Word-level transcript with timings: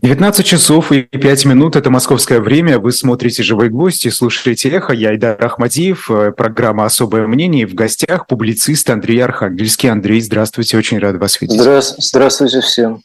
19 0.00 0.46
часов 0.46 0.92
и 0.92 1.02
5 1.02 1.44
минут– 1.46 1.74
это 1.76 1.90
московское 1.90 2.40
время. 2.40 2.78
Вы 2.78 2.92
смотрите 2.92 3.42
«Живой 3.42 3.68
гвоздь» 3.68 4.06
и 4.06 4.10
слушаете 4.10 4.68
«Эхо». 4.68 4.92
Я 4.92 5.10
Айдар 5.10 5.44
Ахмадиев, 5.44 6.10
э, 6.10 6.30
программа 6.30 6.84
«Особое 6.84 7.26
мнение». 7.26 7.66
В 7.66 7.74
гостях 7.74 8.26
публицист 8.28 8.88
Андрей 8.90 9.18
Архангельский. 9.18 9.90
Андрей, 9.90 10.20
здравствуйте, 10.20 10.78
очень 10.78 10.98
рад 10.98 11.16
вас 11.16 11.40
видеть. 11.40 11.60
Здравствуйте 11.60 12.60
всем. 12.60 13.02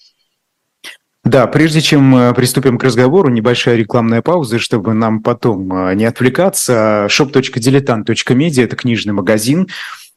Да, 1.24 1.48
прежде 1.48 1.82
чем 1.82 2.16
э, 2.16 2.34
приступим 2.34 2.78
к 2.78 2.84
разговору, 2.84 3.30
небольшая 3.30 3.76
рекламная 3.76 4.22
пауза, 4.22 4.60
чтобы 4.60 4.94
нам 4.94 5.24
потом 5.24 5.74
э, 5.74 5.96
не 5.96 6.06
отвлекаться. 6.06 7.08
shop.diletant.media– 7.10 8.64
это 8.66 8.76
книжный 8.76 9.14
магазин, 9.14 9.68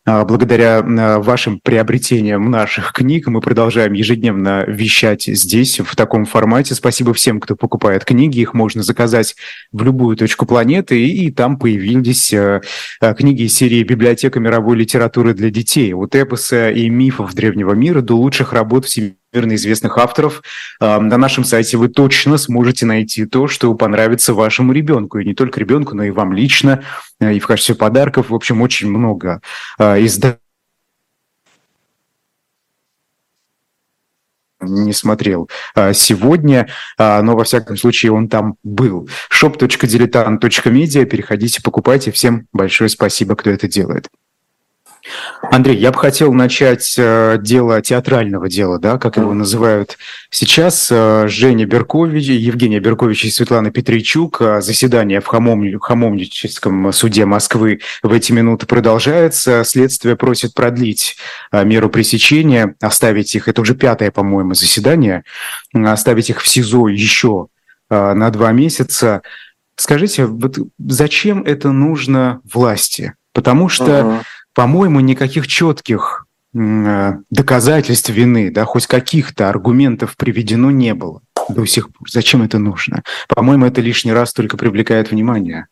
благодаря 0.07 0.79
а, 0.79 1.19
вашим 1.19 1.59
приобретениям 1.61 2.51
наших 2.51 2.93
книг 2.93 3.27
мы 3.27 3.41
продолжаем 3.41 3.93
ежедневно 3.93 4.65
вещать 4.67 5.25
здесь 5.25 5.81
в 5.81 5.97
таком 5.97 6.27
формате. 6.27 6.75
Спасибо 6.75 7.13
всем, 7.13 7.41
кто 7.41 7.57
покупает 7.57 8.05
книги. 8.05 8.39
Их 8.39 8.55
можно 8.55 8.85
заказать 8.85 9.35
в 9.73 9.83
любую 9.83 10.17
точку 10.17 10.47
планеты, 10.47 11.05
и, 11.05 11.31
там 11.33 11.59
появились 11.59 12.33
а, 12.33 12.61
книги 13.15 13.43
из 13.43 13.57
серии 13.57 13.83
«Библиотека 13.83 14.39
мировой 14.39 14.77
литературы 14.77 15.35
для 15.35 15.51
детей». 15.51 15.93
От 15.93 16.15
эпоса 16.15 16.71
и 16.71 16.89
мифов 16.89 17.35
древнего 17.35 17.73
мира 17.73 18.01
до 18.01 18.17
лучших 18.17 18.53
работ 18.53 18.87
в 18.87 18.91
семье 18.91 19.17
наверное, 19.37 19.57
известных 19.57 19.99
авторов. 19.99 20.43
На 20.81 21.01
нашем 21.01 21.45
сайте 21.45 21.77
вы 21.77 21.89
точно 21.89 22.39
сможете 22.39 22.87
найти 22.87 23.27
то, 23.27 23.49
что 23.49 23.75
понравится 23.75 24.33
вашему 24.35 24.73
ребенку. 24.73 25.19
И 25.19 25.25
не 25.25 25.35
только 25.35 25.61
ребенку, 25.61 25.95
но 25.95 26.05
и 26.05 26.11
вам 26.11 26.33
лично, 26.33 26.83
и 27.21 27.39
в 27.39 27.47
качестве 27.47 27.75
подарков. 27.75 28.31
В 28.31 28.35
общем, 28.35 28.63
очень 28.63 28.89
много 28.89 29.41
изданий 29.79 30.39
не 34.63 34.95
смотрел 34.95 35.51
сегодня, 35.93 36.67
но 36.99 37.37
во 37.37 37.45
всяком 37.45 37.77
случае 37.77 38.13
он 38.13 38.29
там 38.29 38.57
был. 38.65 39.09
shop.diletant.media, 39.31 41.05
переходите, 41.05 41.63
покупайте. 41.63 42.11
Всем 42.11 42.47
большое 42.53 42.89
спасибо, 42.89 43.37
кто 43.37 43.51
это 43.51 43.69
делает. 43.69 44.09
Андрей, 45.51 45.77
я 45.77 45.93
бы 45.93 45.99
хотел 45.99 46.33
начать 46.33 46.95
э, 46.99 47.39
дело 47.41 47.81
театрального 47.81 48.49
дела, 48.49 48.79
да, 48.79 48.99
как 48.99 49.17
его 49.17 49.33
называют 49.33 49.97
сейчас. 50.31 50.89
Э, 50.91 51.29
Женя 51.29 51.67
Беркович, 51.67 52.25
Евгения 52.25 52.81
Беркович 52.81 53.27
и 53.27 53.31
Светлана 53.31 53.71
Петричук. 53.71 54.41
Э, 54.41 54.61
заседание 54.61 55.21
в 55.21 55.27
Хамом, 55.27 55.79
Хамомническом 55.79 56.93
суде 56.93 57.27
Москвы 57.27 57.81
в 58.03 58.13
эти 58.13 58.33
минуты 58.33 58.67
продолжается. 58.67 59.63
Следствие 59.65 60.17
просит 60.17 60.55
продлить 60.55 61.17
меру 61.53 61.89
пресечения, 61.91 62.75
оставить 62.81 63.35
их, 63.35 63.49
это 63.49 63.61
уже 63.61 63.75
пятое, 63.75 64.11
по-моему, 64.11 64.55
заседание, 64.55 65.25
оставить 65.73 66.31
их 66.31 66.41
в 66.41 66.49
СИЗО 66.49 66.89
еще 66.89 67.49
на 67.91 68.31
два 68.31 68.53
месяца. 68.53 69.23
Скажите, 69.77 70.27
вот 70.27 70.59
зачем 70.79 71.43
это 71.43 71.71
нужно 71.71 72.41
власти? 72.45 73.15
Потому 73.33 73.69
что... 73.69 73.85
Uh-huh 73.85 74.23
по-моему, 74.57 75.01
никаких 75.01 75.47
четких 75.47 76.25
э, 76.55 77.13
доказательств 77.29 78.09
вины, 78.09 78.51
да, 78.51 78.65
хоть 78.65 78.87
каких-то 78.87 79.51
аргументов 79.51 80.17
приведено 80.17 80.71
не 80.71 80.95
было 80.95 81.21
до 81.51 81.67
сих 81.67 81.93
пор. 81.93 82.09
Зачем 82.11 82.43
это 82.43 82.59
нужно? 82.59 83.03
По-моему, 83.29 83.67
это 83.67 83.83
лишний 83.83 84.15
раз 84.15 84.33
только 84.33 84.57
привлекает 84.57 85.11
внимание. 85.11 85.67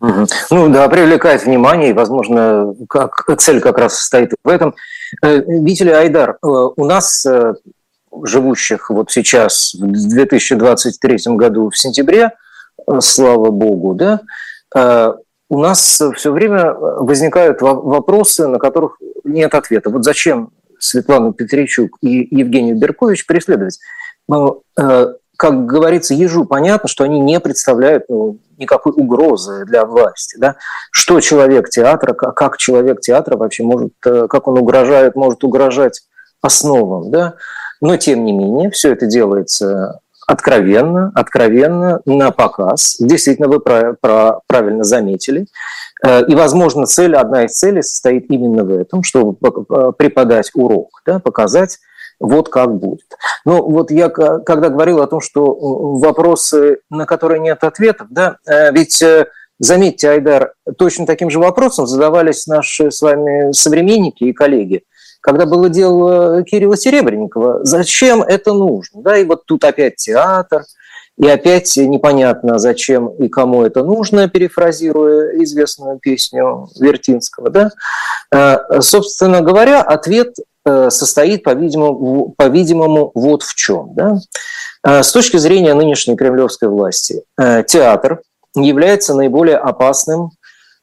Ну 0.00 0.68
да, 0.68 0.86
привлекает 0.90 1.44
внимание, 1.46 1.90
и, 1.90 1.94
возможно, 1.94 2.74
как, 2.90 3.24
цель 3.38 3.60
как 3.60 3.78
раз 3.78 3.96
состоит 3.96 4.34
в 4.44 4.48
этом. 4.48 4.74
Э, 5.22 5.40
видите 5.40 5.84
ли, 5.84 5.90
Айдар, 5.90 6.32
э, 6.32 6.46
у 6.46 6.84
нас, 6.84 7.26
живущих 8.22 8.90
вот 8.90 9.10
сейчас, 9.10 9.72
в 9.72 9.86
2023 9.86 11.36
году 11.36 11.70
в 11.70 11.78
сентябре, 11.78 12.32
слава 13.00 13.50
богу, 13.50 13.94
да, 13.94 14.20
у 15.50 15.58
нас 15.58 16.00
все 16.16 16.32
время 16.32 16.58
э, 16.58 16.74
возникают 17.00 17.60
вопросы, 17.60 18.46
на 18.46 18.58
которых 18.58 18.98
нет 19.24 19.54
ответа. 19.54 19.90
Вот 19.90 20.04
зачем 20.04 20.52
Светлану 20.78 21.32
Петричук 21.34 21.98
и 22.00 22.26
Евгению 22.30 22.78
Беркович 22.78 23.26
преследовать? 23.26 23.80
Ну, 24.28 24.62
э, 24.78 25.06
как 25.36 25.66
говорится, 25.66 26.14
ежу 26.14 26.44
понятно, 26.44 26.88
что 26.88 27.02
они 27.02 27.18
не 27.18 27.40
представляют 27.40 28.04
ну, 28.08 28.38
никакой 28.58 28.92
угрозы 28.92 29.64
для 29.64 29.84
власти. 29.84 30.36
Да? 30.38 30.54
Что 30.92 31.20
человек 31.20 31.68
театра, 31.68 32.14
как 32.14 32.56
человек 32.56 33.00
театра 33.00 33.36
вообще 33.36 33.64
может, 33.64 33.92
э, 34.06 34.28
как 34.28 34.46
он 34.46 34.56
угрожает, 34.56 35.16
может 35.16 35.42
угрожать 35.42 36.02
основам. 36.40 37.10
Да? 37.10 37.34
Но, 37.80 37.96
тем 37.96 38.24
не 38.24 38.32
менее, 38.32 38.70
все 38.70 38.92
это 38.92 39.06
делается 39.06 39.98
откровенно, 40.30 41.10
откровенно 41.14 42.00
на 42.06 42.30
показ. 42.30 42.96
Действительно, 43.00 43.48
вы 43.48 43.58
правильно 43.60 44.84
заметили. 44.84 45.46
Э, 46.04 46.24
и, 46.24 46.34
возможно, 46.36 46.86
цель, 46.86 47.16
одна 47.16 47.46
из 47.46 47.52
целей 47.52 47.82
состоит 47.82 48.30
именно 48.30 48.64
в 48.64 48.70
этом, 48.70 49.02
чтобы 49.02 49.34
преподать 49.94 50.50
урок, 50.54 51.02
да, 51.04 51.18
показать, 51.18 51.78
вот 52.20 52.48
как 52.48 52.74
будет. 52.76 53.06
Но 53.44 53.62
вот 53.62 53.90
я 53.90 54.08
когда 54.08 54.68
говорил 54.68 55.02
о 55.02 55.08
том, 55.08 55.20
что 55.20 55.44
вопросы, 55.98 56.78
на 56.90 57.06
которые 57.06 57.40
нет 57.40 57.64
ответов, 57.64 58.06
да, 58.10 58.36
э, 58.46 58.72
ведь 58.72 59.02
э, 59.02 59.26
заметьте, 59.58 60.10
Айдар, 60.10 60.52
точно 60.78 61.06
таким 61.06 61.30
же 61.30 61.40
вопросом 61.40 61.88
задавались 61.88 62.46
наши 62.46 62.92
с 62.92 63.02
вами 63.02 63.52
современники 63.52 64.24
и 64.24 64.32
коллеги 64.32 64.84
когда 65.20 65.46
было 65.46 65.68
дело 65.68 66.42
Кирилла 66.42 66.76
Серебренникова, 66.76 67.64
зачем 67.64 68.22
это 68.22 68.52
нужно? 68.52 69.02
Да, 69.02 69.18
и 69.18 69.24
вот 69.24 69.44
тут 69.46 69.64
опять 69.64 69.96
театр, 69.96 70.64
и 71.20 71.28
опять 71.28 71.76
непонятно, 71.76 72.58
зачем 72.58 73.08
и 73.08 73.28
кому 73.28 73.62
это 73.62 73.84
нужно, 73.84 74.28
перефразируя 74.28 75.42
известную 75.42 75.98
песню 75.98 76.68
Вертинского. 76.78 77.50
Да? 77.50 77.70
Э, 78.34 78.80
собственно 78.80 79.42
говоря, 79.42 79.82
ответ 79.82 80.34
э, 80.64 80.88
состоит, 80.88 81.42
по-видимому, 81.42 82.32
по-видимому 82.38 83.10
вот 83.14 83.42
в 83.42 83.54
чем. 83.54 83.92
Да? 83.94 84.18
Э, 84.82 85.02
с 85.02 85.12
точки 85.12 85.36
зрения 85.36 85.74
нынешней 85.74 86.16
кремлевской 86.16 86.70
власти, 86.70 87.22
театр 87.36 88.22
является 88.56 89.14
наиболее 89.14 89.58
опасным 89.58 90.30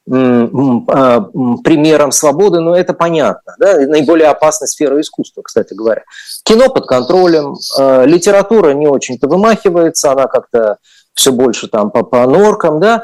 примером 0.08 2.12
свободы, 2.12 2.62
но 2.62 2.76
это 2.76 2.94
понятно. 2.94 3.56
Да? 3.60 3.74
Наиболее 3.74 4.30
опасная 4.30 4.68
сфера 4.68 5.00
искусства, 5.02 5.42
кстати 5.42 5.74
говоря. 5.74 6.04
Кино 6.44 6.70
под 6.70 6.88
контролем, 6.88 7.56
а, 7.78 8.06
литература 8.06 8.72
не 8.72 8.88
очень-то 8.88 9.28
вымахивается, 9.28 10.12
она 10.12 10.28
как-то 10.28 10.78
все 11.14 11.32
больше 11.32 11.68
там 11.68 11.92
по, 11.92 12.04
по 12.04 12.26
норкам, 12.26 12.80
да, 12.80 13.04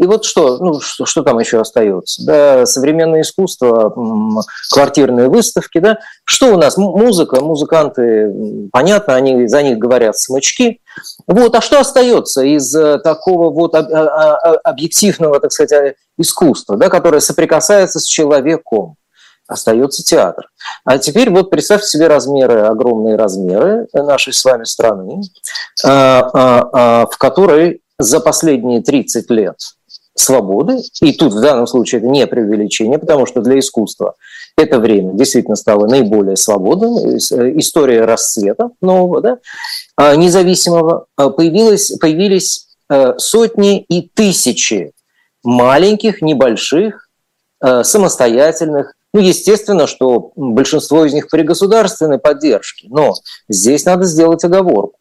и 0.00 0.06
вот 0.06 0.24
что, 0.24 0.58
ну, 0.58 0.80
что, 0.80 1.06
что 1.06 1.22
там 1.22 1.40
еще 1.40 1.60
остается? 1.60 2.24
Да, 2.24 2.66
современное 2.66 3.22
искусство, 3.22 3.92
квартирные 4.70 5.28
выставки, 5.28 5.78
да. 5.78 5.98
Что 6.24 6.54
у 6.54 6.56
нас? 6.56 6.76
Музыка, 6.76 7.40
музыканты, 7.40 8.32
понятно, 8.70 9.16
они 9.16 9.48
за 9.48 9.62
них 9.62 9.78
говорят 9.78 10.16
смычки. 10.16 10.80
Вот, 11.26 11.54
а 11.56 11.60
что 11.60 11.80
остается 11.80 12.42
из 12.42 12.74
э, 12.74 12.98
такого 12.98 13.50
вот 13.50 13.74
а, 13.74 13.80
а, 13.80 14.54
объективного, 14.64 15.40
так 15.40 15.52
сказать, 15.52 15.96
искусства, 16.16 16.76
да, 16.76 16.88
которое 16.88 17.20
соприкасается 17.20 17.98
с 17.98 18.04
человеком? 18.04 18.94
остается 19.50 20.04
театр. 20.04 20.50
А 20.84 20.98
теперь 20.98 21.30
вот 21.30 21.48
представьте 21.48 21.88
себе 21.88 22.06
размеры, 22.06 22.60
огромные 22.66 23.16
размеры 23.16 23.88
нашей 23.94 24.34
с 24.34 24.44
вами 24.44 24.64
страны, 24.64 25.22
в 25.82 27.16
которой 27.18 27.80
за 27.98 28.20
последние 28.20 28.82
30 28.82 29.30
лет 29.30 29.56
свободы, 30.20 30.82
и 31.00 31.12
тут 31.12 31.32
в 31.32 31.40
данном 31.40 31.66
случае 31.66 32.00
это 32.00 32.08
не 32.08 32.26
преувеличение, 32.26 32.98
потому 32.98 33.26
что 33.26 33.40
для 33.40 33.58
искусства 33.58 34.14
это 34.56 34.78
время 34.78 35.14
действительно 35.14 35.56
стало 35.56 35.86
наиболее 35.86 36.36
свободным, 36.36 36.98
э, 36.98 37.18
история 37.58 38.04
расцвета 38.04 38.70
нового, 38.80 39.20
да, 39.20 39.38
а 39.96 40.16
независимого, 40.16 41.06
а 41.16 41.30
появилось, 41.30 41.92
появились 42.00 42.66
э, 42.90 43.14
сотни 43.18 43.80
и 43.80 44.08
тысячи 44.08 44.92
маленьких, 45.44 46.22
небольших, 46.22 47.08
э, 47.64 47.84
самостоятельных, 47.84 48.94
ну, 49.14 49.20
естественно, 49.20 49.86
что 49.86 50.32
большинство 50.36 51.04
из 51.04 51.14
них 51.14 51.28
при 51.28 51.42
государственной 51.42 52.18
поддержке, 52.18 52.88
но 52.90 53.14
здесь 53.48 53.84
надо 53.84 54.04
сделать 54.04 54.44
оговорку 54.44 54.97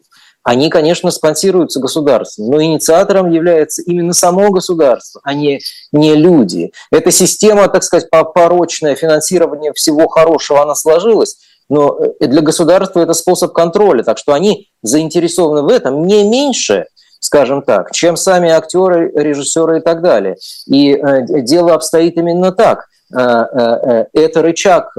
они, 0.47 0.69
конечно, 0.69 1.11
спонсируются 1.11 1.81
государством, 1.81 2.49
но 2.49 2.63
инициатором 2.63 3.29
является 3.29 3.81
именно 3.81 4.13
само 4.13 4.49
государство, 4.49 5.19
а 5.25 5.33
не, 5.33 5.59
не 5.91 6.15
люди. 6.15 6.71
Эта 6.89 7.11
система, 7.11 7.67
так 7.67 7.83
сказать, 7.83 8.09
порочное 8.09 8.95
финансирование 8.95 9.73
всего 9.73 10.07
хорошего, 10.07 10.61
она 10.61 10.73
сложилась, 10.73 11.35
но 11.67 11.99
э, 12.21 12.27
для 12.27 12.39
государства 12.39 13.01
это 13.01 13.11
способ 13.11 13.51
контроля, 13.51 14.03
так 14.03 14.17
что 14.17 14.31
они 14.31 14.69
заинтересованы 14.83 15.63
в 15.63 15.67
этом 15.67 16.07
не 16.07 16.23
меньше, 16.23 16.85
скажем 17.19 17.61
так, 17.61 17.91
чем 17.91 18.15
сами 18.15 18.49
актеры, 18.49 19.11
режиссеры 19.13 19.79
и 19.79 19.81
так 19.81 20.01
далее. 20.01 20.37
И 20.65 20.93
э, 20.93 21.41
дело 21.41 21.73
обстоит 21.73 22.15
именно 22.15 22.53
так. 22.53 22.85
Это 23.09 24.41
рычаг 24.41 24.91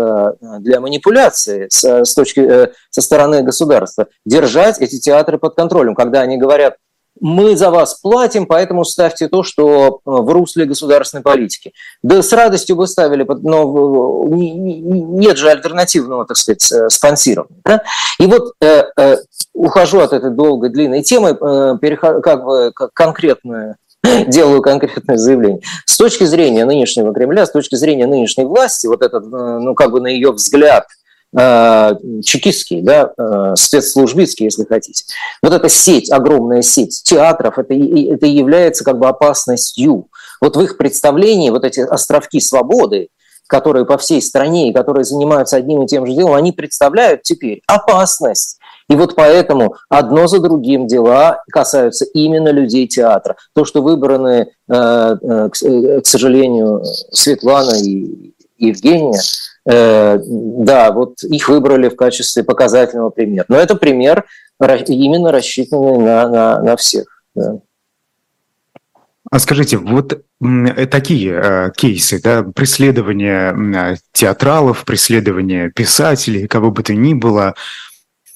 для 0.60 0.80
манипуляции 0.80 1.68
с 1.70 2.14
точки, 2.14 2.70
со 2.90 3.00
стороны 3.02 3.42
государства. 3.42 4.06
Держать 4.24 4.80
эти 4.80 4.98
театры 4.98 5.38
под 5.38 5.54
контролем, 5.54 5.94
когда 5.94 6.20
они 6.20 6.38
говорят, 6.38 6.76
мы 7.20 7.56
за 7.56 7.70
вас 7.70 7.94
платим, 7.94 8.46
поэтому 8.46 8.84
ставьте 8.84 9.28
то, 9.28 9.42
что 9.42 9.88
э, 9.88 10.00
в 10.04 10.30
русле 10.32 10.64
государственной 10.64 11.22
политики. 11.22 11.72
Да 12.02 12.22
с 12.22 12.32
радостью 12.32 12.76
бы 12.76 12.86
ставили, 12.86 13.26
но 13.42 14.24
нет 14.28 15.36
же 15.36 15.50
альтернативного, 15.50 16.26
так 16.26 16.36
сказать, 16.36 16.70
э, 16.72 16.88
спонсирования. 16.88 17.60
Да? 17.64 17.82
И 18.18 18.26
вот 18.26 18.52
э, 18.60 18.84
э, 18.96 19.16
ухожу 19.52 20.00
от 20.00 20.12
этой 20.12 20.30
долгой, 20.30 20.70
длинной 20.70 21.02
темы, 21.02 21.30
э, 21.30 21.78
перехожу, 21.80 22.20
как 22.20 22.44
бы 22.44 22.72
как 22.74 22.92
конкретное 22.92 23.76
делаю 24.26 24.62
конкретное 24.62 25.16
заявление. 25.16 25.60
С 25.86 25.96
точки 25.96 26.24
зрения 26.24 26.64
нынешнего 26.64 27.12
Кремля, 27.12 27.46
с 27.46 27.50
точки 27.50 27.74
зрения 27.74 28.06
нынешней 28.06 28.44
власти, 28.44 28.86
вот 28.86 29.02
этот, 29.02 29.26
ну, 29.26 29.74
как 29.74 29.90
бы 29.92 30.00
на 30.00 30.08
ее 30.08 30.32
взгляд– 30.32 30.86
Э, 31.36 31.92
чекистский, 32.24 32.80
да, 32.80 33.12
э, 33.18 33.52
спецслужбистский, 33.54 34.46
если 34.46 34.64
хотите. 34.64 35.04
Вот 35.42 35.52
эта 35.52 35.68
сеть, 35.68 36.10
огромная 36.10 36.62
сеть 36.62 37.02
театров, 37.04 37.58
это, 37.58 37.74
это 37.74 38.24
является 38.24 38.82
как 38.82 38.98
бы 38.98 39.08
опасностью. 39.08 40.08
Вот 40.40 40.56
в 40.56 40.60
их 40.62 40.78
представлении 40.78 41.50
вот 41.50 41.64
эти 41.64 41.80
островки 41.80 42.40
свободы, 42.40 43.08
которые 43.46 43.84
по 43.84 43.98
всей 43.98 44.22
стране 44.22 44.70
и 44.70 44.72
которые 44.72 45.04
занимаются 45.04 45.56
одним 45.56 45.82
и 45.82 45.86
тем 45.86 46.06
же 46.06 46.14
делом, 46.14 46.32
они 46.32 46.52
представляют 46.52 47.22
теперь 47.22 47.60
опасность. 47.66 48.57
И 48.88 48.94
вот 48.94 49.14
поэтому 49.14 49.74
одно 49.88 50.26
за 50.26 50.40
другим 50.40 50.86
дела 50.86 51.42
касаются 51.50 52.04
именно 52.06 52.48
людей 52.48 52.86
театра. 52.86 53.36
То, 53.54 53.64
что 53.64 53.82
выбраны, 53.82 54.48
э, 54.68 55.16
к 55.50 56.06
сожалению, 56.06 56.82
Светлана 57.12 57.74
и 57.74 58.34
Евгения, 58.56 59.20
Э, 59.70 60.18
да, 60.24 60.92
вот 60.92 61.22
их 61.24 61.48
выбрали 61.50 61.90
в 61.90 61.96
качестве 61.96 62.42
показательного 62.42 63.10
примера. 63.10 63.44
Но 63.48 63.56
это 63.56 63.74
пример 63.74 64.24
именно 64.58 65.30
рассчитанный 65.30 65.98
на, 65.98 66.28
на, 66.28 66.62
на 66.62 66.76
всех. 66.76 67.22
Да. 67.34 67.58
А 69.30 69.38
скажите, 69.40 69.76
вот 69.76 70.22
э, 70.40 70.86
такие 70.86 71.32
э, 71.34 71.70
кейсы, 71.76 72.18
да, 72.22 72.42
преследование 72.42 73.52
э, 73.52 73.96
театралов, 74.12 74.86
преследование 74.86 75.70
писателей, 75.70 76.48
кого 76.48 76.70
бы 76.70 76.82
то 76.82 76.94
ни 76.94 77.12
было, 77.12 77.54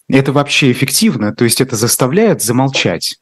это 0.09 0.33
вообще 0.33 0.73
эффективно? 0.73 1.35
То 1.35 1.45
есть 1.45 1.61
это 1.61 1.77
заставляет 1.77 2.43
замолчать? 2.43 3.19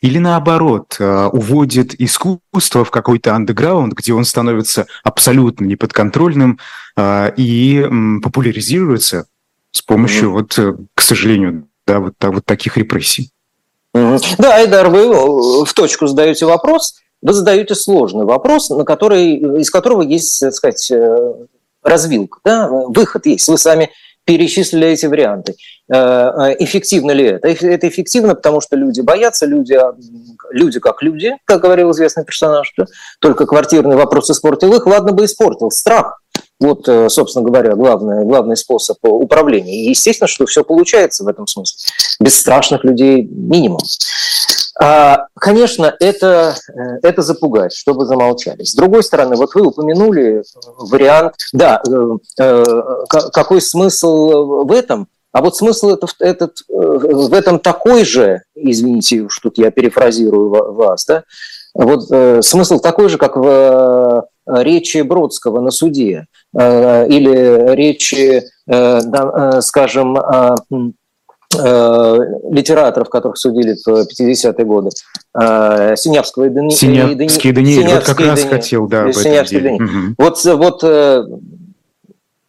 Или 0.00 0.18
наоборот, 0.18 0.96
э, 0.98 1.26
уводит 1.32 2.00
искусство 2.00 2.84
в 2.84 2.90
какой-то 2.90 3.34
андеграунд, 3.34 3.94
где 3.94 4.12
он 4.12 4.24
становится 4.24 4.86
абсолютно 5.02 5.64
неподконтрольным 5.64 6.60
э, 6.96 7.32
и 7.36 7.84
популяризируется 8.22 9.26
с 9.72 9.82
помощью, 9.82 10.28
mm-hmm. 10.28 10.32
вот, 10.32 10.58
э, 10.58 10.76
к 10.94 11.00
сожалению, 11.00 11.66
да, 11.86 11.98
вот, 11.98 12.14
вот 12.20 12.44
таких 12.44 12.76
репрессий. 12.76 13.30
Mm-hmm. 13.94 14.34
Да, 14.38 14.56
Айдар, 14.56 14.88
вы 14.88 15.64
в 15.64 15.72
точку 15.74 16.06
задаете 16.06 16.46
вопрос. 16.46 16.94
Вы 17.20 17.32
задаете 17.34 17.74
сложный 17.74 18.24
вопрос, 18.24 18.70
на 18.70 18.84
который, 18.84 19.60
из 19.60 19.70
которого 19.70 20.02
есть, 20.02 20.40
так 20.40 20.54
сказать, 20.54 20.92
развилка, 21.82 22.38
да? 22.44 22.68
выход 22.68 23.26
есть. 23.26 23.46
Вы 23.46 23.58
сами 23.58 23.90
перечислили 24.24 24.88
эти 24.88 25.06
варианты. 25.06 25.54
Э, 25.92 25.96
э, 25.96 26.56
эффективно 26.60 27.12
ли 27.12 27.24
это? 27.24 27.48
Это 27.48 27.88
эффективно, 27.88 28.34
потому 28.34 28.60
что 28.60 28.76
люди 28.76 29.00
боятся, 29.00 29.46
люди, 29.46 29.74
а, 29.74 29.94
люди 30.50 30.80
как 30.80 31.02
люди, 31.02 31.36
как 31.44 31.62
говорил 31.62 31.90
известный 31.90 32.24
персонаж, 32.24 32.68
что 32.72 32.86
только 33.20 33.46
квартирный 33.46 33.96
вопрос 33.96 34.30
испортил 34.30 34.74
их, 34.74 34.86
ладно 34.86 35.12
бы 35.12 35.24
испортил. 35.24 35.70
Страх. 35.70 36.21
Вот, 36.62 36.88
э, 36.88 37.08
собственно 37.08 37.44
говоря, 37.44 37.74
главный, 37.74 38.24
главный 38.24 38.56
способ 38.56 38.96
управления. 39.02 39.84
И 39.84 39.90
естественно, 39.90 40.28
что 40.28 40.46
все 40.46 40.62
получается 40.62 41.24
в 41.24 41.28
этом 41.28 41.48
смысле. 41.48 41.76
Без 42.20 42.38
страшных 42.38 42.84
людей 42.84 43.24
минимум. 43.24 43.80
А, 44.80 45.26
конечно, 45.34 45.92
это, 45.98 46.54
э, 46.68 46.98
это 47.02 47.22
запугать, 47.22 47.74
чтобы 47.74 48.06
замолчали. 48.06 48.62
С 48.62 48.74
другой 48.74 49.02
стороны, 49.02 49.34
вот 49.34 49.56
вы 49.56 49.66
упомянули 49.66 50.44
вариант, 50.78 51.34
да, 51.52 51.82
э, 52.38 52.64
какой 53.08 53.60
смысл 53.60 54.64
в 54.64 54.70
этом? 54.72 55.08
А 55.32 55.42
вот 55.42 55.56
смысл 55.56 55.90
этот, 55.90 56.14
этот, 56.20 56.58
в 56.68 57.32
этом 57.34 57.58
такой 57.58 58.04
же, 58.04 58.42
извините, 58.54 59.22
уж 59.22 59.36
тут 59.40 59.58
я 59.58 59.70
перефразирую 59.70 60.50
вас, 60.74 61.06
да, 61.06 61.24
вот 61.74 62.44
смысл 62.44 62.78
такой 62.78 63.08
же, 63.08 63.16
как 63.16 63.36
в 63.36 64.26
речи 64.46 65.02
Бродского 65.02 65.60
на 65.60 65.70
суде 65.70 66.26
или 66.54 67.74
речи, 67.74 68.42
скажем, 69.60 70.16
Э, 71.58 72.18
литераторов, 72.50 73.10
которых 73.10 73.36
судили 73.36 73.76
в 73.84 74.06
50-е 74.06 74.64
годы, 74.64 74.90
э, 75.38 75.96
Синявского 75.96 76.44
и 76.44 76.48
Дани... 76.48 76.70
Синявский 76.70 77.50
и 77.50 77.52
Даниэль, 77.52 77.88
вот 77.88 78.04
как 78.04 78.20
раз 78.20 78.40
Даниэль. 78.40 78.48
хотел, 78.48 78.86
да, 78.86 79.04
об 79.04 79.12
Синявский 79.12 79.58
этом 79.58 79.78
деле. 79.78 79.90
Угу. 79.90 80.14
Вот, 80.18 80.44
вот 80.44 80.84
э, 80.84 81.24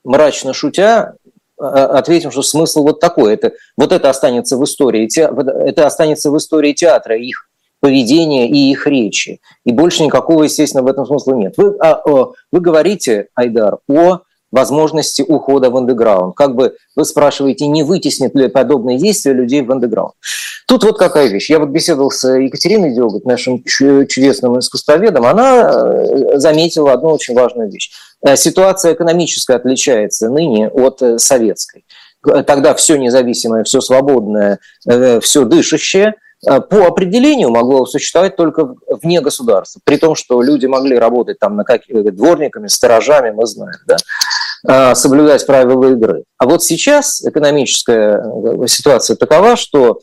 мрачно 0.05 0.53
шутя, 0.53 1.15
ответим, 1.57 2.31
что 2.31 2.43
смысл 2.43 2.83
вот 2.83 2.99
такой. 2.99 3.33
Это, 3.33 3.53
вот 3.75 3.91
это 3.91 4.09
останется 4.09 4.57
в 4.57 4.63
истории, 4.63 5.09
это 5.17 5.85
останется 5.85 6.31
в 6.31 6.37
истории 6.37 6.73
театра, 6.73 7.17
их 7.17 7.49
поведения 7.83 8.47
и 8.47 8.71
их 8.71 8.87
речи. 8.87 9.41
И 9.65 9.73
больше 9.73 10.03
никакого, 10.03 10.43
естественно, 10.43 10.83
в 10.83 10.87
этом 10.87 11.05
смысла 11.05 11.33
нет. 11.33 11.55
Вы, 11.57 11.75
а, 11.81 12.01
вы 12.05 12.61
говорите, 12.61 13.27
Айдар, 13.35 13.79
о 13.89 14.21
возможности 14.53 15.21
ухода 15.21 15.69
в 15.69 15.75
андеграунд. 15.75 16.33
Как 16.33 16.55
бы 16.55 16.77
вы 16.95 17.03
спрашиваете, 17.03 17.67
не 17.67 17.83
вытеснит 17.83 18.35
ли 18.35 18.47
подобные 18.47 18.97
действия 18.97 19.33
людей 19.33 19.63
в 19.63 19.71
андеграунд. 19.71 20.13
Тут 20.65 20.85
вот 20.85 20.97
какая 20.97 21.27
вещь. 21.27 21.49
Я 21.49 21.59
вот 21.59 21.71
беседовал 21.71 22.09
с 22.09 22.25
Екатериной 22.25 22.95
Деготь, 22.95 23.25
нашим 23.25 23.61
чудесным 23.65 24.57
искусствоведом. 24.57 25.25
Она 25.25 25.69
э, 25.69 26.37
заметила 26.37 26.93
одну 26.93 27.09
очень 27.09 27.35
важную 27.35 27.69
вещь. 27.69 27.91
Э, 28.25 28.37
ситуация 28.37 28.93
экономическая 28.93 29.57
отличается 29.57 30.29
ныне 30.29 30.69
от 30.69 31.01
э, 31.01 31.17
советской. 31.17 31.83
Тогда 32.47 32.73
все 32.75 32.95
независимое, 32.95 33.65
все 33.65 33.81
свободное, 33.81 34.59
все 35.19 35.43
дышащее– 35.43 36.13
по 36.43 36.85
определению 36.85 37.49
могло 37.49 37.85
существовать 37.85 38.35
только 38.35 38.75
вне 39.01 39.21
государства, 39.21 39.81
при 39.83 39.97
том, 39.97 40.15
что 40.15 40.41
люди 40.41 40.65
могли 40.65 40.97
работать 40.97 41.39
там 41.39 41.55
на 41.55 41.63
каких 41.63 42.13
дворниками, 42.15 42.67
сторожами, 42.67 43.31
мы 43.31 43.45
знаем, 43.45 43.77
да, 43.87 43.97
э, 44.67 44.95
соблюдать 44.95 45.45
правила 45.45 45.91
игры. 45.91 46.23
А 46.37 46.45
вот 46.45 46.63
сейчас 46.63 47.23
экономическая 47.23 48.21
э, 48.21 48.67
ситуация 48.67 49.15
такова, 49.15 49.55
что 49.55 49.99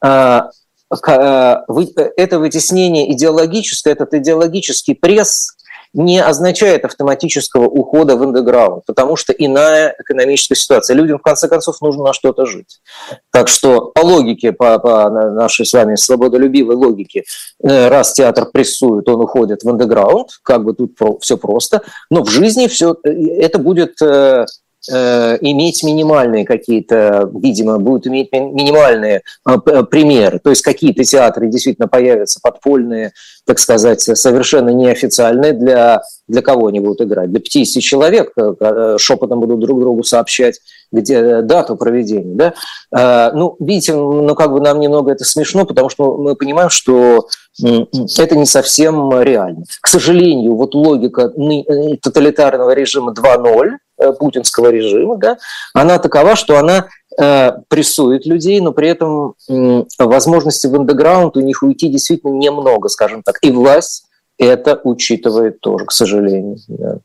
это 0.00 0.52
вытеснение 2.38 3.12
идеологическое, 3.12 3.94
этот 3.94 4.14
идеологический 4.14 4.94
пресс 4.94 5.55
не 5.96 6.22
означает 6.22 6.84
автоматического 6.84 7.64
ухода 7.64 8.16
в 8.16 8.22
андеграунд, 8.22 8.84
потому 8.84 9.16
что 9.16 9.32
иная 9.32 9.96
экономическая 9.98 10.54
ситуация. 10.54 10.94
Людям, 10.94 11.18
в 11.18 11.22
конце 11.22 11.48
концов, 11.48 11.80
нужно 11.80 12.04
на 12.04 12.12
что-то 12.12 12.44
жить. 12.44 12.80
Так 13.32 13.48
что 13.48 13.92
по 13.94 14.00
логике, 14.00 14.52
по, 14.52 14.78
по 14.78 15.08
нашей 15.08 15.64
с 15.64 15.72
вами 15.72 15.94
свободолюбивой 15.94 16.76
логике, 16.76 17.24
э, 17.62 17.88
раз 17.88 18.12
театр 18.12 18.46
прессует, 18.52 19.08
он 19.08 19.22
уходит 19.22 19.62
в 19.62 19.68
андеграунд, 19.70 20.28
как 20.42 20.64
бы 20.64 20.74
тут 20.74 20.98
все 21.22 21.38
просто, 21.38 21.80
но 22.10 22.22
в 22.22 22.28
жизни 22.28 22.66
все 22.66 22.96
э, 23.02 23.10
это 23.38 23.58
будет 23.58 23.96
э, 24.92 25.16
Э, 25.26 25.38
иметь 25.40 25.82
минимальные 25.82 26.44
какие-то, 26.44 27.30
видимо, 27.34 27.78
будут 27.78 28.06
иметь 28.06 28.32
минимальные 28.32 29.22
э, 29.46 29.82
примеры. 29.84 30.38
То 30.38 30.50
есть 30.50 30.62
какие-то 30.62 31.04
театры 31.04 31.48
действительно 31.48 31.88
появятся 31.88 32.40
подпольные, 32.42 33.12
так 33.44 33.58
сказать, 33.58 34.00
совершенно 34.00 34.70
неофициальные 34.70 35.52
для, 35.52 36.02
для 36.28 36.42
кого 36.42 36.68
они 36.68 36.80
будут 36.80 37.02
играть. 37.02 37.30
Для 37.30 37.40
50 37.40 37.82
человек 37.82 38.32
э, 38.36 38.96
шепотом 38.98 39.40
будут 39.40 39.60
друг 39.60 39.80
другу 39.80 40.02
сообщать 40.02 40.60
где 40.92 41.42
дату 41.42 41.76
проведения. 41.76 42.52
Да? 42.92 43.32
Ну, 43.34 43.56
видите, 43.58 43.92
ну 43.92 44.34
как 44.36 44.52
бы 44.52 44.60
нам 44.60 44.78
немного 44.78 45.10
это 45.10 45.24
смешно, 45.24 45.66
потому 45.66 45.88
что 45.88 46.16
мы 46.16 46.36
понимаем, 46.36 46.70
что 46.70 47.26
это 47.60 48.36
не 48.36 48.46
совсем 48.46 49.20
реально. 49.20 49.64
К 49.80 49.88
сожалению, 49.88 50.54
вот 50.54 50.76
логика 50.76 51.32
тоталитарного 52.00 52.70
режима 52.70 53.12
2.0, 53.12 53.72
Э, 53.72 53.85
путинского 54.18 54.70
режима, 54.70 55.16
да, 55.16 55.38
она 55.74 55.98
такова, 55.98 56.36
что 56.36 56.58
она 56.58 56.88
э, 57.18 57.52
прессует 57.68 58.26
людей, 58.26 58.60
но 58.60 58.72
при 58.72 58.88
этом 58.88 59.34
э, 59.48 59.84
возможности 59.98 60.66
в 60.66 60.74
андеграунд 60.74 61.36
у 61.36 61.40
них 61.40 61.62
уйти 61.62 61.88
действительно 61.88 62.36
немного, 62.36 62.88
скажем 62.88 63.22
так. 63.22 63.38
И 63.42 63.50
власть 63.50 64.06
это 64.38 64.80
учитывает 64.84 65.60
тоже, 65.60 65.86
к 65.86 65.92
сожалению. 65.92 66.58
Да. 66.68 66.98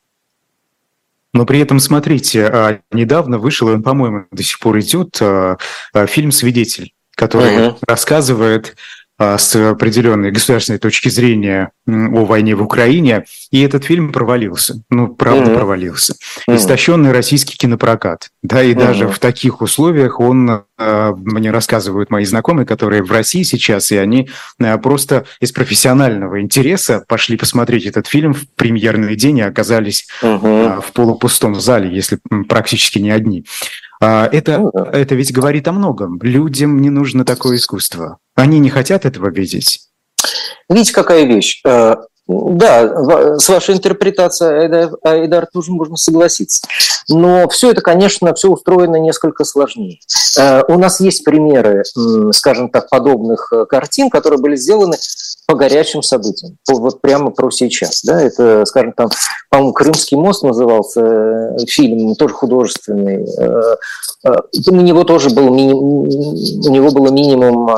Но 1.34 1.46
при 1.46 1.60
этом, 1.60 1.80
смотрите, 1.80 2.46
а, 2.46 2.80
недавно 2.92 3.38
вышел, 3.38 3.68
он, 3.68 3.84
по-моему, 3.84 4.26
до 4.32 4.44
сих 4.44 4.60
пор 4.60 4.80
идет, 4.80 5.18
а, 5.22 5.58
а, 5.94 6.06
фильм 6.06 6.32
«Свидетель», 6.32 6.94
который 7.16 7.70
угу. 7.70 7.78
рассказывает 7.88 8.76
с 9.22 9.56
определенной 9.56 10.32
государственной 10.32 10.80
точки 10.80 11.10
зрения 11.10 11.72
о 11.88 12.26
войне 12.26 12.56
в 12.56 12.62
Украине, 12.62 13.26
и 13.52 13.62
этот 13.62 13.84
фильм 13.84 14.12
провалился. 14.12 14.82
Ну, 14.90 15.10
правда, 15.10 15.52
mm-hmm. 15.52 15.56
провалился. 15.56 16.14
Mm-hmm. 16.14 16.56
Истощенный 16.56 17.12
российский 17.12 17.58
кинопрокат. 17.58 18.30
Да, 18.42 18.64
и 18.64 18.74
mm-hmm. 18.74 18.78
даже 18.78 19.08
в 19.08 19.20
таких 19.20 19.62
условиях 19.62 20.20
он, 20.20 20.64
а, 20.78 21.14
мне 21.16 21.52
рассказывают 21.52 22.10
мои 22.10 22.26
знакомые, 22.26 22.66
которые 22.66 23.04
в 23.04 23.12
России 23.12 23.44
сейчас, 23.44 23.92
и 23.92 23.98
они 23.98 24.30
а, 24.60 24.78
просто 24.78 25.26
из 25.40 25.52
профессионального 25.52 26.42
интереса 26.42 27.04
пошли 27.08 27.38
посмотреть 27.38 27.86
этот 27.86 28.08
фильм 28.08 28.34
в 28.34 28.48
премьерный 28.56 29.16
день 29.16 29.40
и 29.40 29.44
оказались 29.44 30.08
mm-hmm. 30.22 30.82
в 30.82 30.92
полупустом 30.94 31.56
зале, 31.56 31.94
если 31.94 32.20
практически 32.48 33.00
не 33.00 33.12
одни. 33.12 33.46
Это, 34.02 34.58
ну 34.58 34.70
это 34.72 35.14
ведь 35.14 35.32
говорит 35.32 35.68
о 35.68 35.72
многом. 35.72 36.20
Людям 36.22 36.82
не 36.82 36.90
нужно 36.90 37.24
такое 37.24 37.58
искусство. 37.58 38.18
Они 38.36 38.60
не 38.60 38.70
хотят 38.70 39.06
этого 39.06 39.30
видеть. 39.30 39.80
Видите, 40.70 40.94
какая 40.94 41.26
вещь? 41.26 41.62
Э, 41.66 41.98
да, 42.28 43.38
с 43.38 43.50
вашей 43.50 43.76
интерпретацией, 43.76 44.90
Айдар, 45.04 45.48
тоже 45.52 45.72
можно 45.72 45.98
согласиться. 45.98 46.68
Но 47.10 47.48
все 47.50 47.72
это, 47.72 47.82
конечно, 47.82 48.34
все 48.34 48.50
устроено 48.50 48.96
несколько 48.96 49.44
сложнее. 49.44 50.00
Э, 50.40 50.64
у 50.68 50.78
нас 50.78 51.00
есть 51.00 51.24
примеры, 51.24 51.84
скажем 52.32 52.70
так, 52.70 52.90
подобных 52.90 53.52
э, 53.52 53.66
картин, 53.66 54.10
которые 54.10 54.40
были 54.40 54.56
сделаны 54.56 54.98
по 55.52 55.58
горячим 55.58 56.02
событиям, 56.02 56.58
вот 56.70 57.02
прямо 57.02 57.30
про 57.30 57.52
сейчас. 57.52 58.04
Да? 58.04 58.22
Это, 58.22 58.64
скажем, 58.66 58.94
там, 58.94 59.10
по-моему, 59.50 59.74
«Крымский 59.74 60.16
мост» 60.16 60.44
назывался 60.44 61.58
фильм, 61.68 62.16
тоже 62.16 62.34
художественный. 62.34 63.26
У 64.24 64.76
него 64.76 65.04
тоже 65.04 65.30
был, 65.30 65.52
у 65.52 66.70
него 66.70 66.92
было 66.92 67.10
минимум 67.10 67.70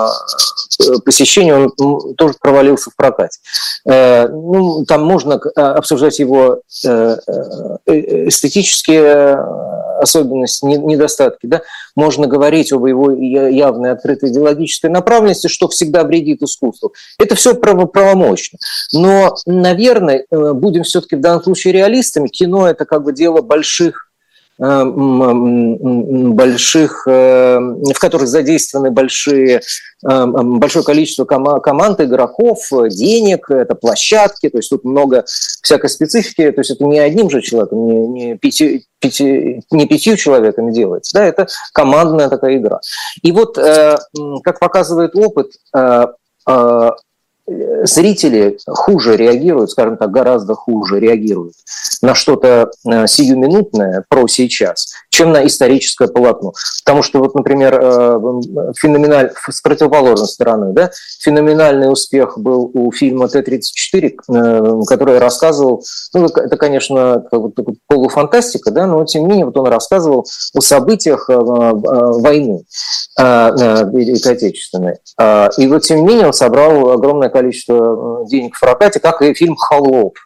посещений, 1.03 1.53
он 1.53 1.71
тоже 2.15 2.35
провалился 2.39 2.91
в 2.91 2.95
прокате 2.95 3.39
ну, 3.85 4.85
там 4.85 5.03
можно 5.03 5.33
э, 5.33 5.59
обсуждать 5.59 6.19
его 6.19 6.61
э, 6.85 7.17
э, 7.85 8.27
эстетические 8.27 9.37
особенности, 9.99 10.65
недостатки, 10.65 11.45
да, 11.45 11.61
можно 11.95 12.27
говорить 12.27 12.73
об 12.73 12.85
его 12.85 13.11
явной 13.11 13.91
открытой 13.91 14.29
идеологической 14.29 14.89
направленности, 14.89 15.47
что 15.47 15.67
всегда 15.69 16.03
вредит 16.03 16.41
искусству. 16.41 16.93
Это 17.19 17.35
все 17.35 17.53
правомощно. 17.63 18.59
Но, 18.93 19.35
наверное, 19.45 20.25
будем 20.31 20.83
все-таки 20.83 21.15
в 21.15 21.21
данном 21.21 21.43
случае 21.43 21.73
реалистами, 21.73 22.27
кино– 22.27 22.67
это 22.67 22.85
как 22.85 23.03
бы 23.03 23.13
дело 23.13 23.41
больших 23.41 24.13
Э, 24.59 24.83
больших, 24.85 27.07
э, 27.07 27.57
в 27.57 27.99
которых 27.99 28.27
задействованы 28.27 28.91
большие, 28.91 29.61
э, 30.07 30.25
большое 30.25 30.85
количество 30.85 31.25
команд, 31.25 31.99
игроков, 31.99 32.59
денег, 32.89 33.49
это 33.49 33.73
площадки, 33.73 34.49
то 34.49 34.57
есть 34.57 34.69
тут 34.69 34.83
много 34.83 35.25
всякой 35.25 35.89
специфики, 35.89 36.51
то 36.51 36.59
есть 36.59 36.69
это 36.69 36.85
не 36.85 36.99
одним 36.99 37.31
же 37.31 37.41
человеком, 37.41 37.87
не, 37.87 38.07
не, 38.07 38.37
пяти, 38.37 38.85
пяти, 38.99 39.61
не 39.71 39.87
пятью 39.87 40.17
человеками 40.17 40.71
делается, 40.71 41.15
да, 41.15 41.25
это 41.25 41.47
командная 41.73 42.29
такая 42.29 42.57
игра. 42.57 42.79
И 43.23 43.31
вот, 43.31 43.57
как 43.57 44.59
показывает 44.59 45.15
опыт, 45.15 45.53
зрители 47.45 48.57
хуже 48.67 49.17
реагируют, 49.17 49.71
скажем 49.71 49.97
так, 49.97 50.11
гораздо 50.11 50.55
хуже 50.55 50.99
реагируют 50.99 51.53
на 52.01 52.15
что-то 52.15 52.71
э, 52.85 53.07
сиюминутное 53.07 54.03
про 54.09 54.27
сейчас, 54.27 54.93
чем 55.09 55.31
на 55.31 55.45
историческое 55.45 56.07
полотно. 56.07 56.53
Потому 56.83 57.01
что, 57.01 57.19
вот, 57.19 57.35
например, 57.35 57.79
э, 57.81 58.19
феноменаль... 58.77 59.31
с 59.49 59.61
противоположной 59.61 60.27
стороны, 60.27 60.73
да, 60.73 60.91
феноменальный 61.21 61.91
успех 61.91 62.37
был 62.37 62.69
у 62.73 62.91
фильма 62.91 63.27
Т-34, 63.27 64.15
э, 64.29 64.85
который 64.87 65.17
рассказывал, 65.17 65.83
ну, 66.13 66.25
это, 66.27 66.57
конечно, 66.57 67.23
полуфантастика, 67.87 68.71
да, 68.71 68.87
но 68.87 69.05
тем 69.05 69.23
не 69.23 69.29
менее 69.29 69.45
вот 69.45 69.57
он 69.57 69.67
рассказывал 69.67 70.25
о 70.53 70.61
событиях 70.61 71.27
войны 71.27 72.63
Великой 73.17 74.33
Отечественной. 74.33 74.95
И 75.57 75.67
вот 75.67 75.83
тем 75.83 75.99
не 75.99 76.03
менее 76.03 76.27
он 76.27 76.33
собрал 76.33 76.91
огромное 76.91 77.29
количество 77.33 78.25
денег 78.25 78.55
в 78.55 78.59
прокате, 78.59 78.99
как 78.99 79.21
и 79.21 79.33
фильм 79.33 79.55
«Холоп», 79.55 80.17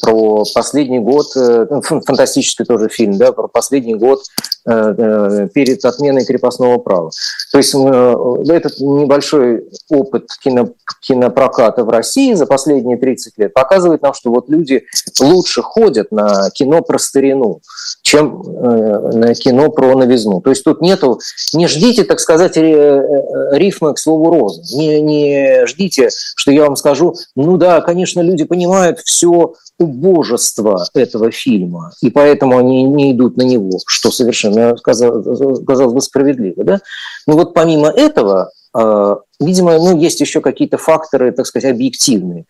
про 0.00 0.44
последний 0.54 0.98
год, 0.98 1.26
э, 1.36 1.66
ну, 1.70 1.80
фантастический 1.82 2.64
тоже 2.64 2.88
фильм, 2.88 3.16
да, 3.16 3.32
про 3.32 3.48
последний 3.48 3.94
год 3.94 4.20
э, 4.66 4.70
э, 4.72 5.48
перед 5.52 5.84
отменой 5.84 6.24
крепостного 6.24 6.78
права. 6.78 7.10
То 7.50 7.58
есть 7.58 7.74
этот 7.74 8.80
небольшой 8.80 9.64
опыт 9.90 10.28
кино, 10.42 10.70
кинопроката 11.00 11.84
в 11.84 11.90
России 11.90 12.34
за 12.34 12.46
последние 12.46 12.96
30 12.96 13.38
лет 13.38 13.54
показывает 13.54 14.02
нам, 14.02 14.14
что 14.14 14.30
вот 14.30 14.48
люди 14.48 14.84
лучше 15.20 15.62
ходят 15.62 16.10
на 16.10 16.50
кино 16.50 16.82
про 16.82 16.98
старину, 16.98 17.60
чем 18.02 18.42
на 18.42 19.34
кино 19.34 19.70
про 19.70 19.94
новизну. 19.96 20.40
То 20.40 20.50
есть 20.50 20.64
тут 20.64 20.80
нету, 20.80 21.20
не 21.52 21.66
ждите, 21.66 22.04
так 22.04 22.20
сказать, 22.20 22.56
рифмы 22.56 23.94
к 23.94 23.98
слову 23.98 24.30
розы. 24.30 24.62
Не, 24.76 25.00
не 25.00 25.66
ждите, 25.66 26.08
что 26.36 26.50
я 26.50 26.62
вам 26.62 26.76
скажу, 26.76 27.14
ну 27.36 27.56
да, 27.56 27.80
конечно, 27.80 28.20
люди 28.20 28.44
понимают 28.44 29.00
все 29.00 29.54
убожество 29.78 30.84
этого 30.94 31.30
фильма, 31.30 31.92
и 32.00 32.10
поэтому 32.10 32.58
они 32.58 32.84
не 32.84 33.12
идут 33.12 33.36
на 33.36 33.42
него, 33.42 33.78
что 33.86 34.10
совершенно, 34.10 34.76
казалось 34.76 35.92
бы, 35.92 36.00
справедливо. 36.00 36.64
Да? 36.64 36.80
Но 37.26 37.34
вот 37.34 37.54
помимо 37.54 37.88
этого, 37.88 38.50
а, 38.74 39.18
видимо, 39.40 39.76
ну, 39.78 39.98
есть 39.98 40.20
еще 40.20 40.40
какие-то 40.40 40.78
факторы, 40.78 41.32
так 41.32 41.46
сказать, 41.46 41.72
объективные, 41.72 42.44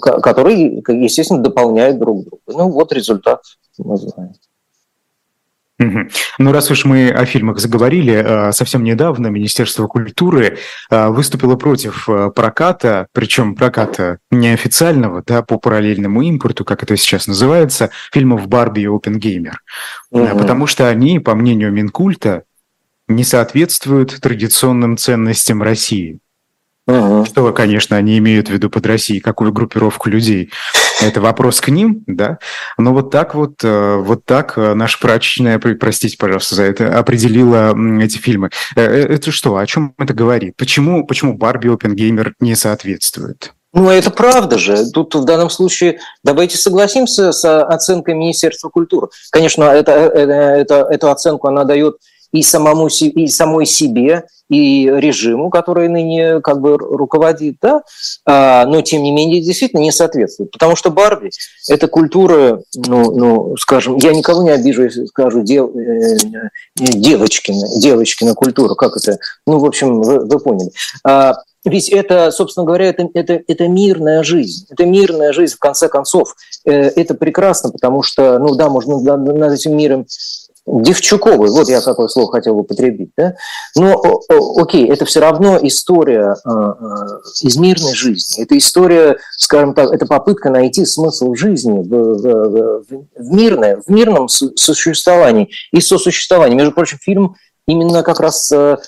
которые, 0.00 0.82
естественно, 0.88 1.42
дополняют 1.42 1.98
друг 1.98 2.24
друга. 2.24 2.42
Ну, 2.46 2.70
вот 2.70 2.92
результат 2.92 3.42
мы 3.78 3.96
знаем. 3.96 4.34
Угу. 5.78 6.08
Ну, 6.38 6.52
раз 6.52 6.70
уж 6.70 6.86
мы 6.86 7.10
о 7.10 7.26
фильмах 7.26 7.58
заговорили, 7.58 8.14
э, 8.14 8.52
совсем 8.52 8.82
недавно 8.82 9.26
Министерство 9.26 9.86
культуры 9.86 10.56
э, 10.90 11.08
выступило 11.08 11.56
против 11.56 12.08
э, 12.08 12.30
проката, 12.34 13.08
причем 13.12 13.54
проката 13.54 14.18
неофициального, 14.30 15.22
да, 15.26 15.42
по 15.42 15.58
параллельному 15.58 16.22
импорту, 16.22 16.64
как 16.64 16.82
это 16.82 16.96
сейчас 16.96 17.26
называется, 17.26 17.90
фильмов 18.10 18.48
«Барби» 18.48 18.80
и 18.80 18.86
«Опенгеймер». 18.86 19.60
Угу. 20.10 20.38
Потому 20.38 20.66
что 20.66 20.88
они, 20.88 21.18
по 21.18 21.34
мнению 21.34 21.72
Минкульта, 21.72 22.44
не 23.06 23.22
соответствуют 23.22 24.18
традиционным 24.20 24.96
ценностям 24.96 25.62
России. 25.62 26.20
Угу. 26.86 27.24
Что, 27.26 27.52
конечно, 27.52 27.96
они 27.96 28.16
имеют 28.18 28.48
в 28.48 28.52
виду 28.52 28.70
под 28.70 28.86
Россией, 28.86 29.20
какую 29.20 29.52
группировку 29.52 30.08
людей. 30.08 30.50
Это 31.02 31.20
вопрос 31.20 31.60
к 31.60 31.68
ним, 31.68 32.04
да. 32.06 32.38
Но 32.78 32.92
вот 32.94 33.10
так 33.10 33.34
вот, 33.34 33.62
э, 33.62 33.96
вот 33.96 34.24
так 34.24 34.56
э, 34.56 34.74
наша 34.74 34.98
прачечная, 34.98 35.58
простите, 35.58 36.16
пожалуйста, 36.16 36.54
за 36.54 36.62
это, 36.64 36.98
определила 36.98 37.74
эти 38.00 38.16
фильмы. 38.16 38.50
Э, 38.76 38.82
это 38.82 39.30
что, 39.30 39.56
о 39.56 39.66
чем 39.66 39.94
это 39.98 40.14
говорит? 40.14 40.56
Почему, 40.56 41.06
почему 41.06 41.36
Барби 41.36 41.68
Опенгеймер 41.68 42.34
не 42.40 42.54
соответствует? 42.54 43.52
Ну, 43.74 43.90
это 43.90 44.10
правда 44.10 44.56
же. 44.56 44.90
Тут 44.90 45.14
в 45.14 45.24
данном 45.24 45.50
случае 45.50 45.98
давайте 46.22 46.56
согласимся 46.56 47.32
с 47.32 47.62
оценкой 47.62 48.14
Министерства 48.14 48.70
культуры. 48.70 49.08
Конечно, 49.30 49.64
это, 49.64 49.92
это, 49.92 50.32
это, 50.32 50.74
эту 50.90 51.10
оценку 51.10 51.48
она 51.48 51.64
дает 51.64 51.98
и, 52.38 52.42
самому, 52.42 52.88
и 52.88 53.26
самой 53.28 53.66
себе, 53.66 54.24
и 54.48 54.84
режиму, 54.86 55.50
который 55.50 55.88
ныне 55.88 56.40
как 56.40 56.60
бы 56.60 56.76
руководит, 56.76 57.56
да, 57.60 57.82
а, 58.24 58.64
но 58.66 58.80
тем 58.82 59.02
не 59.02 59.10
менее 59.10 59.42
действительно 59.42 59.80
не 59.80 59.90
соответствует. 59.90 60.52
Потому 60.52 60.76
что 60.76 60.90
Барби– 60.90 61.30
это 61.68 61.88
культура, 61.88 62.62
ну, 62.74 63.10
ну, 63.10 63.56
скажем, 63.56 63.96
я 63.96 64.12
никого 64.12 64.42
не 64.42 64.50
обижу, 64.50 64.84
если 64.84 65.06
скажу 65.06 65.42
дев, 65.42 65.70
э, 65.74 66.16
девочкина, 66.76 67.80
девочкина 67.80 68.34
культура, 68.34 68.74
как 68.74 68.96
это, 68.96 69.18
ну, 69.46 69.58
в 69.58 69.64
общем, 69.64 70.00
вы, 70.00 70.24
вы 70.24 70.38
поняли. 70.38 70.70
А, 71.04 71.34
ведь 71.64 71.88
это, 71.88 72.30
собственно 72.30 72.64
говоря, 72.64 72.86
это, 72.86 73.08
это, 73.14 73.40
это 73.48 73.66
мирная 73.66 74.22
жизнь. 74.22 74.66
Это 74.70 74.86
мирная 74.86 75.32
жизнь, 75.32 75.56
в 75.56 75.58
конце 75.58 75.88
концов. 75.88 76.36
Э, 76.64 76.70
это 76.70 77.14
прекрасно, 77.14 77.70
потому 77.70 78.02
что, 78.02 78.38
ну 78.38 78.54
да, 78.54 78.68
можно 78.68 79.00
над 79.00 79.52
этим 79.52 79.76
миром 79.76 80.06
Девчуковой, 80.66 81.48
вот 81.50 81.68
я 81.68 81.80
какое 81.80 82.08
слово 82.08 82.32
хотел 82.32 82.58
употребить, 82.58 83.10
да? 83.16 83.36
но 83.76 84.20
окей, 84.56 84.88
это 84.88 85.04
все 85.04 85.20
равно 85.20 85.58
история 85.62 86.34
э, 86.44 86.50
э, 86.50 87.46
из 87.46 87.56
мирной 87.56 87.94
жизни, 87.94 88.42
это 88.42 88.58
история, 88.58 89.16
скажем 89.36 89.74
так, 89.74 89.92
это 89.92 90.06
попытка 90.06 90.50
найти 90.50 90.84
смысл 90.84 91.34
жизни 91.34 91.82
в, 91.82 91.88
в, 91.88 92.84
в, 92.88 93.32
мирное, 93.32 93.80
в 93.86 93.88
мирном 93.88 94.26
существовании 94.28 95.50
и 95.70 95.80
сосуществовании. 95.80 96.56
Между 96.56 96.72
прочим, 96.72 96.98
фильм 97.00 97.36
именно 97.68 98.02
как 98.02 98.18
раз 98.18 98.50
э, 98.50 98.78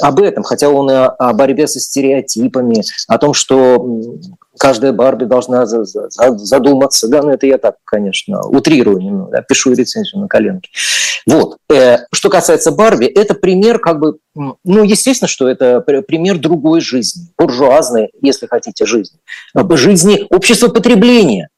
об 0.00 0.20
этом, 0.20 0.42
хотя 0.42 0.68
он 0.68 0.90
и 0.90 0.94
о 0.94 1.32
борьбе 1.32 1.66
со 1.66 1.80
стереотипами, 1.80 2.82
о 3.06 3.18
том, 3.18 3.32
что 3.34 4.18
каждая 4.58 4.92
Барби 4.92 5.24
должна 5.24 5.64
задуматься. 5.66 7.08
Да, 7.08 7.22
ну 7.22 7.30
это 7.30 7.46
я 7.46 7.58
так, 7.58 7.76
конечно, 7.84 8.40
утрирую 8.42 8.98
немного, 8.98 9.42
пишу 9.48 9.72
рецензию 9.72 10.20
на 10.20 10.28
коленке. 10.28 10.70
Вот. 11.26 11.58
Э, 11.70 11.98
что 12.12 12.30
касается 12.30 12.72
Барби, 12.72 13.06
это 13.06 13.34
пример 13.34 13.78
как 13.78 14.00
бы, 14.00 14.18
ну, 14.34 14.82
естественно, 14.82 15.28
что 15.28 15.48
это 15.48 15.80
пример 15.80 16.38
другой 16.38 16.80
жизни, 16.80 17.28
буржуазной, 17.36 18.10
если 18.20 18.46
хотите, 18.46 18.86
жизни. 18.86 19.18
Жизни 19.72 20.26
общества 20.30 20.68
потребления, 20.68 21.48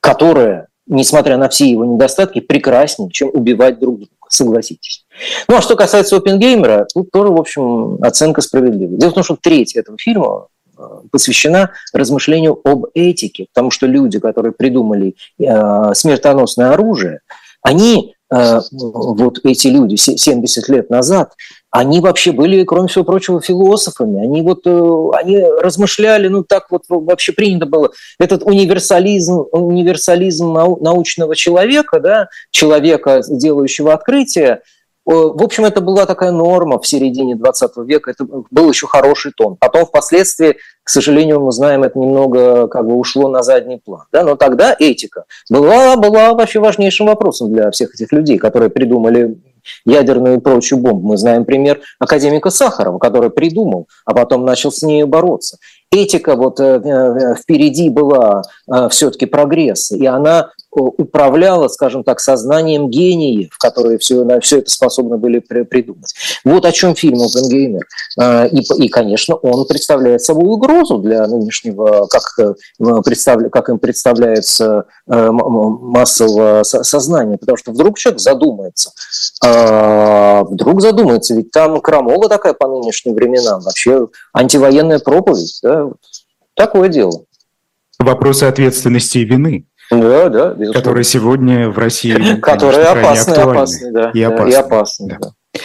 которое, 0.00 0.68
несмотря 0.86 1.36
на 1.36 1.48
все 1.48 1.68
его 1.68 1.84
недостатки, 1.84 2.40
прекраснее, 2.40 3.10
чем 3.10 3.30
убивать 3.32 3.78
друг 3.78 3.98
друга, 3.98 4.12
согласитесь. 4.28 5.04
Ну, 5.48 5.56
а 5.56 5.60
что 5.60 5.76
касается 5.76 6.16
Опенгеймера, 6.16 6.86
тут 6.92 7.10
тоже, 7.10 7.32
в 7.32 7.40
общем, 7.40 7.98
оценка 8.02 8.40
справедлива. 8.40 8.96
Дело 8.96 9.10
в 9.10 9.14
том, 9.14 9.24
что 9.24 9.36
треть 9.40 9.74
этого 9.76 9.98
фильма 9.98 10.48
Э, 10.78 11.00
посвящена 11.10 11.72
размышлению 11.92 12.60
об 12.64 12.86
этике, 12.94 13.46
потому 13.52 13.70
что 13.70 13.86
люди, 13.86 14.20
которые 14.20 14.52
придумали 14.52 15.16
э, 15.40 15.94
смертоносное 15.94 16.70
оружие, 16.70 17.20
они, 17.62 18.14
э, 18.30 18.60
вот 18.70 19.40
эти 19.44 19.66
люди 19.66 19.96
70 19.96 20.68
лет 20.68 20.88
назад, 20.88 21.32
они 21.70 22.00
вообще 22.00 22.32
были, 22.32 22.64
кроме 22.64 22.88
всего 22.88 23.04
прочего, 23.04 23.40
философами. 23.40 24.22
Они 24.22 24.42
вот 24.42 24.66
они 24.66 25.38
размышляли, 25.38 26.28
ну 26.28 26.42
так 26.42 26.70
вот 26.70 26.84
вообще 26.88 27.32
принято 27.32 27.66
было. 27.66 27.90
Этот 28.18 28.42
универсализм, 28.42 29.44
универсализм 29.52 30.52
научного 30.52 31.36
человека, 31.36 32.00
да, 32.00 32.28
человека, 32.50 33.22
делающего 33.28 33.92
открытия, 33.92 34.62
в 35.08 35.42
общем, 35.42 35.64
это 35.64 35.80
была 35.80 36.04
такая 36.04 36.32
норма 36.32 36.78
в 36.78 36.86
середине 36.86 37.34
20 37.34 37.78
века, 37.78 38.10
это 38.10 38.26
был 38.50 38.68
еще 38.68 38.86
хороший 38.86 39.32
тон. 39.32 39.56
Потом 39.56 39.86
впоследствии, 39.86 40.56
к 40.82 40.90
сожалению, 40.90 41.40
мы 41.40 41.50
знаем, 41.50 41.82
это 41.82 41.98
немного 41.98 42.68
как 42.68 42.86
бы 42.86 42.94
ушло 42.94 43.28
на 43.28 43.42
задний 43.42 43.78
план. 43.78 44.02
Да? 44.12 44.22
Но 44.22 44.36
тогда 44.36 44.76
этика 44.78 45.24
была, 45.48 45.96
была 45.96 46.34
вообще 46.34 46.60
важнейшим 46.60 47.06
вопросом 47.06 47.50
для 47.52 47.70
всех 47.70 47.94
этих 47.94 48.12
людей, 48.12 48.36
которые 48.36 48.68
придумали 48.68 49.38
ядерную 49.84 50.36
и 50.36 50.40
прочую 50.40 50.80
бомбу. 50.80 51.08
Мы 51.08 51.16
знаем 51.16 51.44
пример 51.44 51.80
академика 51.98 52.50
Сахарова, 52.50 52.98
который 52.98 53.30
придумал, 53.30 53.88
а 54.04 54.14
потом 54.14 54.44
начал 54.44 54.70
с 54.70 54.82
ней 54.82 55.04
бороться. 55.04 55.58
Этика 55.90 56.36
вот 56.36 56.60
э, 56.60 56.80
э, 56.84 57.34
впереди 57.34 57.88
была 57.88 58.42
э, 58.70 58.88
все-таки 58.90 59.24
прогресс, 59.24 59.90
и 59.90 60.04
она 60.04 60.50
управляла, 60.70 61.68
скажем 61.68 62.04
так, 62.04 62.20
сознанием 62.20 62.90
гениев, 62.90 63.56
которые 63.58 63.98
все, 63.98 64.22
на 64.24 64.38
все 64.40 64.58
это 64.58 64.70
способны 64.70 65.16
были 65.16 65.38
придумать. 65.38 66.14
Вот 66.44 66.64
о 66.64 66.72
чем 66.72 66.94
фильм 66.94 67.20
«Опенгеймер». 67.22 67.86
И, 68.52 68.84
и, 68.84 68.88
конечно, 68.88 69.34
он 69.34 69.66
представляет 69.66 70.22
собой 70.22 70.48
угрозу 70.48 70.98
для 70.98 71.26
нынешнего, 71.26 72.06
как, 72.06 72.56
представля, 73.04 73.48
как 73.48 73.70
им 73.70 73.78
представляется 73.78 74.84
массового 75.06 76.62
сознания, 76.62 77.38
потому 77.38 77.56
что 77.56 77.72
вдруг 77.72 77.98
человек 77.98 78.20
задумается, 78.20 78.92
вдруг 79.42 80.82
задумается, 80.82 81.34
ведь 81.34 81.50
там 81.50 81.80
крамола 81.80 82.28
такая 82.28 82.52
по 82.52 82.68
нынешним 82.68 83.14
временам, 83.14 83.62
вообще 83.62 84.08
антивоенная 84.34 84.98
проповедь, 84.98 85.58
да, 85.62 85.88
такое 86.54 86.88
дело. 86.88 87.24
Вопросы 87.98 88.44
ответственности 88.44 89.18
и 89.18 89.24
вины. 89.24 89.66
Да, 89.90 90.28
да. 90.28 90.48
Безусловно. 90.50 90.72
Которые 90.72 91.04
сегодня 91.04 91.70
в 91.70 91.78
России 91.78 92.38
Которые 92.40 92.84
опасны, 92.84 93.32
опасны, 93.32 93.92
да. 93.92 94.10
И 94.12 94.22
опасны. 94.22 94.50
И 94.50 94.54
опасны 94.54 95.08
да. 95.08 95.18
Да. 95.20 95.60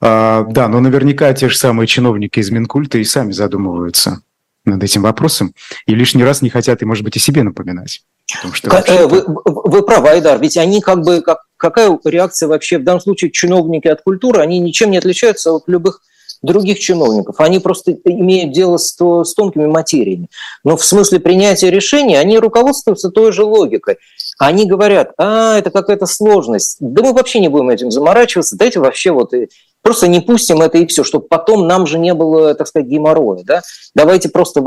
А, 0.00 0.44
да, 0.48 0.68
но 0.68 0.80
наверняка 0.80 1.32
те 1.32 1.48
же 1.48 1.56
самые 1.56 1.86
чиновники 1.86 2.38
из 2.38 2.50
Минкульта 2.50 2.98
и 2.98 3.04
сами 3.04 3.32
задумываются 3.32 4.20
над 4.64 4.82
этим 4.82 5.02
вопросом 5.02 5.54
и 5.86 5.94
лишний 5.94 6.24
раз 6.24 6.42
не 6.42 6.50
хотят, 6.50 6.82
и, 6.82 6.84
может 6.84 7.04
быть, 7.04 7.16
и 7.16 7.20
себе 7.20 7.42
напоминать. 7.42 8.02
Что 8.26 8.76
э, 8.78 9.06
вы, 9.06 9.22
вы 9.44 9.82
правы, 9.82 10.08
Айдар, 10.08 10.40
ведь 10.40 10.56
они 10.56 10.80
как 10.80 11.02
бы, 11.02 11.22
как, 11.22 11.38
какая 11.56 11.96
реакция 12.04 12.48
вообще 12.48 12.78
в 12.78 12.84
данном 12.84 13.00
случае 13.00 13.30
чиновники 13.30 13.86
от 13.86 14.02
культуры, 14.02 14.40
они 14.40 14.58
ничем 14.58 14.90
не 14.90 14.98
отличаются 14.98 15.52
от 15.52 15.64
любых 15.68 16.02
других 16.42 16.78
чиновников. 16.78 17.36
Они 17.38 17.58
просто 17.58 17.92
имеют 18.04 18.52
дело 18.52 18.76
с, 18.76 18.96
с 18.96 19.34
тонкими 19.34 19.66
материями. 19.66 20.28
Но 20.64 20.76
в 20.76 20.84
смысле 20.84 21.20
принятия 21.20 21.70
решений 21.70 22.16
они 22.16 22.38
руководствуются 22.38 23.10
той 23.10 23.32
же 23.32 23.44
логикой. 23.44 23.98
Они 24.38 24.66
говорят, 24.66 25.12
а, 25.18 25.58
это 25.58 25.70
какая-то 25.70 26.06
сложность. 26.06 26.76
Да 26.80 27.02
мы 27.02 27.12
вообще 27.12 27.40
не 27.40 27.48
будем 27.48 27.70
этим 27.70 27.90
заморачиваться. 27.90 28.56
Дайте 28.56 28.80
вообще 28.80 29.10
вот 29.10 29.32
Просто 29.86 30.08
не 30.08 30.18
пустим 30.18 30.62
это 30.62 30.78
и 30.78 30.86
все, 30.88 31.04
чтобы 31.04 31.28
потом 31.28 31.68
нам 31.68 31.86
же 31.86 32.00
не 32.00 32.12
было, 32.12 32.56
так 32.56 32.66
сказать, 32.66 32.88
геморроя. 32.88 33.44
Да? 33.44 33.62
Давайте 33.94 34.28
просто 34.28 34.60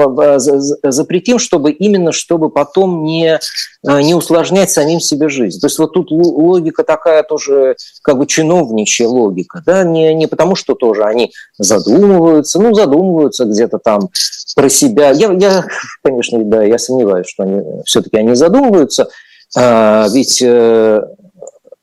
запретим, 0.81 1.39
чтобы 1.39 1.71
именно 1.71 2.13
чтобы 2.13 2.49
потом 2.49 3.03
не, 3.03 3.37
э, 3.85 4.01
не 4.01 4.15
усложнять 4.15 4.71
самим 4.71 5.01
себе 5.01 5.27
жизнь. 5.27 5.59
То 5.59 5.67
есть 5.67 5.77
вот 5.77 5.91
тут 5.91 6.09
логика 6.09 6.85
такая 6.85 7.23
тоже 7.23 7.75
как 8.01 8.17
бы 8.17 8.27
чиновничья 8.27 9.09
логика. 9.09 9.61
Да? 9.65 9.83
Не, 9.83 10.13
не 10.13 10.27
потому, 10.27 10.55
что 10.55 10.73
тоже 10.73 11.03
они 11.03 11.33
задумываются, 11.57 12.61
ну, 12.61 12.73
задумываются 12.73 13.43
где-то 13.43 13.77
там 13.77 14.07
про 14.55 14.69
себя. 14.69 15.09
Я, 15.09 15.33
я 15.33 15.65
конечно, 16.01 16.41
да, 16.45 16.63
я 16.63 16.79
сомневаюсь, 16.79 17.27
что 17.27 17.43
они 17.43 17.61
все-таки 17.83 18.15
они 18.15 18.35
задумываются, 18.35 19.09
а, 19.57 20.07
ведь 20.13 20.41
э, 20.41 21.01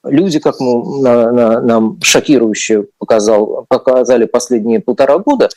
люди, 0.08 0.38
как 0.38 0.60
мы, 0.60 1.02
на, 1.02 1.32
на, 1.32 1.60
нам 1.60 1.98
шокирующе 2.02 2.86
показал, 2.98 3.66
показали 3.68 4.24
последние 4.24 4.80
полтора 4.80 5.18
года, 5.18 5.48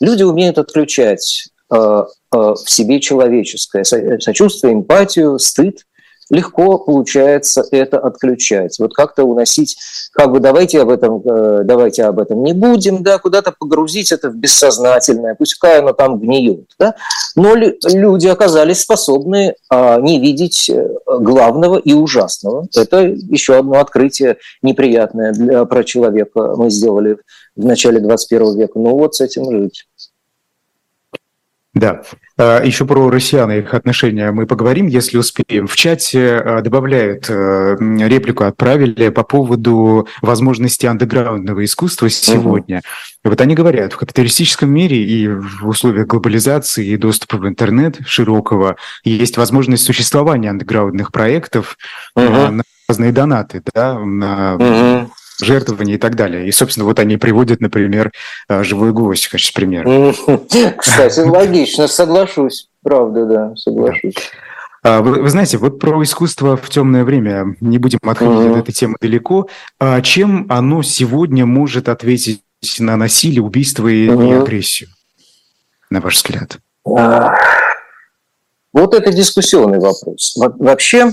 люди 0.00 0.22
умеют 0.22 0.58
отключать 0.58 1.48
э, 1.72 1.76
э, 1.76 2.36
в 2.36 2.70
себе 2.70 3.00
человеческое 3.00 3.84
сочувствие, 3.84 4.74
эмпатию, 4.74 5.38
стыд, 5.38 5.86
легко 6.30 6.78
получается 6.78 7.64
это 7.70 7.98
отключать. 7.98 8.78
Вот 8.78 8.94
как-то 8.94 9.24
уносить, 9.24 9.76
как 10.12 10.32
бы 10.32 10.40
давайте 10.40 10.80
об 10.80 10.90
этом, 10.90 11.22
э, 11.24 11.62
давайте 11.64 12.04
об 12.04 12.18
этом 12.18 12.42
не 12.42 12.52
будем, 12.52 13.02
да, 13.02 13.18
куда-то 13.18 13.52
погрузить 13.56 14.12
это 14.12 14.30
в 14.30 14.36
бессознательное, 14.36 15.34
пускай 15.34 15.78
оно 15.78 15.92
там 15.92 16.18
гниет, 16.18 16.70
да. 16.78 16.94
Но 17.36 17.54
люди 17.54 18.26
оказались 18.26 18.80
способны 18.80 19.54
а, 19.68 20.00
не 20.00 20.18
видеть 20.18 20.70
э, 20.70 20.88
главного 21.06 21.76
и 21.76 21.92
ужасного. 21.92 22.66
Это 22.74 23.02
еще 23.02 23.58
одно 23.58 23.78
открытие 23.80 24.38
неприятное 24.62 25.32
для, 25.32 25.64
про 25.64 25.84
человека 25.84 26.54
мы 26.56 26.70
сделали 26.70 27.18
в 27.54 27.64
начале 27.64 28.00
21 28.00 28.58
века. 28.58 28.78
Ну 28.78 28.96
вот 28.96 29.14
с 29.14 29.20
этим 29.20 29.50
жить. 29.50 29.86
Да. 31.76 32.00
А, 32.38 32.64
Еще 32.64 32.86
про 32.86 33.10
россиян 33.10 33.52
и 33.52 33.58
их 33.58 33.74
отношения 33.74 34.32
мы 34.32 34.46
поговорим, 34.46 34.86
если 34.86 35.18
успеем. 35.18 35.66
В 35.66 35.76
чате 35.76 36.36
а, 36.36 36.62
добавляют 36.62 37.26
э, 37.28 37.76
реплику, 37.78 38.44
отправили 38.44 39.10
по 39.10 39.24
поводу 39.24 40.08
возможности 40.22 40.86
андеграундного 40.86 41.62
искусства 41.66 42.08
сегодня. 42.08 42.78
Угу. 42.78 43.30
Вот 43.30 43.40
они 43.42 43.54
говорят, 43.54 43.92
в 43.92 43.98
капиталистическом 43.98 44.70
мире 44.70 45.04
и 45.04 45.28
в 45.28 45.68
условиях 45.68 46.06
глобализации 46.06 46.86
и 46.86 46.96
доступа 46.96 47.36
в 47.36 47.46
интернет 47.46 47.98
широкого 48.06 48.76
есть 49.04 49.36
возможность 49.36 49.84
существования 49.84 50.48
андеграундных 50.48 51.12
проектов 51.12 51.76
угу. 52.14 52.24
на 52.24 52.62
разные 52.88 53.12
донаты, 53.12 53.62
да, 53.74 53.98
на 53.98 54.54
угу 54.54 55.10
жертвования 55.40 55.94
и 55.94 55.98
так 55.98 56.16
далее. 56.16 56.46
И, 56.46 56.52
собственно, 56.52 56.84
вот 56.84 56.98
они 56.98 57.16
приводят, 57.16 57.60
например, 57.60 58.12
э, 58.48 58.62
живой 58.62 58.92
гвоздь 58.92 59.26
в 59.26 59.30
качестве 59.30 59.54
примера. 59.54 60.14
Кстати, 60.76 61.20
логично, 61.26 61.88
соглашусь. 61.88 62.68
Правда, 62.82 63.26
да, 63.26 63.56
соглашусь. 63.56 64.14
А, 64.82 65.02
вы, 65.02 65.22
вы 65.22 65.30
знаете, 65.30 65.58
вот 65.58 65.80
про 65.80 66.02
искусство 66.02 66.56
в 66.56 66.68
темное 66.68 67.04
время 67.04 67.56
не 67.60 67.78
будем 67.78 67.98
отходить 68.04 68.36
uh-huh. 68.36 68.52
от 68.52 68.58
этой 68.58 68.72
темы 68.72 68.96
далеко. 69.00 69.48
А 69.80 70.00
чем 70.00 70.46
оно 70.48 70.82
сегодня 70.82 71.44
может 71.44 71.88
ответить 71.88 72.42
на 72.78 72.96
насилие, 72.96 73.42
убийство 73.42 73.88
и, 73.88 74.06
uh-huh. 74.06 74.28
и 74.28 74.32
агрессию, 74.34 74.90
на 75.90 76.00
ваш 76.00 76.16
взгляд? 76.16 76.58
Uh, 76.86 77.32
вот 78.72 78.94
это 78.94 79.12
дискуссионный 79.12 79.80
вопрос. 79.80 80.36
Вообще, 80.36 81.10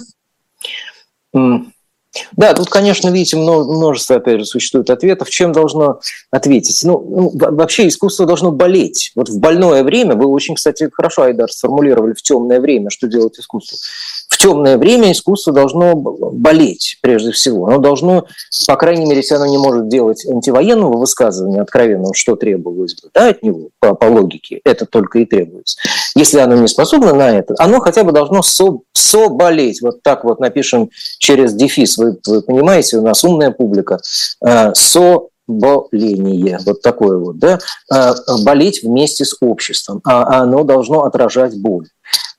да, 2.34 2.54
тут, 2.54 2.70
конечно, 2.70 3.10
видите, 3.10 3.38
множество, 3.38 4.18
опять 4.18 4.40
же, 4.40 4.46
существует 4.46 4.90
ответов. 4.90 5.30
Чем 5.30 5.52
должно 5.52 6.00
ответить? 6.32 6.84
Ну, 6.84 7.32
ну, 7.34 7.56
вообще 7.56 7.88
искусство 7.88 8.26
должно 8.26 8.52
болеть. 8.52 9.12
Вот 9.16 9.30
в 9.30 9.40
больное 9.40 9.84
время, 9.84 10.16
вы 10.16 10.28
очень, 10.28 10.56
кстати, 10.56 10.90
хорошо, 10.92 11.24
Айдар, 11.24 11.52
сформулировали 11.52 12.14
в 12.14 12.22
темное 12.22 12.60
время, 12.60 12.90
что 12.90 13.08
делать 13.08 13.40
искусство. 13.40 13.78
В 14.34 14.38
темное 14.40 14.80
время 14.80 15.12
искусство 15.12 15.54
должно 15.54 15.94
болеть, 15.94 16.98
прежде 17.02 17.32
всего. 17.32 17.68
Оно 17.68 17.78
должно, 17.78 18.26
по 18.66 18.76
крайней 18.76 19.06
мере, 19.06 19.18
если 19.18 19.36
оно 19.36 19.46
не 19.46 19.60
может 19.60 19.90
делать 19.90 20.26
антивоенного 20.26 20.98
высказывания 20.98 21.62
откровенного, 21.62 22.16
что 22.16 22.36
требовалось 22.36 22.96
бы 22.96 23.10
да, 23.14 23.28
от 23.28 23.44
него, 23.44 23.70
по, 23.80 23.94
по 23.94 24.06
логике, 24.06 24.60
это 24.66 24.88
только 24.88 25.20
и 25.20 25.26
требуется. 25.26 25.78
Если 26.16 26.40
оно 26.40 26.56
не 26.56 26.68
способно 26.68 27.14
на 27.14 27.30
это, 27.30 27.54
оно 27.60 27.80
хотя 27.80 28.04
бы 28.04 28.12
должно 28.12 28.42
со, 28.42 28.80
соболеть. 28.94 29.84
Вот 29.84 30.02
так 30.02 30.24
вот 30.24 30.40
напишем 30.40 30.90
через 31.20 31.54
дефис 31.54 32.00
вы, 32.00 32.18
вы 32.26 32.42
понимаете, 32.42 32.98
у 32.98 33.04
нас 33.04 33.24
умная 33.24 33.52
публика, 33.52 34.00
э, 34.44 34.74
со 34.74 35.28
боление, 35.46 36.58
вот 36.66 36.82
такое 36.82 37.18
вот, 37.18 37.38
да, 37.38 37.60
а, 37.92 38.16
болеть 38.44 38.82
вместе 38.82 39.26
с 39.26 39.36
обществом, 39.42 40.00
а 40.06 40.42
оно 40.42 40.64
должно 40.64 41.04
отражать 41.04 41.60
боль. 41.60 41.88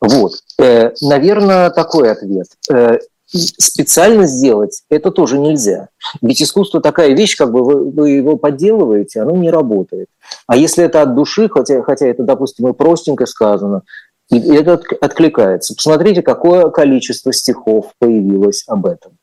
Вот, 0.00 0.32
э, 0.58 0.90
наверное, 1.00 1.70
такой 1.70 2.10
ответ. 2.10 2.46
Э, 2.70 2.98
специально 3.26 4.26
сделать 4.26 4.82
это 4.90 5.10
тоже 5.10 5.38
нельзя. 5.38 5.88
Ведь 6.22 6.42
искусство 6.42 6.80
такая 6.80 7.14
вещь, 7.14 7.37
как 7.37 7.52
бы 7.52 7.90
вы, 7.90 8.10
его 8.10 8.37
подделываете, 8.37 9.22
оно 9.22 9.32
не 9.32 9.50
работает. 9.50 10.08
А 10.46 10.56
если 10.56 10.84
это 10.84 11.02
от 11.02 11.14
души, 11.14 11.48
хотя, 11.48 11.82
хотя 11.82 12.06
это, 12.06 12.22
допустим, 12.22 12.68
и 12.68 12.72
простенько 12.72 13.26
сказано, 13.26 13.82
и 14.30 14.38
это 14.54 14.80
откликается. 15.00 15.74
Посмотрите, 15.74 16.22
какое 16.22 16.70
количество 16.70 17.32
стихов 17.32 17.92
появилось 17.98 18.64
об 18.66 18.87
этом. 18.87 19.18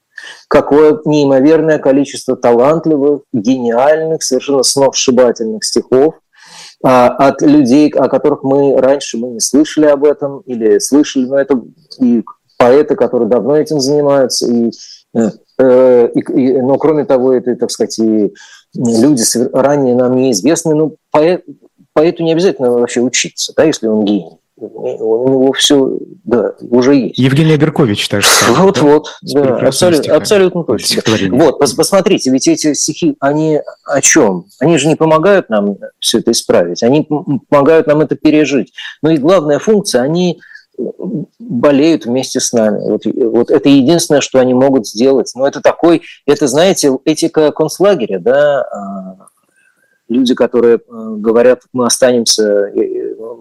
Какое 0.47 0.99
неимоверное 1.05 1.79
количество 1.79 2.35
талантливых, 2.35 3.21
гениальных, 3.33 4.21
совершенно 4.21 4.61
сногсшибательных 4.61 5.63
стихов 5.63 6.15
от 6.83 7.41
людей, 7.41 7.89
о 7.89 8.07
которых 8.07 8.43
мы 8.43 8.75
раньше 8.79 9.17
мы 9.17 9.29
не 9.29 9.39
слышали 9.39 9.85
об 9.85 10.03
этом 10.03 10.39
или 10.41 10.79
слышали, 10.79 11.25
но 11.25 11.37
это 11.37 11.61
и 11.99 12.23
поэты, 12.57 12.95
которые 12.95 13.29
давно 13.29 13.55
этим 13.55 13.79
занимаются, 13.79 14.51
и, 14.51 14.71
э, 15.15 15.29
э, 15.59 16.09
и, 16.13 16.19
и, 16.19 16.61
но 16.61 16.77
кроме 16.77 17.05
того, 17.05 17.33
это, 17.33 17.55
так 17.55 17.71
сказать, 17.71 17.97
и 17.99 18.33
люди 18.73 19.23
ранее 19.53 19.95
нам 19.95 20.15
неизвестны, 20.15 20.75
ну, 20.75 20.95
поэт, 21.11 21.43
поэту 21.93 22.23
не 22.23 22.33
обязательно 22.33 22.71
вообще 22.71 23.01
учиться, 23.01 23.53
да, 23.55 23.63
если 23.63 23.87
он 23.87 24.05
гений 24.05 24.40
у 24.61 25.29
него 25.29 25.51
все, 25.53 25.97
да, 26.23 26.53
уже 26.61 26.95
есть. 26.95 27.17
Евгений 27.17 27.53
Аберкович 27.53 28.07
даже. 28.09 28.27
Вот-вот, 28.49 29.07
да, 29.21 29.57
абсолютно, 29.57 30.15
абсолютно 30.15 30.63
точно. 30.63 31.01
Вот, 31.31 31.59
посмотрите, 31.59 32.29
ведь 32.31 32.47
эти 32.47 32.73
стихи, 32.73 33.15
они 33.19 33.61
о 33.85 34.01
чем? 34.01 34.45
Они 34.59 34.77
же 34.77 34.87
не 34.87 34.95
помогают 34.95 35.49
нам 35.49 35.77
все 35.99 36.19
это 36.19 36.31
исправить, 36.31 36.83
они 36.83 37.07
помогают 37.49 37.87
нам 37.87 38.01
это 38.01 38.15
пережить. 38.15 38.73
Но 39.01 39.11
и 39.11 39.17
главная 39.17 39.59
функция, 39.59 40.03
они 40.03 40.39
болеют 41.39 42.05
вместе 42.05 42.39
с 42.39 42.53
нами. 42.53 42.79
Вот, 42.89 43.03
вот 43.05 43.51
это 43.51 43.69
единственное, 43.69 44.21
что 44.21 44.39
они 44.39 44.53
могут 44.53 44.87
сделать. 44.87 45.31
Но 45.35 45.47
это 45.47 45.61
такой, 45.61 46.03
это, 46.25 46.47
знаете, 46.47 46.91
этика 47.05 47.51
концлагеря, 47.51 48.19
да, 48.19 48.61
а, 48.61 49.27
люди, 50.11 50.33
которые 50.35 50.75
э, 50.75 50.79
говорят, 50.87 51.61
мы 51.73 51.85
останемся, 51.85 52.71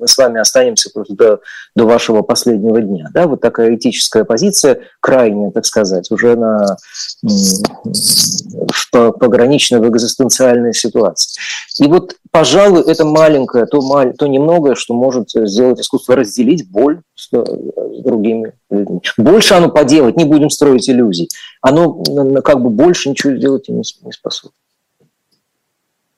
мы 0.00 0.08
с 0.08 0.16
вами 0.16 0.40
останемся 0.40 0.90
просто 0.92 1.14
до, 1.14 1.40
до 1.76 1.84
вашего 1.84 2.22
последнего 2.22 2.80
дня. 2.80 3.08
Да, 3.12 3.26
вот 3.26 3.40
такая 3.40 3.74
этическая 3.74 4.24
позиция, 4.24 4.80
крайняя, 5.00 5.50
так 5.50 5.66
сказать, 5.66 6.10
уже 6.10 6.36
на 6.36 6.76
в 7.22 9.12
пограничной 9.12 9.80
в 9.80 9.88
экзистенциальной 9.88 10.74
ситуации. 10.74 11.40
И 11.78 11.86
вот, 11.86 12.16
пожалуй, 12.30 12.82
это 12.82 13.04
маленькое, 13.04 13.66
то, 13.66 13.80
маль, 13.80 14.14
то 14.14 14.26
немногое, 14.26 14.74
что 14.74 14.94
может 14.94 15.30
сделать 15.30 15.80
искусство, 15.80 16.16
разделить 16.16 16.70
боль 16.70 17.02
с, 17.14 17.28
с 17.30 18.02
другими 18.02 18.54
людьми. 18.70 19.00
Больше 19.16 19.54
оно 19.54 19.70
поделать, 19.70 20.16
не 20.16 20.24
будем 20.24 20.50
строить 20.50 20.88
иллюзий. 20.88 21.28
Оно 21.60 22.02
как 22.42 22.62
бы 22.62 22.70
больше 22.70 23.10
ничего 23.10 23.36
сделать 23.36 23.68
не, 23.68 23.82
не 24.02 24.12
способно. 24.12 24.52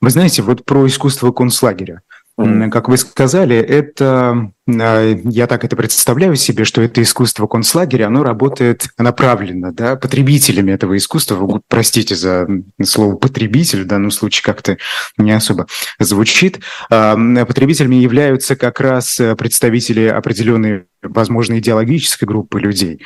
Вы 0.03 0.11
знаете, 0.11 0.43
вот 0.43 0.65
про 0.65 0.87
искусство 0.87 1.31
концлагеря. 1.31 2.03
Mm-hmm. 2.41 2.71
Как 2.71 2.89
вы 2.89 2.97
сказали, 2.97 3.57
это, 3.57 4.51
э, 4.67 5.21
я 5.25 5.47
так 5.47 5.65
это 5.65 5.77
представляю 5.77 6.35
себе, 6.35 6.65
что 6.65 6.81
это 6.83 7.03
искусство 7.03 7.47
концлагеря, 7.47 8.07
оно 8.07 8.25
работает 8.25 8.89
направленно, 8.99 9.71
да, 9.73 9.95
потребителями 9.95 10.73
этого 10.73 10.97
искусства, 10.97 11.61
простите 11.69 12.17
за 12.17 12.49
слово 12.83 13.17
потребитель, 13.17 13.83
в 13.83 13.87
данном 13.87 14.11
случае 14.11 14.45
как-то 14.45 14.79
не 15.19 15.31
особо 15.31 15.67
звучит, 16.01 16.61
а, 16.91 17.17
потребителями 17.45 17.97
являются 17.97 18.57
как 18.57 18.81
раз 18.81 19.21
представители 19.39 20.07
определенной, 20.07 20.87
возможно, 21.03 21.59
идеологической 21.59 22.27
группы 22.27 22.59
людей, 22.59 23.03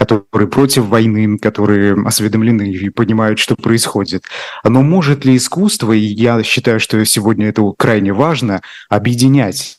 которые 0.00 0.48
против 0.48 0.86
войны, 0.86 1.36
которые 1.36 1.94
осведомлены 2.06 2.70
и 2.70 2.88
понимают, 2.88 3.38
что 3.38 3.54
происходит. 3.54 4.24
Но 4.64 4.80
может 4.80 5.26
ли 5.26 5.36
искусство, 5.36 5.92
и 5.92 5.98
я 5.98 6.42
считаю, 6.42 6.80
что 6.80 7.04
сегодня 7.04 7.48
это 7.48 7.70
крайне 7.76 8.14
важно, 8.14 8.62
объединять, 8.88 9.78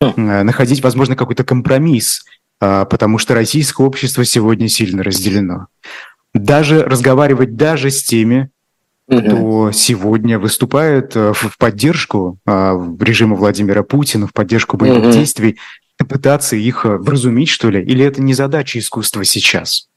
э, 0.00 0.42
находить, 0.42 0.82
возможно, 0.82 1.16
какой-то 1.16 1.44
компромисс, 1.44 2.24
э, 2.62 2.86
потому 2.88 3.18
что 3.18 3.34
российское 3.34 3.86
общество 3.86 4.24
сегодня 4.24 4.70
сильно 4.70 5.02
разделено. 5.02 5.66
Даже 6.32 6.82
разговаривать 6.82 7.56
даже 7.56 7.90
с 7.90 8.02
теми, 8.02 8.48
кто 9.06 9.70
сегодня 9.72 10.38
выступает 10.38 11.14
э, 11.14 11.34
в 11.34 11.58
поддержку 11.58 12.38
режима 12.46 13.36
Владимира 13.36 13.82
Путина, 13.82 14.26
в 14.26 14.32
поддержку 14.32 14.78
боевых 14.78 15.10
действий, 15.12 15.58
пытаться 16.04 16.56
их 16.56 16.84
э, 16.84 16.96
вразумить, 16.96 17.48
что 17.48 17.70
ли? 17.70 17.82
Или 17.82 18.04
это 18.04 18.22
не 18.22 18.34
задача 18.34 18.78
искусства 18.78 19.24
сейчас? 19.24 19.88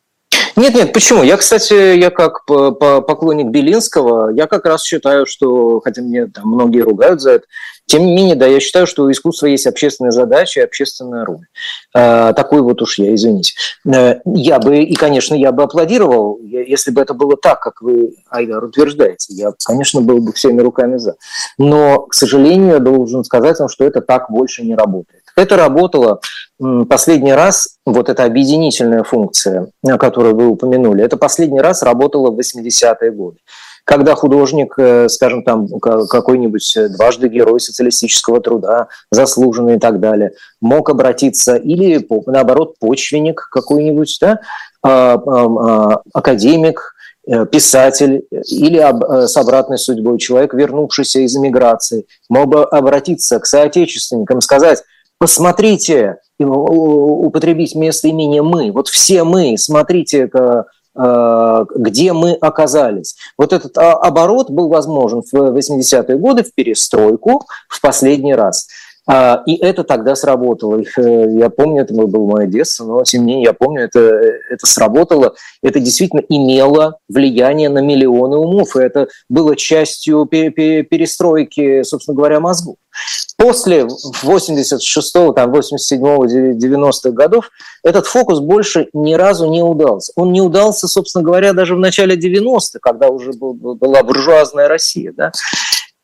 Нет, 0.56 0.76
нет, 0.76 0.94
почему? 0.94 1.24
Я, 1.24 1.38
кстати, 1.38 1.98
я 1.98 2.10
как 2.10 2.46
поклонник 2.46 3.48
Белинского, 3.48 4.30
я 4.32 4.48
как 4.48 4.66
раз 4.66 4.84
считаю, 4.84 5.26
что, 5.26 5.80
хотя 5.80 6.02
мне 6.02 6.28
там 6.28 6.50
многие 6.50 6.82
ругают 6.82 7.22
за 7.22 7.32
это, 7.32 7.46
тем 7.92 8.06
не 8.06 8.16
менее, 8.16 8.36
да, 8.36 8.48
я 8.48 8.62
считаю, 8.62 8.88
что 8.88 9.04
у 9.04 9.12
искусства 9.12 9.48
есть 9.48 9.68
общественная 9.68 10.12
задача 10.12 10.62
и 10.62 10.64
общественная 10.64 11.26
роль. 11.26 11.46
А, 11.94 12.32
такой 12.32 12.62
вот 12.62 12.82
уж 12.82 12.98
я, 13.00 13.14
извините. 13.14 13.54
Э, 13.86 14.16
я 14.26 14.60
бы, 14.60 14.78
и, 14.78 14.96
конечно, 14.96 15.36
я 15.36 15.52
бы 15.52 15.64
аплодировал, 15.64 16.40
если 16.42 16.92
бы 16.92 17.02
это 17.02 17.14
было 17.14 17.36
так, 17.36 17.60
как 17.60 17.82
вы, 17.82 18.16
Айдар, 18.30 18.64
утверждаете. 18.64 19.34
Я, 19.34 19.52
конечно, 19.66 20.00
был 20.00 20.20
бы 20.20 20.32
всеми 20.32 20.62
руками 20.62 20.98
за. 20.98 21.16
Но, 21.58 22.04
к 22.04 22.14
сожалению, 22.14 22.74
я 22.76 22.80
должен 22.80 23.26
сказать 23.26 23.60
вам, 23.60 23.68
что 23.68 23.84
это 23.84 24.00
так 24.00 24.30
больше 24.30 24.64
не 24.64 24.76
работает. 24.76 25.21
Это 25.36 25.58
работало 25.58 26.20
последний 26.90 27.34
раз, 27.34 27.78
вот 27.86 28.10
эта 28.10 28.24
объединительная 28.24 29.04
функция, 29.04 29.72
которую 30.00 30.36
вы 30.36 30.48
упомянули, 30.48 31.04
это 31.04 31.18
последний 31.18 31.62
раз 31.62 31.84
работало 31.84 32.32
в 32.32 32.40
80-е 32.40 33.12
годы 33.12 33.38
когда 33.84 34.16
художник, 34.16 34.76
э, 34.78 35.10
скажем, 35.10 35.44
там 35.44 35.68
какой-нибудь 35.80 36.78
дважды 36.96 37.28
герой 37.28 37.60
социалистического 37.60 38.40
труда, 38.40 38.88
заслуженный 39.12 39.76
и 39.76 39.80
так 39.80 40.00
далее, 40.00 40.32
мог 40.62 40.90
обратиться 40.90 41.56
или, 41.56 42.06
наоборот, 42.26 42.76
почвенник 42.80 43.48
какой-нибудь, 43.52 44.18
да, 44.22 44.40
а, 44.84 45.14
а, 45.14 45.46
а, 45.46 46.02
академик, 46.14 46.94
э, 47.28 47.46
писатель 47.46 48.24
или 48.32 48.80
э, 48.80 49.28
с 49.28 49.38
обратной 49.38 49.78
судьбой 49.78 50.18
человек, 50.20 50.54
вернувшийся 50.54 51.20
из 51.20 51.36
эмиграции, 51.36 52.06
мог 52.30 52.48
бы 52.48 52.64
обратиться 52.64 53.40
к 53.40 53.46
соотечественникам, 53.46 54.42
сказать, 54.42 54.84
посмотрите, 55.22 56.18
употребить 56.40 57.76
местоимение 57.76 58.42
«мы», 58.42 58.72
вот 58.72 58.88
все 58.88 59.24
мы, 59.24 59.56
смотрите, 59.56 60.28
э, 60.34 61.66
где 61.76 62.14
мы 62.14 62.34
оказались. 62.34 63.16
Вот 63.38 63.54
этот 63.54 63.78
а, 63.78 63.92
оборот 63.94 64.50
был 64.50 64.68
возможен 64.68 65.22
в 65.22 65.32
80-е 65.32 66.18
годы, 66.18 66.42
в 66.42 66.56
перестройку, 66.56 67.46
в 67.70 67.82
последний 67.82 68.34
раз– 68.34 68.68
а, 69.08 69.42
и 69.46 69.56
это 69.56 69.84
тогда 69.84 70.16
сработало. 70.16 70.82
Э, 70.98 71.26
я 71.32 71.50
помню, 71.50 71.82
это 71.82 71.94
было 71.94 72.26
мое 72.26 72.48
детство, 72.48 72.86
но 72.86 73.04
тем 73.04 73.26
не 73.26 73.34
менее 73.34 73.46
я 73.46 73.54
помню, 73.54 73.84
это, 73.84 74.00
это 74.00 74.66
сработало. 74.66 75.34
Это 75.64 75.80
действительно 75.80 76.22
имело 76.30 77.00
влияние 77.10 77.70
на 77.70 77.80
миллионы 77.80 78.38
умов, 78.38 78.76
и 78.76 78.82
это 78.82 79.08
было 79.28 79.56
частью 79.56 80.26
перестройки, 80.28 81.84
собственно 81.84 82.16
говоря, 82.16 82.40
мозгов. 82.40 82.76
После 83.38 83.88
86-го, 84.24 85.34
там, 85.34 85.54
87-го, 85.54 86.26
90-х 86.26 87.12
годов 87.12 87.50
этот 87.84 88.06
фокус 88.06 88.40
больше 88.40 88.88
ни 88.94 89.14
разу 89.14 89.50
не 89.50 89.64
удался. 89.64 90.14
Он 90.16 90.32
не 90.32 90.42
удался, 90.42 90.88
собственно 90.88 91.24
говоря, 91.24 91.54
даже 91.54 91.76
в 91.76 91.80
начале 91.80 92.16
90-х, 92.16 92.80
когда 92.82 93.10
уже 93.10 93.32
была 93.34 94.04
буржуазная 94.04 94.68
Россия. 94.68 95.14
Да? 95.16 95.32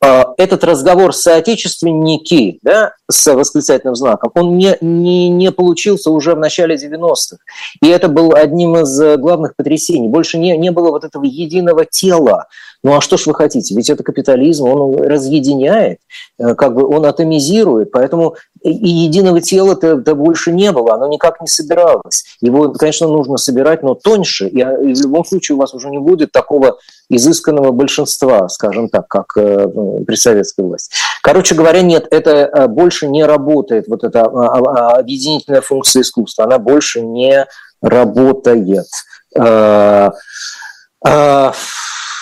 А, 0.00 0.32
этот 0.36 0.62
разговор 0.62 1.12
соотечественники 1.12 2.60
да, 2.62 2.92
с 3.10 3.32
восклицательным 3.32 3.96
знаком, 3.96 4.30
он 4.34 4.56
не, 4.56 4.76
не, 4.80 5.28
не 5.28 5.50
получился 5.50 6.10
уже 6.10 6.34
в 6.34 6.38
начале 6.38 6.76
90-х. 6.76 7.38
И 7.82 7.88
это 7.88 8.08
был 8.08 8.34
одним 8.34 8.76
из 8.76 9.18
главных 9.18 9.56
потрясений. 9.56 10.08
Больше 10.08 10.38
не, 10.38 10.56
не 10.56 10.70
было 10.70 10.90
вот 10.90 11.04
этого 11.04 11.24
единого 11.24 11.84
тела, 11.84 12.46
ну 12.82 12.96
а 12.96 13.00
что 13.00 13.16
ж 13.16 13.26
вы 13.26 13.34
хотите? 13.34 13.74
Ведь 13.74 13.90
это 13.90 14.02
капитализм, 14.02 14.66
он 14.66 14.96
разъединяет, 14.96 15.98
э, 16.38 16.54
как 16.54 16.74
бы 16.74 16.86
он 16.86 17.04
атомизирует, 17.06 17.90
поэтому 17.90 18.36
и 18.62 18.70
единого 18.70 19.40
тела-то 19.40 19.96
больше 20.14 20.52
не 20.52 20.72
было, 20.72 20.94
оно 20.94 21.08
никак 21.08 21.40
не 21.40 21.46
собиралось. 21.46 22.24
Его, 22.40 22.70
конечно, 22.70 23.08
нужно 23.08 23.36
собирать, 23.36 23.82
но 23.82 23.94
тоньше, 23.94 24.48
и, 24.48 24.60
а, 24.60 24.74
и 24.78 24.94
в 24.94 25.00
любом 25.00 25.24
случае 25.24 25.56
у 25.56 25.58
вас 25.58 25.74
уже 25.74 25.90
не 25.90 25.98
будет 25.98 26.32
такого 26.32 26.78
изысканного 27.08 27.72
большинства, 27.72 28.48
скажем 28.48 28.88
так, 28.88 29.08
как 29.08 29.36
э, 29.36 29.68
ну, 29.72 30.04
при 30.04 30.16
советской 30.16 30.64
власти. 30.64 30.94
Короче 31.22 31.54
говоря, 31.54 31.82
нет, 31.82 32.06
это 32.10 32.30
э, 32.30 32.66
больше 32.68 33.08
не 33.08 33.24
работает, 33.24 33.88
вот 33.88 34.04
эта 34.04 34.22
а, 34.22 34.58
а, 34.58 34.98
объединительная 34.98 35.60
функция 35.60 36.02
искусства, 36.02 36.44
она 36.44 36.58
больше 36.58 37.00
не 37.00 37.46
работает 37.80 38.86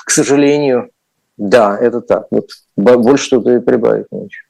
к 0.07 0.11
сожалению. 0.11 0.91
Да, 1.37 1.77
это 1.77 2.01
так. 2.01 2.29
Вот 2.31 2.49
больше 2.77 3.25
что-то 3.25 3.57
и 3.57 3.61
прибавить 3.61 4.07
нечего. 4.13 4.45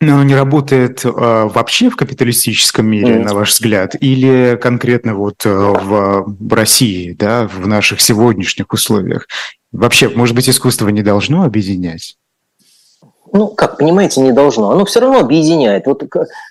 Но 0.00 0.22
не 0.24 0.34
работает 0.34 1.04
э, 1.04 1.08
вообще 1.08 1.88
в 1.90 1.96
капиталистическом 1.96 2.86
мире, 2.86 3.16
mm. 3.16 3.24
на 3.24 3.34
ваш 3.34 3.50
взгляд, 3.50 3.94
или 4.00 4.58
конкретно 4.60 5.14
вот 5.14 5.46
э, 5.46 5.50
в, 5.50 6.24
в 6.26 6.52
России, 6.52 7.12
да, 7.12 7.46
в 7.46 7.66
наших 7.66 8.00
сегодняшних 8.00 8.72
условиях? 8.72 9.28
Вообще, 9.70 10.08
может 10.08 10.34
быть, 10.34 10.48
искусство 10.48 10.88
не 10.88 11.02
должно 11.02 11.44
объединять? 11.44 12.16
Ну, 13.34 13.48
как 13.48 13.78
понимаете, 13.78 14.20
не 14.20 14.32
должно. 14.32 14.70
Оно 14.70 14.84
все 14.84 15.00
равно 15.00 15.18
объединяет. 15.18 15.86
Вот 15.86 16.04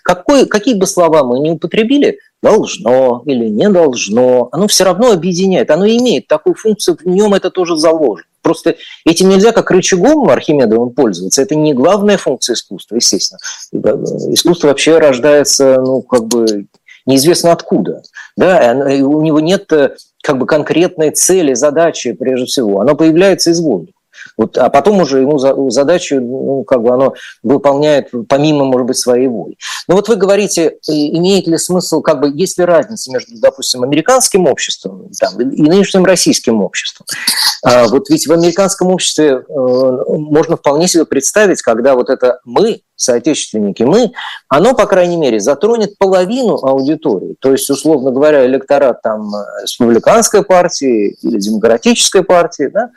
какой, 0.04 0.46
какие 0.46 0.76
бы 0.76 0.86
слова 0.86 1.24
мы 1.24 1.40
ни 1.40 1.50
употребили, 1.50 2.20
должно 2.42 3.24
или 3.26 3.48
не 3.48 3.70
должно, 3.70 4.50
оно 4.52 4.68
все 4.68 4.84
равно 4.84 5.12
объединяет. 5.12 5.72
Оно 5.72 5.88
имеет 5.88 6.28
такую 6.28 6.56
функцию, 6.56 6.98
в 7.02 7.08
нем 7.08 7.34
это 7.34 7.52
тоже 7.52 7.78
заложено. 7.78 8.28
Просто 8.42 8.76
этим 9.06 9.30
нельзя 9.30 9.54
как 9.54 9.72
рычагом 9.72 10.30
Архимедовым 10.30 10.90
пользоваться. 10.90 11.42
Это 11.42 11.56
не 11.56 11.74
главная 11.74 12.18
функция 12.18 12.56
искусства, 12.56 12.98
естественно. 12.98 13.40
Искусство 14.34 14.68
вообще 14.68 14.98
рождается, 14.98 15.78
ну, 15.80 16.02
как 16.02 16.26
бы 16.26 16.66
неизвестно 17.06 17.54
откуда. 17.54 18.04
Да? 18.36 18.74
У 18.76 19.22
него 19.22 19.40
нет 19.40 19.72
э, 19.72 19.96
как 20.22 20.38
бы 20.38 20.46
конкретной 20.46 21.12
цели, 21.12 21.54
задачи, 21.54 22.12
прежде 22.12 22.46
всего. 22.46 22.82
Оно 22.82 22.96
появляется 22.96 23.52
из 23.52 23.62
воздуха. 23.62 23.94
Вот, 24.38 24.58
а 24.58 24.70
потом 24.70 25.02
уже 25.02 25.20
ему 25.20 25.38
за, 25.38 25.56
задачу, 25.70 26.20
ну, 26.20 26.64
как 26.64 26.82
бы 26.82 26.90
оно 26.90 27.14
выполняет 27.42 28.10
помимо, 28.28 28.66
может 28.66 28.88
быть, 28.88 28.98
своей 28.98 29.28
воли. 29.28 29.56
Но 29.88 29.96
вот 29.96 30.08
вы 30.08 30.16
говорите, 30.16 30.78
э, 30.88 30.92
имеет 30.92 31.48
ли 31.48 31.58
смысл, 31.58 32.02
как 32.02 32.20
бы, 32.22 32.32
есть 32.34 32.58
ли 32.58 32.66
разница 32.66 33.12
между, 33.12 33.40
допустим, 33.40 33.84
американским 33.84 34.48
обществом 34.48 35.10
там, 35.20 35.40
и 35.40 35.62
нынешним 35.62 36.06
российским 36.06 36.62
обществом? 36.62 37.06
А, 37.64 37.88
вот 37.88 38.10
ведь 38.10 38.28
в 38.28 38.32
американском 38.34 38.90
обществе 38.90 39.28
э, 39.28 39.42
можно 39.48 40.58
вполне 40.58 40.88
себе 40.88 41.06
представить, 41.06 41.62
когда 41.62 41.96
вот 41.96 42.10
это 42.10 42.40
мы, 42.46 42.82
соотечественники, 42.96 43.84
мы, 43.84 44.12
оно, 44.48 44.74
по 44.74 44.86
крайней 44.86 45.18
мере, 45.18 45.40
затронет 45.40 45.98
половину 45.98 46.56
аудитории. 46.64 47.36
То 47.40 47.52
есть, 47.52 47.70
условно 47.70 48.12
говоря, 48.12 48.46
электорат 48.46 49.02
там 49.02 49.32
республиканской 49.62 50.44
партии 50.44 51.18
или 51.22 51.40
демократической 51.40 52.24
партии, 52.24 52.70
да, 52.74 52.92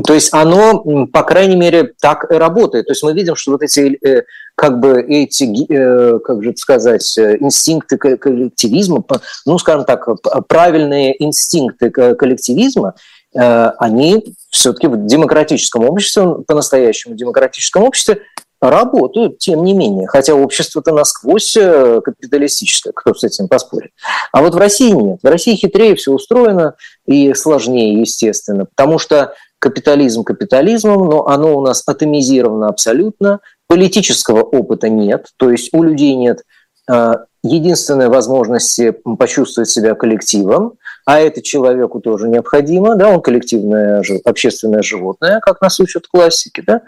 то 0.00 0.14
есть 0.14 0.32
оно, 0.32 1.06
по 1.12 1.22
крайней 1.22 1.56
мере, 1.56 1.92
так 2.00 2.30
и 2.30 2.34
работает. 2.34 2.86
То 2.86 2.92
есть 2.92 3.02
мы 3.02 3.12
видим, 3.12 3.36
что 3.36 3.52
вот 3.52 3.62
эти, 3.62 3.98
э, 4.02 4.22
как 4.54 4.80
бы 4.80 5.02
эти, 5.02 5.44
э, 5.70 6.18
как 6.20 6.42
же 6.42 6.54
сказать, 6.56 7.18
э, 7.18 7.36
инстинкты 7.38 7.98
коллективизма, 7.98 9.04
ну, 9.44 9.58
скажем 9.58 9.84
так, 9.84 10.08
правильные 10.48 11.22
инстинкты 11.22 11.90
коллективизма, 11.90 12.94
они 13.34 14.34
все-таки 14.50 14.88
в 14.88 15.06
демократическом 15.06 15.88
обществе, 15.88 16.34
по-настоящему 16.46 17.14
демократическом 17.14 17.82
обществе 17.82 18.20
работают, 18.60 19.38
тем 19.38 19.64
не 19.64 19.72
менее. 19.72 20.06
Хотя 20.06 20.34
общество-то 20.34 20.92
насквозь 20.92 21.54
капиталистическое, 21.54 22.92
кто 22.92 23.14
с 23.14 23.24
этим 23.24 23.48
поспорит. 23.48 23.92
А 24.32 24.42
вот 24.42 24.54
в 24.54 24.58
России 24.58 24.90
нет. 24.90 25.20
В 25.22 25.26
России 25.26 25.56
хитрее 25.56 25.96
все 25.96 26.12
устроено 26.12 26.74
и 27.06 27.32
сложнее, 27.32 28.00
естественно, 28.00 28.66
потому 28.66 28.98
что 28.98 29.32
капитализм 29.62 30.24
капитализмом, 30.24 31.08
но 31.08 31.28
оно 31.28 31.56
у 31.56 31.60
нас 31.60 31.84
атомизировано 31.86 32.66
абсолютно, 32.66 33.38
политического 33.68 34.42
опыта 34.42 34.88
нет, 34.88 35.28
то 35.36 35.50
есть 35.50 35.68
у 35.72 35.84
людей 35.84 36.16
нет 36.16 36.42
а, 36.90 37.26
единственной 37.44 38.08
возможности 38.08 38.92
почувствовать 39.18 39.70
себя 39.70 39.94
коллективом, 39.94 40.72
а 41.06 41.20
это 41.20 41.42
человеку 41.42 42.00
тоже 42.00 42.28
необходимо, 42.28 42.96
да, 42.96 43.08
он 43.08 43.22
коллективное 43.22 44.02
общественное 44.24 44.82
животное, 44.82 45.38
как 45.38 45.60
нас 45.60 45.78
учат 45.78 46.08
классики, 46.08 46.60
да. 46.66 46.82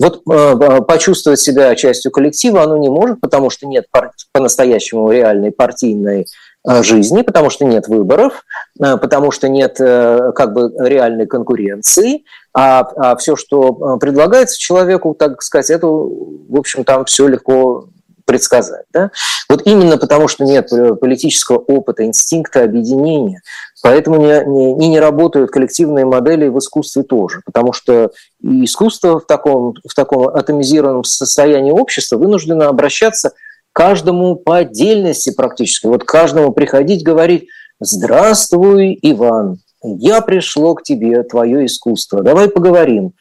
Вот 0.00 0.22
э, 0.30 0.80
почувствовать 0.82 1.40
себя 1.40 1.74
частью 1.74 2.10
коллектива 2.10 2.62
оно 2.62 2.78
не 2.78 2.88
может, 2.88 3.20
потому 3.20 3.50
что 3.50 3.66
нет 3.66 3.84
по-настоящему 4.32 5.10
реальной 5.10 5.52
партийной 5.52 6.26
жизни, 6.66 7.22
потому 7.22 7.50
что 7.50 7.64
нет 7.64 7.88
выборов, 7.88 8.44
э, 8.80 8.96
потому 8.96 9.30
что 9.30 9.48
нет 9.48 9.76
э, 9.80 10.32
как 10.34 10.54
бы 10.54 10.72
реальной 10.78 11.26
конкуренции, 11.26 12.24
а, 12.54 12.80
а 12.96 13.16
все, 13.16 13.36
что 13.36 13.98
предлагается 13.98 14.58
человеку, 14.58 15.14
так 15.14 15.42
сказать, 15.42 15.70
это, 15.70 15.86
в 15.86 16.56
общем, 16.56 16.84
там 16.84 17.04
все 17.04 17.26
легко 17.26 17.88
предсказать. 18.24 18.86
Да? 18.92 19.10
Вот 19.50 19.62
именно 19.66 19.98
потому, 19.98 20.28
что 20.28 20.44
нет 20.44 20.70
политического 21.00 21.58
опыта, 21.58 22.06
инстинкта 22.06 22.62
объединения, 22.62 23.42
поэтому 23.82 24.16
не, 24.16 24.74
не, 24.74 24.88
не 24.88 25.00
работают 25.00 25.50
коллективные 25.50 26.06
модели 26.06 26.48
в 26.48 26.58
искусстве 26.58 27.02
тоже, 27.02 27.42
потому 27.44 27.74
что 27.74 28.12
искусство 28.42 29.20
в 29.20 29.26
таком, 29.26 29.74
в 29.86 29.94
таком 29.94 30.28
атомизированном 30.28 31.04
состоянии 31.04 31.72
общества 31.72 32.16
вынуждено 32.16 32.68
обращаться 32.68 33.32
каждому 33.74 34.36
по 34.36 34.58
отдельности 34.58 35.34
практически. 35.34 35.86
Вот 35.86 36.04
каждому 36.04 36.52
приходить, 36.52 37.04
говорить, 37.04 37.48
здравствуй, 37.80 38.98
Иван, 39.02 39.58
я 39.82 40.22
пришло 40.22 40.74
к 40.74 40.82
тебе, 40.82 41.22
твое 41.24 41.66
искусство, 41.66 42.22
давай 42.22 42.48
поговорим. 42.48 43.12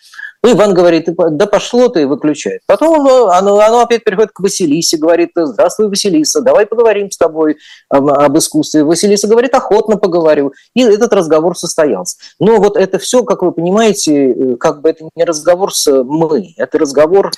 Ну, 0.45 0.51
Иван 0.51 0.73
говорит, 0.73 1.07
да 1.07 1.45
пошло 1.47 1.87
ты, 1.87 2.05
выключает. 2.05 2.61
Потом 2.67 3.07
оно, 3.07 3.59
оно 3.59 3.79
опять 3.79 4.03
приходит 4.03 4.31
к 4.33 4.41
Василисе, 4.41 4.97
говорит, 4.97 5.31
здравствуй, 5.35 5.87
Василиса, 5.87 6.41
давай 6.41 6.65
поговорим 6.65 7.09
с 7.09 7.17
тобой 7.17 7.57
об, 7.89 8.09
об 8.09 8.37
искусстве. 8.37 8.83
Василиса 8.83 9.29
говорит, 9.29 9.55
охотно 9.55 9.95
поговорю. 9.95 10.51
И 10.75 10.81
этот 10.81 11.13
разговор 11.13 11.57
состоялся. 11.57 12.17
Но 12.39 12.57
вот 12.57 12.75
это 12.75 12.99
все, 12.99 13.23
как 13.23 13.41
вы 13.41 13.53
понимаете, 13.53 14.31
э, 14.31 14.55
как 14.57 14.81
бы 14.81 14.89
это 14.89 15.07
не 15.15 15.23
разговор 15.23 15.73
с 15.73 15.89
мы, 16.03 16.53
это 16.57 16.77
разговор, 16.77 17.31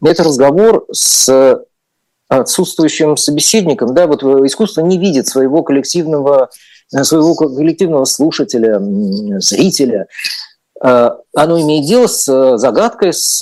это 0.00 0.22
разговор 0.22 0.86
с 0.92 1.58
отсутствующим 2.28 3.16
собеседником, 3.16 3.94
да, 3.94 4.06
вот 4.06 4.22
искусство 4.22 4.82
не 4.82 4.98
видит 4.98 5.26
своего 5.28 5.62
коллективного, 5.62 6.50
э, 6.94 7.04
своего 7.04 7.34
коллективного 7.34 8.04
слушателя, 8.04 8.78
зрителя, 9.38 10.08
э, 10.82 11.10
оно 11.34 11.60
имеет 11.60 11.86
дело 11.86 12.08
с 12.08 12.28
э, 12.28 12.58
загадкой, 12.58 13.12
с 13.12 13.38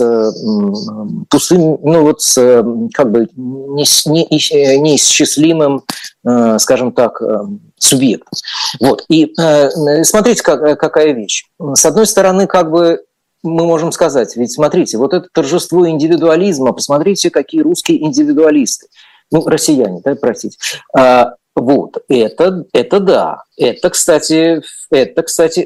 пустым, 1.31 1.79
ну 1.83 2.03
вот 2.03 2.21
с 2.21 2.35
как 2.93 3.11
бы 3.11 3.27
неисчислимым, 3.35 5.83
скажем 6.59 6.93
так, 6.93 7.23
субъектом. 7.79 8.33
Вот. 8.81 9.07
И 9.09 9.33
смотрите, 10.03 10.43
как, 10.43 10.79
какая 10.79 11.13
вещь. 11.13 11.47
С 11.75 11.87
одной 11.87 12.07
стороны, 12.07 12.47
как 12.47 12.71
бы 12.71 13.01
мы 13.45 13.67
можем 13.67 13.93
сказать? 13.93 14.35
Ведь 14.37 14.53
смотрите, 14.53 14.99
вот 14.99 15.13
это 15.13 15.29
торжество 15.33 15.89
индивидуализма, 15.89 16.73
посмотрите, 16.73 17.31
какие 17.31 17.61
русские 17.61 18.05
индивидуалисты. 18.05 18.89
Ну, 19.31 19.47
россияне, 19.47 20.01
да, 20.05 20.15
простите. 20.17 20.57
А, 20.97 21.35
вот, 21.57 21.99
это, 22.09 22.65
это 22.73 23.01
да. 23.01 23.43
Это, 23.57 23.91
кстати, 23.91 24.63
это, 24.91 25.23
кстати, 25.23 25.65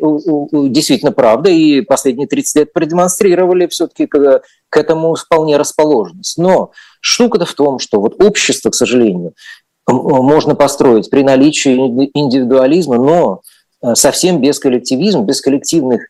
действительно 0.71 1.13
правда, 1.13 1.49
и 1.51 1.81
последние 1.81 2.29
30 2.29 2.57
лет 2.57 2.73
продемонстрировали 2.73 3.67
все-таки 3.69 4.07
к, 4.07 4.43
к 4.69 4.77
этому 4.77 5.15
вполне 5.15 5.57
расположенность. 5.57 6.37
Но 6.37 6.73
штука-то 7.01 7.47
в 7.47 7.55
том, 7.55 7.79
что 7.79 8.01
вот 8.01 8.23
общество, 8.23 8.71
к 8.71 8.75
сожалению, 8.75 9.33
можно 9.87 10.55
построить 10.55 11.09
при 11.09 11.23
наличии 11.23 11.75
индивидуализма, 12.13 12.97
но 12.97 13.41
э, 13.83 13.95
совсем 13.95 14.43
без 14.43 14.59
коллективизма, 14.59 15.23
без 15.25 15.41
коллективных 15.41 16.03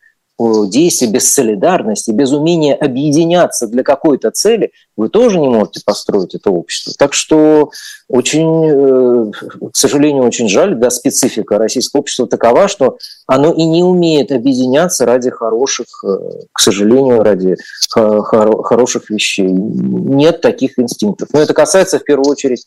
действий, 0.67 1.07
без 1.07 1.31
солидарности, 1.31 2.11
без 2.11 2.31
умения 2.31 2.75
объединяться 2.75 3.67
для 3.67 3.83
какой-то 3.83 4.31
цели, 4.31 4.71
вы 4.95 5.09
тоже 5.09 5.39
не 5.39 5.47
можете 5.47 5.81
построить 5.85 6.33
это 6.33 6.49
общество. 6.49 6.93
Так 6.97 7.13
что 7.13 7.71
очень, 8.07 9.29
э, 9.29 9.31
к 9.71 9.75
сожалению, 9.75 10.23
очень 10.23 10.47
жаль, 10.47 10.75
да, 10.75 10.89
специфика 10.89 11.57
российского 11.57 12.01
общества 12.01 12.27
такова, 12.27 12.67
что 12.67 12.97
оно 13.27 13.51
и 13.51 13.63
не 13.63 13.83
умеет 13.83 14.31
объединяться 14.31 15.05
ради 15.05 15.29
хороших, 15.29 15.87
э, 16.05 16.17
к 16.53 16.59
сожалению, 16.59 17.23
ради 17.23 17.55
хороших 17.89 19.09
вещей. 19.09 19.47
Нет 19.47 20.41
таких 20.41 20.79
инстинктов. 20.79 21.29
Но 21.33 21.41
это 21.41 21.53
касается 21.53 21.99
в 21.99 22.03
первую 22.03 22.31
очередь 22.31 22.65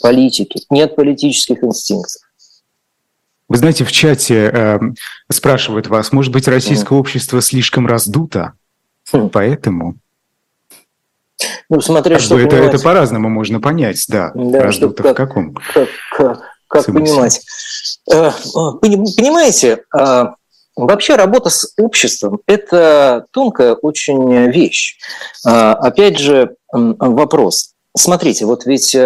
политики. 0.00 0.62
Нет 0.70 0.96
политических 0.96 1.62
инстинктов. 1.62 2.22
Вы 3.52 3.58
знаете, 3.58 3.84
в 3.84 3.92
чате 3.92 4.50
э, 4.50 4.78
спрашивают 5.30 5.86
вас, 5.86 6.10
может 6.10 6.32
быть, 6.32 6.48
российское 6.48 6.98
общество 6.98 7.42
слишком 7.42 7.86
раздуто, 7.86 8.54
хм. 9.12 9.28
поэтому... 9.28 9.96
Ну, 11.68 11.82
смотря 11.82 12.18
что 12.18 12.38
это, 12.38 12.56
это 12.56 12.78
по-разному 12.78 13.28
можно 13.28 13.60
понять, 13.60 14.06
да. 14.08 14.32
да 14.34 14.62
раздуто 14.62 15.02
как, 15.02 15.12
в 15.12 15.16
каком? 15.16 15.54
Как, 15.74 15.88
как, 16.16 16.40
как 16.66 16.86
понимать? 16.86 17.42
Э, 18.10 18.30
понимаете, 18.80 19.84
э, 19.94 20.24
Вообще 20.74 21.16
работа 21.16 21.50
с 21.50 21.74
обществом– 21.76 22.40
это 22.46 23.26
тонкая 23.32 23.74
очень 23.74 24.50
вещь. 24.50 24.96
Э, 25.46 25.72
опять 25.72 26.18
же, 26.18 26.56
вопрос. 26.72 27.74
Смотрите, 27.94 28.46
вот 28.46 28.64
ведь 28.64 28.96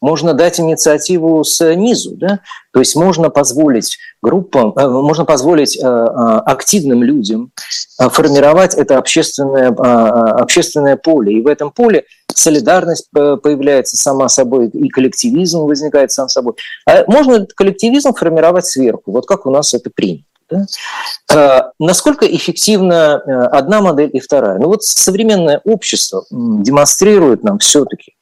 можно 0.00 0.34
дать 0.34 0.58
инициативу 0.58 1.44
снизу, 1.44 2.16
да? 2.16 2.40
то 2.72 2.80
есть 2.80 2.96
можно 2.96 3.30
позволить 3.30 3.98
группам, 4.22 4.72
э, 4.76 4.88
можно 4.88 5.24
позволить 5.24 5.76
э, 5.76 5.82
э, 5.82 6.40
активным 6.46 7.02
людям 7.02 7.52
формировать 7.98 8.74
это 8.74 8.96
общественное, 8.96 9.68
общественное 9.68 10.96
поле. 10.96 11.38
И 11.38 11.42
в 11.42 11.46
этом 11.46 11.70
поле 11.70 12.04
солидарность 12.34 13.10
появляется 13.12 13.98
сама 13.98 14.28
собой, 14.30 14.68
и 14.68 14.88
коллективизм 14.88 15.60
возникает 15.60 16.10
сам 16.10 16.28
собой. 16.28 16.54
А 16.86 17.04
можно 17.06 17.46
коллективизм 17.54 18.14
формировать 18.14 18.64
сверху, 18.64 19.12
вот 19.12 19.26
как 19.26 19.44
у 19.44 19.50
нас 19.50 19.74
это 19.74 19.90
принято. 19.94 20.24
Да? 20.48 21.72
Насколько 21.78 22.26
эффективна 22.26 23.16
одна 23.48 23.82
модель 23.82 24.10
и 24.14 24.20
вторая? 24.20 24.58
Ну 24.58 24.68
вот 24.68 24.82
современное 24.82 25.60
общество 25.64 26.24
демонстрирует 26.30 27.44
нам 27.44 27.58
все-таки, 27.58 28.14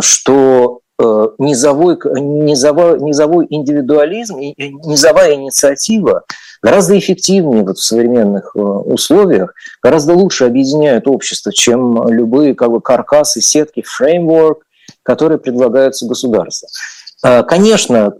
что 0.00 0.80
низовой, 0.98 1.98
низовой, 2.20 2.98
низовой 3.00 3.46
индивидуализм, 3.50 4.38
низовая 4.38 5.34
инициатива 5.34 6.24
гораздо 6.62 6.98
эффективнее 6.98 7.64
вот 7.64 7.78
в 7.78 7.84
современных 7.84 8.52
э, 8.54 8.58
условиях, 8.58 9.54
гораздо 9.82 10.14
лучше 10.14 10.46
объединяют 10.46 11.06
общество, 11.06 11.52
чем 11.52 12.08
любые 12.08 12.54
как 12.54 12.70
бы, 12.70 12.80
каркасы, 12.80 13.40
сетки, 13.40 13.82
фреймворк, 13.86 14.64
которые 15.02 15.38
предлагаются 15.38 16.06
государством. 16.06 16.70
Э, 17.22 17.42
конечно, 17.42 18.14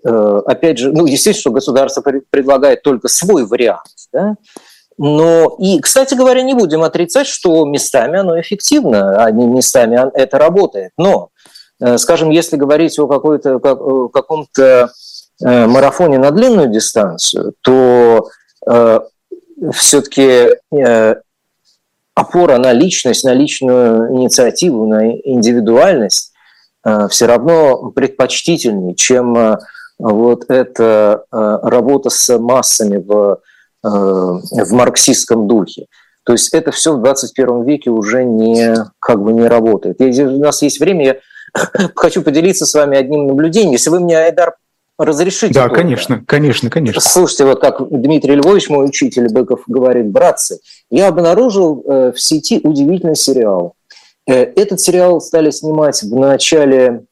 опять 0.47 0.79
же, 0.79 0.93
ну, 0.93 1.07
естественно, 1.07 1.41
что 1.41 1.51
государство 1.51 2.03
предлагает 2.31 2.83
только 2.83 3.09
свой 3.09 3.47
вариант, 3.47 3.89
да? 4.13 4.37
но 4.99 5.57
и, 5.59 5.81
кстати 5.81 6.15
говоря, 6.15 6.43
не 6.43 6.55
будем 6.55 6.83
отрицать, 6.83 7.27
что 7.27 7.65
местами 7.65 8.19
оно 8.19 8.39
эффективно, 8.41 9.23
а 9.23 9.31
не 9.31 9.47
местами 9.47 9.99
это 10.15 10.39
работает. 10.39 10.93
Но 10.97 11.31
Э, 11.36 11.36
скажем, 11.97 12.31
если 12.31 12.57
говорить 12.57 12.99
о 12.99 13.07
какой-то, 13.07 13.59
каком-то 13.59 14.91
э, 15.45 15.67
марафоне 15.67 16.19
на 16.19 16.31
длинную 16.31 16.69
дистанцию, 16.69 17.55
то 17.63 18.29
э, 18.67 19.01
все-таки 19.73 20.57
опора 22.15 22.59
на 22.59 22.73
личность, 22.73 23.25
на 23.25 23.33
личную 23.35 24.13
инициативу, 24.15 24.87
на 24.87 25.13
индивидуальность 25.13 26.33
все 27.11 27.27
равно 27.27 27.91
предпочтительнее, 27.91 28.95
чем 28.95 29.59
вот 29.99 30.45
эта 30.49 31.25
работа 31.31 32.11
с 32.11 32.39
массами 32.39 32.99
в, 32.99 33.41
в 33.83 34.73
марксистском 34.73 35.49
духе. 35.49 35.87
То 36.27 36.33
есть 36.33 36.53
это 36.53 36.73
все 36.73 36.93
в 36.93 37.03
21 37.03 37.63
веке 37.63 37.91
уже 37.91 38.25
не, 38.25 38.75
как 38.99 39.23
бы 39.23 39.33
не 39.33 39.47
работает. 39.47 40.01
у 40.01 40.39
нас 40.41 40.61
есть 40.61 40.81
время, 40.81 41.05
я 41.05 41.17
хочу 41.95 42.23
поделиться 42.23 42.67
с 42.67 42.75
вами 42.75 42.99
одним 42.99 43.27
наблюдением. 43.27 43.73
Если 43.73 43.91
вы 43.91 44.01
мне, 44.01 44.19
Айдар, 44.19 44.55
разрешите. 44.99 45.55
Да, 45.55 45.63
только. 45.65 45.77
конечно, 45.77 46.23
конечно, 46.27 46.71
конечно. 46.71 47.01
Слушайте, 47.01 47.45
вот 47.45 47.61
как 47.61 47.89
Дмитрий 47.91 48.35
Львович, 48.35 48.69
мой 48.69 48.87
учитель 48.87 49.29
Быков, 49.29 49.63
говорит, 49.67 50.07
братцы, 50.07 50.61
я 50.91 51.09
обнаружил 51.09 51.85
э, 51.87 52.13
в 52.13 52.21
сети 52.21 52.61
удивительный 52.63 53.17
сериал. 53.17 53.75
Э, 54.27 54.43
этот 54.43 54.81
сериал 54.81 55.21
стали 55.21 55.51
снимать 55.51 56.03
в 56.03 56.15
начале 56.17 57.05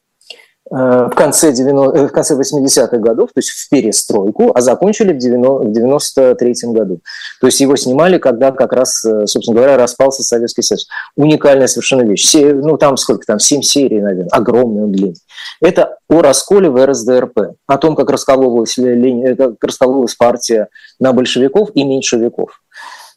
в 0.69 1.13
конце, 1.15 1.51
90, 1.51 1.97
э, 1.97 2.07
в 2.07 2.11
конце 2.11 2.35
80-х 2.35 2.97
годов, 2.97 3.29
то 3.33 3.39
есть 3.39 3.49
в 3.49 3.69
перестройку, 3.69 4.51
а 4.55 4.61
закончили 4.61 5.13
в 5.13 5.17
93-м 5.17 6.73
году. 6.73 7.01
То 7.39 7.47
есть 7.47 7.59
его 7.59 7.75
снимали, 7.75 8.17
когда 8.17 8.51
как 8.51 8.73
раз, 8.73 9.05
э, 9.05 9.27
собственно 9.27 9.57
говоря, 9.57 9.77
распался 9.77 10.23
Советский 10.23 10.63
Союз. 10.63 10.87
Уникальная 11.15 11.67
совершенно 11.67 12.01
вещь. 12.01 12.23
Все, 12.23 12.53
ну, 12.53 12.77
там 12.77 12.97
сколько 12.97 13.25
там, 13.27 13.37
7 13.37 13.61
серий, 13.61 14.01
наверное, 14.01 14.29
огромный 14.31 14.83
он 14.83 14.91
длинный. 14.91 15.15
Это 15.61 15.97
о 16.09 16.21
расколе 16.21 16.69
в 16.69 16.83
РСДРП, 16.83 17.55
о 17.67 17.77
том, 17.77 17.95
как 17.95 18.09
раскололась, 18.09 18.75
как 18.75 19.63
раскололась 19.63 20.15
партия 20.15 20.69
на 20.99 21.13
большевиков 21.13 21.69
и 21.75 21.83
меньшевиков. 21.83 22.61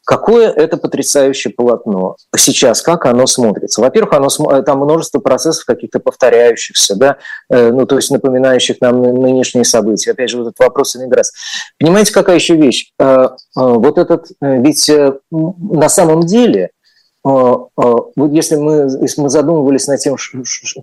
Какое 0.09 0.49
это 0.51 0.79
потрясающее 0.79 1.53
полотно 1.53 2.17
сейчас, 2.35 2.81
как 2.81 3.05
оно 3.05 3.27
смотрится? 3.27 3.83
Во-первых, 3.83 4.15
оно, 4.15 4.63
там 4.63 4.79
множество 4.79 5.19
процессов 5.19 5.67
каких-то 5.67 6.01
повторяющихся, 6.01 6.97
да, 6.97 7.19
э, 7.51 7.71
ну, 7.71 7.85
то 7.85 7.97
есть 7.97 8.11
напоминающих 8.11 8.81
нам 8.81 9.03
нынешние 9.03 9.67
события. 9.67 10.13
Опять 10.13 10.31
же, 10.31 10.39
вот 10.39 10.45
этот 10.45 10.61
вопрос 10.61 10.97
иммиграции. 10.97 11.35
Понимаете, 11.79 12.15
какая 12.15 12.37
еще 12.37 12.57
вещь? 12.57 12.91
Э, 12.99 13.05
э, 13.05 13.29
вот 13.55 13.99
этот, 13.99 14.29
ведь 14.41 14.91
на 15.31 15.89
самом 15.91 16.23
деле, 16.23 16.71
вот 17.23 18.33
если 18.33 18.57
мы, 18.57 18.89
если 19.03 19.21
мы 19.21 19.29
задумывались 19.29 19.89
над 19.89 20.01
тем, 20.01 20.17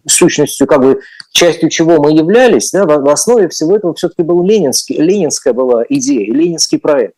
сущностью, 0.06 0.68
как 0.68 0.82
бы 0.82 1.00
частью 1.32 1.72
чего 1.72 2.00
мы 2.00 2.12
являлись, 2.12 2.70
да, 2.70 2.86
в 2.86 3.10
основе 3.10 3.48
всего 3.48 3.76
этого 3.76 3.96
все-таки 3.96 4.22
был 4.22 4.44
ленинский, 4.44 4.98
ленинская 4.98 5.54
была 5.54 5.84
идея, 5.90 6.32
ленинский 6.32 6.78
проект. 6.78 7.16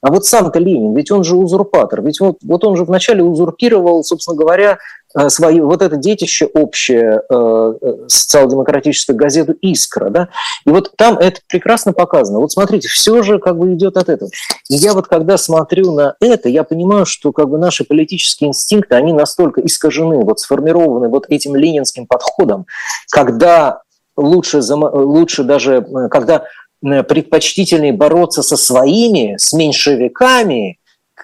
А 0.00 0.12
вот 0.12 0.24
сам-то 0.24 0.60
Ленин, 0.60 0.94
ведь 0.94 1.10
он 1.10 1.24
же 1.24 1.34
узурпатор, 1.34 2.02
ведь 2.02 2.20
вот, 2.20 2.36
вот 2.44 2.64
он 2.64 2.76
же 2.76 2.84
вначале 2.84 3.24
узурпировал, 3.24 4.04
собственно 4.04 4.36
говоря, 4.36 4.78
э, 5.16 5.28
свое, 5.28 5.64
вот 5.64 5.82
это 5.82 5.96
детище 5.96 6.46
общее 6.46 7.20
э, 7.28 7.72
э, 7.82 7.94
социал-демократическую 8.06 9.16
газету 9.16 9.54
«Искра». 9.60 10.10
Да? 10.10 10.28
И 10.64 10.70
вот 10.70 10.92
там 10.96 11.18
это 11.18 11.40
прекрасно 11.48 11.92
показано. 11.92 12.38
Вот 12.38 12.52
смотрите, 12.52 12.86
все 12.86 13.24
же 13.24 13.40
как 13.40 13.58
бы 13.58 13.74
идет 13.74 13.96
от 13.96 14.08
этого. 14.08 14.30
И 14.68 14.76
я 14.76 14.94
вот 14.94 15.08
когда 15.08 15.36
смотрю 15.36 15.92
на 15.92 16.14
это, 16.20 16.48
я 16.48 16.62
понимаю, 16.62 17.04
что 17.04 17.32
как 17.32 17.48
бы 17.48 17.58
наши 17.58 17.82
политические 17.82 18.50
инстинкты, 18.50 18.94
они 18.94 19.12
настолько 19.12 19.60
искажены, 19.62 20.24
вот 20.24 20.38
сформированы 20.38 21.08
вот 21.08 21.26
этим 21.28 21.56
ленинским 21.56 22.06
подходом, 22.06 22.66
когда 23.10 23.82
лучше, 24.16 24.60
лучше 24.60 25.42
даже, 25.42 25.84
когда 26.08 26.44
Э, 26.44 26.67
предпочтительнее 26.80 27.92
бороться 27.92 28.42
со 28.42 28.56
своими, 28.56 29.36
с 29.38 29.52
меньшевиками, 29.52 30.78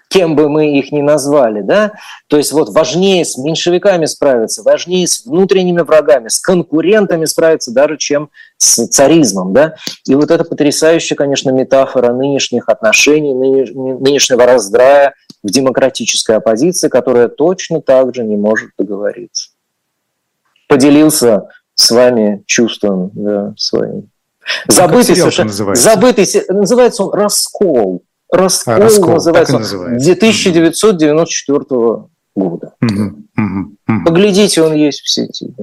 кем 0.09 0.37
бы 0.37 0.49
мы 0.49 0.79
их 0.79 0.93
ни 0.93 1.01
назвали, 1.01 1.61
да, 1.62 1.93
то 2.29 2.37
есть 2.37 2.53
вот 2.53 2.69
важнее 2.71 3.25
с 3.25 3.37
меньшевиками 3.37 4.07
справиться, 4.07 4.62
важнее 4.62 5.07
с 5.07 5.25
внутренними 5.25 5.81
врагами, 5.81 6.29
с 6.29 6.38
конкурентами 6.38 7.25
справиться 7.25 7.73
даже, 7.73 7.97
чем 7.97 8.31
с 8.57 8.87
царизмом, 8.87 9.53
да, 9.53 9.75
и 10.07 10.14
вот 10.14 10.31
это 10.31 10.45
потрясающая, 10.45 11.17
конечно, 11.17 11.51
метафора 11.51 12.12
нынешних 12.12 12.69
отношений, 12.69 13.35
нынешнего 13.35 14.47
раздрая 14.47 15.14
в 15.43 15.51
демократической 15.51 16.37
оппозиции, 16.37 16.88
которая 16.88 17.29
точно 17.29 17.81
так 17.81 18.14
же 18.14 18.25
не 18.25 18.37
может 18.37 18.71
договориться. 18.79 19.51
Поделился 20.69 21.49
с 21.75 21.90
вами 21.90 22.43
чувством 22.47 23.11
да, 23.14 23.55
своим. 23.57 24.11
Забытый 24.68 25.16
совершенно. 25.16 25.48
Называется? 25.48 25.83
Забытый, 25.85 26.26
называется 26.48 27.04
он 27.04 27.14
«Раскол». 27.14 28.02
«Раскол», 28.33 28.74
а, 28.74 28.78
раскол 28.78 29.12
называется, 29.14 29.59
называется 29.59 30.12
1994 30.12 32.09
года. 32.35 32.74
Угу, 32.83 33.02
угу, 33.37 33.76
угу. 33.88 34.04
Поглядите, 34.04 34.62
он 34.62 34.74
есть 34.74 35.02
в 35.02 35.09
сети. 35.09 35.54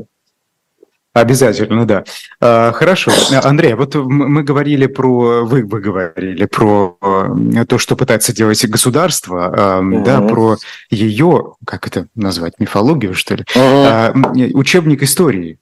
Обязательно, 1.13 1.85
да. 1.85 2.05
А, 2.39 2.71
хорошо. 2.71 3.11
Андрей, 3.43 3.73
вот 3.73 3.95
мы 3.95 4.43
говорили 4.43 4.85
про, 4.85 5.43
вы, 5.43 5.65
вы 5.65 5.81
говорили 5.81 6.45
про 6.45 6.97
э, 7.01 7.65
то, 7.65 7.77
что 7.77 7.97
пытается 7.97 8.33
делать 8.33 8.65
государство, 8.65 9.81
угу. 9.81 10.03
да, 10.05 10.21
про 10.21 10.57
ее, 10.89 11.55
как 11.65 11.87
это 11.87 12.07
назвать, 12.15 12.53
мифологию, 12.59 13.13
что 13.13 13.35
ли, 13.35 13.43
угу. 13.53 14.57
учебник 14.57 15.03
истории. 15.03 15.59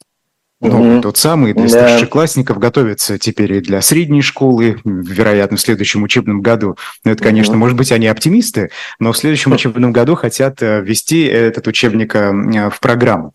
Ну, 0.62 0.96
угу. 0.96 1.02
тот 1.02 1.18
самый 1.18 1.54
для 1.54 1.70
да. 1.70 1.70
старшеклассников 1.70 2.60
готовится 2.60 3.18
теперь 3.18 3.54
и 3.54 3.62
для 3.62 3.82
средней 3.82 4.22
школы, 4.22 4.78
вероятно, 4.84 5.56
в 5.56 5.62
следующем 5.62 6.04
учебном 6.04 6.42
году. 6.42 6.76
Ну, 7.06 7.12
это, 7.12 7.24
конечно, 7.24 7.54
угу. 7.54 7.60
может 7.60 7.78
быть, 7.78 7.94
они 7.94 8.08
оптимисты, 8.08 8.70
но 9.00 9.14
в 9.14 9.18
следующем 9.18 9.54
учебном 9.54 9.94
году 9.94 10.16
хотят 10.16 10.62
э, 10.62 10.82
ввести 10.82 11.24
этот 11.24 11.68
учебник 11.68 12.14
э, 12.14 12.70
в 12.70 12.80
программу. 12.82 13.32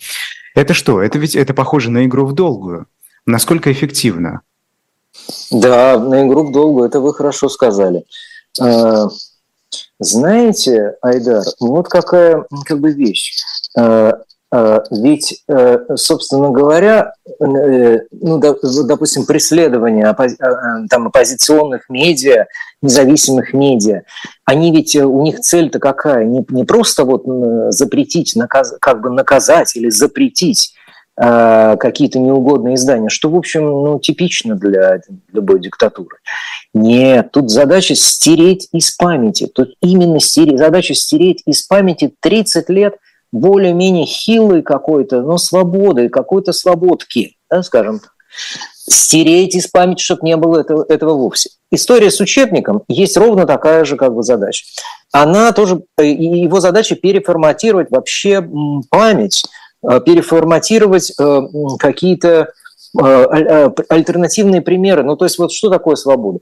Это 0.54 0.74
что? 0.74 1.02
Это 1.02 1.18
ведь 1.18 1.34
это 1.34 1.54
похоже 1.54 1.90
на 1.90 2.04
игру 2.04 2.26
в 2.26 2.34
долгую. 2.34 2.86
Насколько 3.24 3.72
эффективно? 3.72 4.42
Да, 5.50 5.98
на 5.98 6.26
игру 6.26 6.44
в 6.44 6.52
долгую, 6.52 6.86
это 6.86 7.00
вы 7.00 7.14
хорошо 7.14 7.48
сказали. 7.48 8.04
Э, 8.60 9.06
знаете, 9.98 10.96
Айдар, 11.00 11.42
вот 11.58 11.88
какая 11.88 12.44
как 12.66 12.80
бы 12.80 12.92
вещь. 12.92 13.32
Э, 14.54 14.82
ведь, 14.90 15.42
э, 15.48 15.78
собственно 15.96 16.50
говоря, 16.50 17.14
э, 17.40 17.98
ну, 18.12 18.38
допустим, 18.38 19.26
преследование 19.26 20.14
там, 20.88 21.08
оппозиционных 21.08 21.88
медиа, 21.88 22.46
независимых 22.80 23.52
медиа, 23.52 24.02
они 24.44 24.70
ведь, 24.70 24.94
у 24.94 25.22
них 25.22 25.40
цель-то 25.40 25.80
какая? 25.80 26.24
Не, 26.24 26.44
не 26.50 26.62
просто 26.62 27.04
вот 27.04 27.24
запретить, 27.72 28.36
наказ, 28.36 28.74
как 28.80 29.00
бы 29.00 29.10
наказать 29.10 29.74
или 29.74 29.90
запретить 29.90 30.74
какие-то 31.16 32.18
неугодные 32.18 32.74
издания, 32.74 33.08
что, 33.08 33.30
в 33.30 33.36
общем, 33.36 33.62
ну, 33.62 34.00
типично 34.00 34.56
для 34.56 35.00
любой 35.32 35.60
диктатуры. 35.60 36.16
Нет, 36.74 37.30
тут 37.30 37.50
задача 37.50 37.94
стереть 37.94 38.66
из 38.72 38.90
памяти. 38.96 39.46
Тут 39.46 39.76
именно 39.80 40.18
стереть, 40.18 40.58
задача 40.58 40.92
стереть 40.94 41.42
из 41.46 41.62
памяти 41.62 42.12
30 42.20 42.68
лет– 42.68 42.94
более-менее 43.34 44.06
хилой 44.06 44.62
какой-то, 44.62 45.22
но 45.22 45.38
свободы, 45.38 46.08
какой-то 46.08 46.52
свободки, 46.52 47.36
да, 47.50 47.62
скажем 47.62 47.98
так. 47.98 48.12
Стереть 48.88 49.56
из 49.56 49.66
памяти, 49.66 50.02
чтобы 50.02 50.20
не 50.22 50.36
было 50.36 50.60
этого, 50.60 50.84
этого 50.88 51.14
вовсе. 51.14 51.50
История 51.70 52.10
с 52.10 52.20
учебником 52.20 52.82
есть 52.86 53.16
ровно 53.16 53.46
такая 53.46 53.84
же 53.84 53.96
как 53.96 54.14
бы 54.14 54.22
задача. 54.22 54.64
Она 55.10 55.52
тоже, 55.52 55.82
его 55.98 56.60
задача 56.60 56.94
переформатировать 56.94 57.90
вообще 57.90 58.46
память, 58.90 59.44
э, 59.88 60.00
переформатировать 60.00 61.12
э, 61.18 61.40
какие-то 61.78 62.52
э, 63.02 63.70
альтернативные 63.88 64.62
примеры. 64.62 65.02
Ну, 65.02 65.16
то 65.16 65.24
есть 65.24 65.38
вот 65.38 65.52
что 65.52 65.70
такое 65.70 65.96
свобода? 65.96 66.38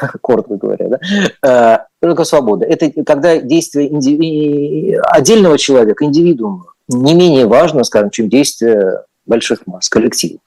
Коротко 0.20 0.56
говоря, 0.56 0.88
да? 0.88 1.86
Что 1.98 2.10
такое 2.10 2.24
свобода? 2.24 2.66
Это 2.66 2.90
когда 3.04 3.38
действие 3.38 3.92
индиви... 3.92 4.98
отдельного 5.04 5.58
человека, 5.58 6.04
индивидуума, 6.04 6.72
не 6.88 7.14
менее 7.14 7.46
важно, 7.46 7.84
скажем, 7.84 8.10
чем 8.10 8.28
действие 8.28 9.02
больших 9.26 9.66
масс, 9.66 9.88
коллективов. 9.88 10.40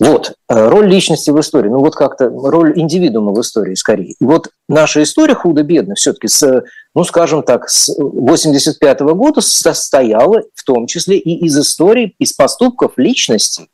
Вот, 0.00 0.34
э, 0.48 0.68
роль 0.68 0.88
личности 0.88 1.30
в 1.30 1.40
истории, 1.40 1.68
ну 1.68 1.80
вот 1.80 1.96
как-то 1.96 2.28
роль 2.30 2.78
индивидуума 2.78 3.32
в 3.32 3.40
истории 3.40 3.74
скорее. 3.74 4.12
И 4.12 4.24
вот 4.24 4.48
наша 4.68 5.02
история 5.02 5.34
худо-бедно 5.34 5.96
все-таки 5.96 6.28
с, 6.28 6.62
ну 6.94 7.04
скажем 7.04 7.42
так, 7.42 7.68
с 7.68 7.92
85 7.98 9.00
-го 9.00 9.14
года 9.14 9.40
состояла 9.40 10.42
в 10.54 10.64
том 10.64 10.86
числе 10.86 11.18
и 11.18 11.44
из 11.44 11.58
истории, 11.58 12.14
из 12.18 12.32
поступков 12.32 12.92
личности. 12.96 13.68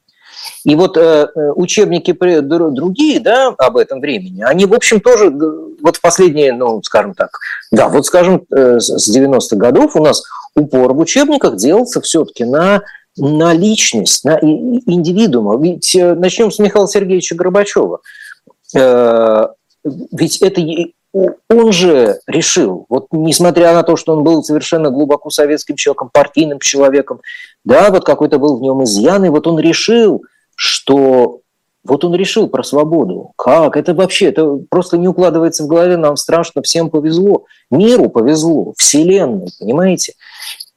И 0.65 0.75
вот 0.75 0.97
э, 0.97 1.29
э 1.35 1.51
учебники 1.53 2.13
другие, 2.13 3.21
да, 3.21 3.55
об 3.59 3.77
этом 3.77 4.01
времени, 4.01 4.43
они, 4.43 4.67
в 4.67 4.75
общем, 4.75 5.01
тоже 5.01 5.31
вот 5.31 5.97
в 5.97 6.01
последние, 6.01 6.53
ну, 6.53 6.83
скажем 6.83 7.15
так, 7.15 7.39
да, 7.71 7.89
вот, 7.89 8.07
скажем, 8.07 8.45
э, 8.51 8.79
с 8.79 9.17
90-х 9.17 9.57
годов 9.57 9.97
у 9.97 10.03
нас 10.03 10.23
упор 10.55 10.93
в 10.93 11.01
учебниках 11.01 11.57
делался 11.57 12.01
все-таки 12.01 12.45
на 12.45 12.83
на 13.17 13.53
личность, 13.53 14.25
на 14.25 14.39
индивидуума. 14.41 15.63
Ведь 15.63 15.95
э, 15.95 16.15
начнем 16.15 16.51
с 16.51 16.59
Михаила 16.59 16.89
Сергеевича 16.89 17.37
Горбачева. 17.37 18.01
Э, 18.77 19.47
ведь 19.85 20.39
это 20.39 20.61
он 21.49 21.73
же 21.73 22.19
решил, 22.27 22.87
вот 22.89 23.07
несмотря 23.13 23.73
на 23.73 23.85
то, 23.85 23.95
что 23.95 24.17
он 24.17 24.25
был 24.25 24.43
совершенно 24.43 24.91
глубоко 24.91 25.31
советским 25.31 25.77
человеком, 25.77 26.11
партийным 26.13 26.59
человеком, 26.59 27.21
да, 27.65 27.91
вот 27.91 28.05
какой-то 28.05 28.41
был 28.41 28.59
в 28.59 28.63
нем 28.63 28.83
изъян, 28.83 29.25
и 29.25 29.29
вот 29.29 29.47
он 29.47 29.61
решил, 29.61 30.25
что 30.55 31.41
вот 31.85 32.05
он 32.05 32.15
решил 32.15 32.49
про 32.49 32.63
свободу. 32.63 33.33
Как? 33.37 33.77
Это 33.77 33.95
вообще, 33.95 34.27
это 34.27 34.59
просто 34.71 34.97
не 34.97 35.07
укладывается 35.07 35.65
в 35.65 35.67
голове, 35.67 35.97
нам 35.97 36.17
страшно, 36.17 36.63
всем 36.63 36.89
повезло. 36.89 37.45
Миру 37.71 38.09
повезло, 38.09 38.73
Вселенной, 38.79 39.49
понимаете? 39.59 40.15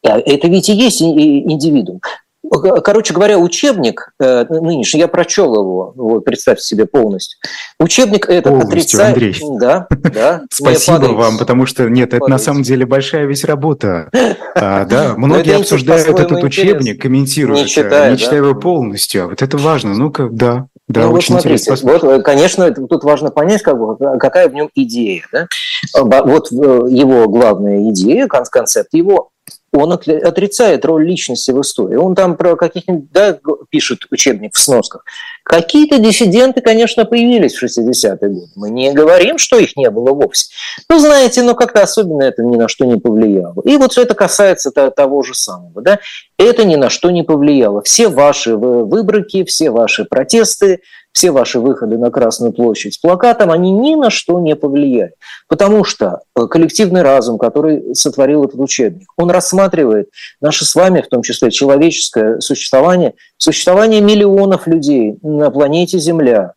А 0.05 0.19
это 0.19 0.47
ведь 0.47 0.69
и 0.69 0.73
есть 0.73 1.01
индивидуум. 1.01 2.01
Короче 2.49 3.13
говоря, 3.13 3.37
учебник 3.37 4.13
э, 4.19 4.45
нынешний, 4.49 4.99
я 4.99 5.07
прочел 5.07 5.53
его, 5.55 5.93
вот, 5.95 6.25
представьте 6.25 6.63
себе 6.63 6.85
полностью. 6.85 7.39
Учебник 7.79 8.29
этот 8.29 8.63
отрицает... 8.63 9.15
Андрей. 9.15 9.35
Да, 9.59 9.87
да. 9.89 10.41
Спасибо 10.51 11.07
вам, 11.07 11.37
потому 11.37 11.65
что, 11.65 11.89
нет, 11.89 12.13
это 12.13 12.27
на 12.27 12.37
самом 12.37 12.63
деле 12.63 12.85
большая 12.85 13.25
ведь 13.25 13.43
работа. 13.43 14.09
А, 14.55 14.85
да, 14.89 15.13
многие 15.17 15.57
обсуждают 15.57 16.07
этот 16.07 16.43
учебник, 16.43 17.01
комментируют, 17.01 17.61
не 17.61 17.67
читая, 17.67 18.11
не 18.11 18.17
читая 18.17 18.37
его 18.37 18.55
полностью. 18.55 19.23
А 19.23 19.27
вот 19.27 19.41
это 19.41 19.57
важно. 19.57 19.93
Ну-ка, 19.93 20.29
да. 20.31 20.67
Да, 20.87 21.01
ну, 21.01 21.11
очень 21.11 21.33
вот 21.33 21.41
смотрите, 21.41 21.63
интересно. 21.71 21.97
Вот, 21.97 22.23
конечно, 22.23 22.71
тут 22.71 23.03
важно 23.03 23.29
понять, 23.29 23.61
как 23.61 23.77
бы, 23.77 23.97
какая 24.19 24.47
в 24.47 24.53
нем 24.53 24.69
идея. 24.73 25.23
Да? 25.33 25.47
Вот 25.93 26.51
э, 26.51 26.55
его 26.55 27.27
главная 27.27 27.89
идея, 27.89 28.27
концепт 28.27 28.93
его 28.93 29.31
он 29.73 29.91
отрицает 29.91 30.85
роль 30.85 31.05
личности 31.05 31.51
в 31.51 31.61
истории. 31.61 31.95
Он 31.95 32.15
там 32.15 32.37
про 32.37 32.55
каких-нибудь, 32.55 33.11
да, 33.11 33.37
пишет 33.69 33.99
учебник 34.11 34.55
в 34.55 34.59
сносках. 34.59 35.03
Какие-то 35.43 35.99
диссиденты, 35.99 36.61
конечно, 36.61 37.05
появились 37.05 37.55
в 37.55 37.63
60-е 37.63 38.29
годы. 38.29 38.51
Мы 38.55 38.69
не 38.69 38.93
говорим, 38.93 39.37
что 39.37 39.57
их 39.57 39.75
не 39.75 39.89
было 39.89 40.13
вовсе. 40.13 40.47
Ну, 40.89 40.99
знаете, 40.99 41.43
но 41.43 41.53
как-то 41.53 41.81
особенно 41.81 42.23
это 42.23 42.43
ни 42.43 42.55
на 42.55 42.67
что 42.67 42.85
не 42.85 42.97
повлияло. 42.97 43.61
И 43.65 43.77
вот 43.77 43.91
все 43.91 44.03
это 44.03 44.15
касается 44.15 44.71
того 44.71 45.23
же 45.23 45.33
самого. 45.33 45.81
Да? 45.81 45.99
Это 46.37 46.63
ни 46.63 46.75
на 46.75 46.89
что 46.89 47.11
не 47.11 47.23
повлияло. 47.23 47.81
Все 47.81 48.07
ваши 48.07 48.55
выборки, 48.55 49.43
все 49.43 49.69
ваши 49.69 50.05
протесты, 50.05 50.81
все 51.17 51.31
ваши 51.31 51.59
выходы 51.59 51.97
на 51.97 52.11
Красную 52.11 52.53
площадь 52.53 52.93
с 52.93 52.97
плакатом, 52.99 53.49
они 53.49 53.71
ни 53.71 53.95
на 53.95 54.11
что 54.11 54.39
не 54.39 54.55
повлияли. 54.55 55.13
Потому 55.47 55.83
что 55.83 56.19
э, 56.35 56.45
коллективный 56.45 57.01
разум, 57.01 57.39
который 57.39 57.95
сотворил 57.95 58.43
этот 58.43 58.59
учебник, 58.59 59.11
он 59.17 59.31
рассматривает 59.31 60.09
наше 60.41 60.63
с 60.63 60.75
вами, 60.75 61.01
в 61.01 61.07
том 61.07 61.23
числе 61.23 61.49
человеческое 61.49 62.39
существование, 62.39 63.15
существование 63.37 63.99
миллионов 63.99 64.67
людей 64.67 65.17
на 65.23 65.49
планете 65.49 65.97
Земля, 65.97 66.53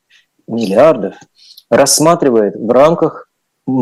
миллиардов, 0.47 1.15
рассматривает 1.71 2.55
в 2.55 2.71
рамках 2.71 3.31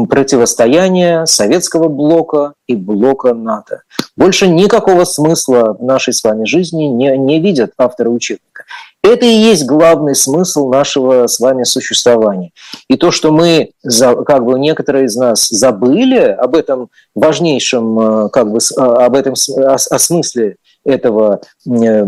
противостояния 0.09 1.27
советского 1.27 1.89
блока 1.89 2.53
и 2.69 2.77
блока 2.77 3.35
НАТО. 3.35 3.83
Больше 4.17 4.47
никакого 4.47 5.05
смысла 5.05 5.77
в 5.77 5.83
нашей 5.83 6.13
с 6.13 6.23
вами 6.23 6.45
жизни 6.45 6.85
не, 6.85 7.17
не 7.17 7.41
видят 7.41 7.73
авторы 7.79 8.11
учебника. 8.11 8.65
Это 9.09 9.25
и 9.25 9.31
есть 9.31 9.65
главный 9.65 10.15
смысл 10.15 10.69
нашего 10.69 11.27
с 11.27 11.41
вами 11.41 11.65
существования. 11.65 12.51
И 12.89 12.97
то, 12.97 13.11
что 13.11 13.33
мы, 13.33 13.71
как 13.83 14.45
бы 14.45 14.59
некоторые 14.59 15.07
из 15.07 15.17
нас 15.17 15.49
забыли 15.49 16.19
об 16.19 16.55
этом 16.55 16.91
важнейшем, 17.15 18.27
э, 18.27 18.29
как 18.29 18.51
бы, 18.51 18.59
об 18.77 19.15
этом, 19.15 19.35
о, 19.57 19.75
о 19.75 19.99
смысле 19.99 20.57
этого, 20.85 21.41
э, 21.67 21.71
э, 21.73 22.05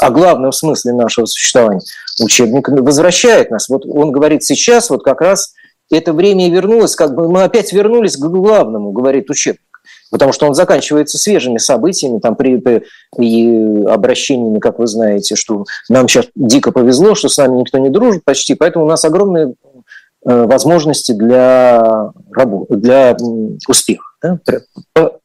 о 0.00 0.10
главном 0.10 0.52
смысле 0.52 0.94
нашего 0.94 1.26
существования, 1.26 1.82
учебник 2.20 2.68
возвращает 2.68 3.50
нас. 3.50 3.68
Вот 3.68 3.86
он 3.86 4.10
говорит 4.10 4.42
сейчас, 4.42 4.90
вот 4.90 5.04
как 5.04 5.20
раз 5.20 5.52
это 5.90 6.12
время 6.12 6.50
вернулось, 6.50 6.96
как 6.96 7.14
бы 7.14 7.28
мы 7.28 7.44
опять 7.44 7.72
вернулись 7.72 8.16
к 8.16 8.26
главному, 8.26 8.90
говорит 8.90 9.30
учебник 9.30 9.60
потому 10.10 10.32
что 10.32 10.46
он 10.46 10.54
заканчивается 10.54 11.18
свежими 11.18 11.58
событиями, 11.58 12.18
там, 12.18 12.36
при, 12.36 12.56
при, 12.56 12.84
и 13.18 13.84
обращениями, 13.86 14.58
как 14.58 14.78
вы 14.78 14.86
знаете, 14.86 15.36
что 15.36 15.64
нам 15.88 16.08
сейчас 16.08 16.26
дико 16.34 16.72
повезло, 16.72 17.14
что 17.14 17.28
с 17.28 17.36
нами 17.36 17.58
никто 17.58 17.78
не 17.78 17.90
дружит 17.90 18.24
почти, 18.24 18.54
поэтому 18.54 18.84
у 18.84 18.88
нас 18.88 19.04
огромные 19.04 19.54
э, 20.26 20.46
возможности 20.46 21.12
для, 21.12 22.12
работы, 22.32 22.76
для 22.76 23.16
успеха. 23.68 24.04
Да? 24.22 24.38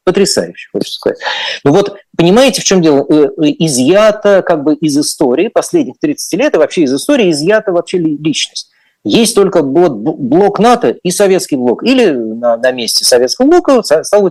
Потрясающе, 0.03 0.69
хочется 0.73 0.95
сказать. 0.95 1.19
Ну 1.63 1.71
вот, 1.71 1.95
понимаете, 2.17 2.61
в 2.61 2.65
чем 2.65 2.81
дело? 2.81 3.05
Э, 3.09 3.29
э, 3.37 3.55
изъято 3.59 4.41
как 4.41 4.63
бы 4.63 4.75
из 4.75 4.97
истории 4.97 5.47
последних 5.47 5.95
30 5.99 6.39
лет, 6.39 6.55
и 6.55 6.57
вообще 6.57 6.83
из 6.83 6.93
истории 6.93 7.31
изъята 7.31 7.71
вообще 7.71 7.97
личность. 7.97 8.71
Есть 9.03 9.33
только 9.33 9.63
блок 9.63 10.59
НАТО 10.59 10.95
и 11.01 11.09
советский 11.09 11.55
блок. 11.55 11.83
Или 11.83 12.11
на, 12.11 12.57
на 12.57 12.71
месте 12.71 13.03
советского 13.03 13.47
блока 13.47 13.81
стал 13.81 14.27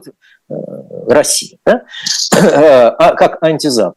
России, 1.06 1.58
да? 1.64 1.82
а 2.98 3.14
как 3.14 3.42
антизапад. 3.42 3.94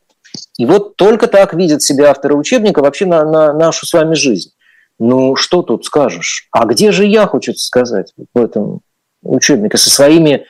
И 0.58 0.66
вот 0.66 0.96
только 0.96 1.28
так 1.28 1.54
видят 1.54 1.82
себя 1.82 2.10
авторы 2.10 2.36
учебника 2.36 2.82
вообще 2.82 3.06
на, 3.06 3.24
на 3.24 3.54
нашу 3.54 3.86
с 3.86 3.94
вами 3.94 4.16
жизнь. 4.16 4.52
Ну, 5.00 5.36
что 5.36 5.62
тут 5.62 5.86
скажешь? 5.86 6.48
А 6.52 6.66
где 6.66 6.92
же 6.92 7.06
я, 7.06 7.28
хочется 7.28 7.66
сказать, 7.66 8.14
в 8.34 8.40
этом 8.40 8.82
учебнике 9.24 9.78
со 9.78 9.90
своими, 9.90 10.46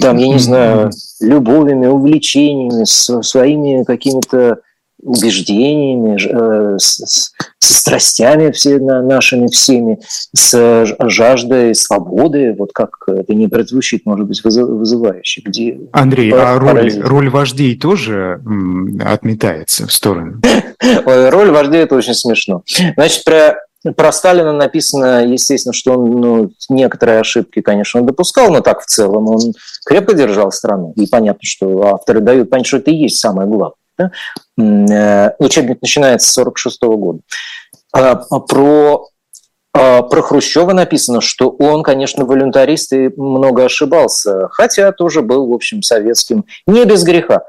там, 0.00 0.16
я 0.16 0.28
не 0.28 0.38
знаю, 0.38 0.90
любовями, 1.20 1.86
увлечениями, 1.86 2.84
со 2.84 3.22
своими 3.22 3.84
какими-то 3.84 4.58
убеждениями, 5.02 6.16
э, 6.18 6.78
с, 6.78 7.32
с 7.58 7.74
страстями 7.78 8.50
все, 8.50 8.78
нашими 8.78 9.46
всеми, 9.48 9.98
с 10.34 10.96
жаждой 10.98 11.74
свободы, 11.74 12.54
вот 12.58 12.72
как 12.72 12.90
это 13.06 13.34
не 13.34 13.48
прозвучит, 13.48 14.06
может 14.06 14.26
быть, 14.26 14.42
вызывающе. 14.42 15.42
Где 15.44 15.78
Андрей, 15.92 16.32
а 16.32 16.58
роль, 16.58 17.00
роль 17.00 17.28
вождей 17.28 17.78
тоже 17.78 18.40
отметается 19.04 19.86
в 19.86 19.92
сторону? 19.92 20.40
Роль 21.04 21.50
вождей– 21.50 21.80
это 21.82 21.94
очень 21.96 22.14
смешно. 22.14 22.62
Значит, 22.96 23.24
про 23.24 23.56
про 23.92 24.12
Сталина 24.12 24.52
написано, 24.52 25.26
естественно, 25.26 25.74
что 25.74 25.92
он 25.92 26.10
ну, 26.20 26.50
некоторые 26.70 27.20
ошибки, 27.20 27.60
конечно, 27.60 28.00
он 28.00 28.06
допускал, 28.06 28.50
но 28.50 28.60
так 28.60 28.80
в 28.80 28.86
целом 28.86 29.28
он 29.28 29.52
крепко 29.84 30.14
держал 30.14 30.50
страну. 30.52 30.94
И 30.96 31.06
понятно, 31.06 31.40
что 31.42 31.88
авторы 31.88 32.20
дают 32.20 32.48
понять, 32.48 32.66
что 32.66 32.78
это 32.78 32.90
и 32.90 32.96
есть 32.96 33.18
самое 33.18 33.46
главное. 33.46 33.76
Да? 33.98 34.10
Э, 34.58 35.34
учебник 35.38 35.82
начинается 35.82 36.30
с 36.30 36.38
1946 36.38 36.82
года. 36.82 37.20
А, 37.92 38.16
про 38.40 39.08
а, 39.76 40.02
про 40.02 40.22
Хрущева 40.22 40.72
написано, 40.72 41.20
что 41.20 41.50
он, 41.50 41.82
конечно, 41.82 42.24
волюнтарист 42.24 42.92
и 42.92 43.10
много 43.16 43.64
ошибался, 43.64 44.48
хотя 44.52 44.92
тоже 44.92 45.20
был, 45.20 45.48
в 45.48 45.52
общем, 45.52 45.82
советским, 45.82 46.44
не 46.66 46.84
без 46.84 47.02
греха. 47.02 47.42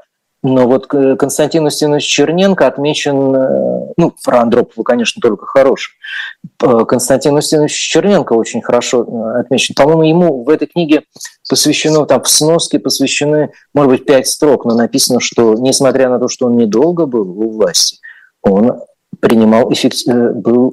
Но 0.48 0.68
вот 0.68 0.86
Константин 0.86 1.66
Устинович 1.66 2.04
Черненко 2.04 2.68
отмечен, 2.68 3.34
э, 3.34 3.92
ну, 3.96 4.14
про 4.24 4.42
Андропова, 4.42 4.84
конечно, 4.84 5.20
только 5.20 5.44
хороший. 5.44 5.94
Константин 6.58 7.34
Устинович 7.34 7.72
Черненко 7.72 8.32
очень 8.32 8.62
хорошо 8.62 9.02
э, 9.02 9.40
отмечен. 9.40 9.74
По-моему, 9.74 10.04
ему 10.04 10.44
в 10.44 10.48
этой 10.48 10.68
книге 10.68 11.02
посвящено, 11.50 12.06
там 12.06 12.22
в 12.22 12.28
сноске 12.28 12.78
посвящены, 12.78 13.50
может 13.74 13.90
быть, 13.90 14.06
пять 14.06 14.28
строк, 14.28 14.64
но 14.66 14.76
написано, 14.76 15.18
что, 15.18 15.54
несмотря 15.54 16.08
на 16.08 16.20
то, 16.20 16.28
что 16.28 16.46
он 16.46 16.56
недолго 16.56 17.06
был 17.06 17.28
у 17.28 17.50
власти, 17.50 17.98
он 18.40 18.82
принимал 19.18 19.72
эффектив, 19.72 20.36
был 20.36 20.72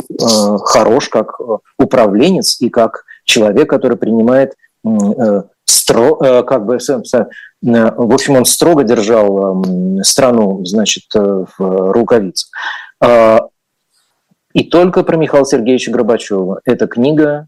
хорош 0.66 1.10
как 1.10 1.40
управленец 1.80 2.62
и 2.62 2.70
как 2.70 3.06
человек, 3.26 3.72
который 3.72 3.98
принимает 3.98 4.54
стро, 5.66 6.44
как 6.44 6.66
бы, 6.66 6.78
в 7.64 8.14
общем, 8.14 8.36
он 8.36 8.46
строго 8.46 8.84
держал 8.84 9.64
страну, 10.04 10.66
значит, 10.66 11.06
в 11.14 11.92
рукавицах. 11.92 12.50
И 14.54 14.64
только 14.66 15.04
про 15.04 15.16
Михаила 15.18 15.46
Сергеевича 15.46 15.92
Горбачева. 15.92 16.60
Эта 16.66 16.88
книга, 16.88 17.48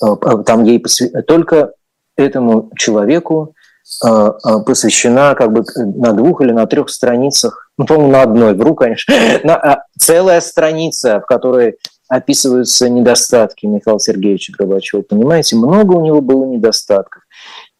там 0.00 0.64
ей 0.64 0.80
посвя... 0.80 1.22
только 1.22 1.72
этому 2.16 2.70
человеку 2.76 3.54
посвящена 4.00 5.34
как 5.34 5.52
бы 5.52 5.64
на 5.76 6.12
двух 6.12 6.40
или 6.40 6.52
на 6.52 6.66
трех 6.66 6.88
страницах, 6.88 7.70
ну, 7.76 7.86
по-моему, 7.86 8.12
на 8.12 8.22
одной, 8.22 8.54
вру, 8.54 8.74
конечно, 8.74 9.14
а, 9.44 9.84
целая 9.98 10.40
страница, 10.40 11.20
в 11.20 11.26
которой 11.26 11.76
описываются 12.08 12.88
недостатки 12.88 13.66
Михаила 13.66 13.98
Сергеевича 13.98 14.52
Горбачева. 14.56 15.02
Понимаете, 15.02 15.56
много 15.56 15.94
у 15.94 16.04
него 16.04 16.20
было 16.20 16.44
недостатков. 16.44 17.21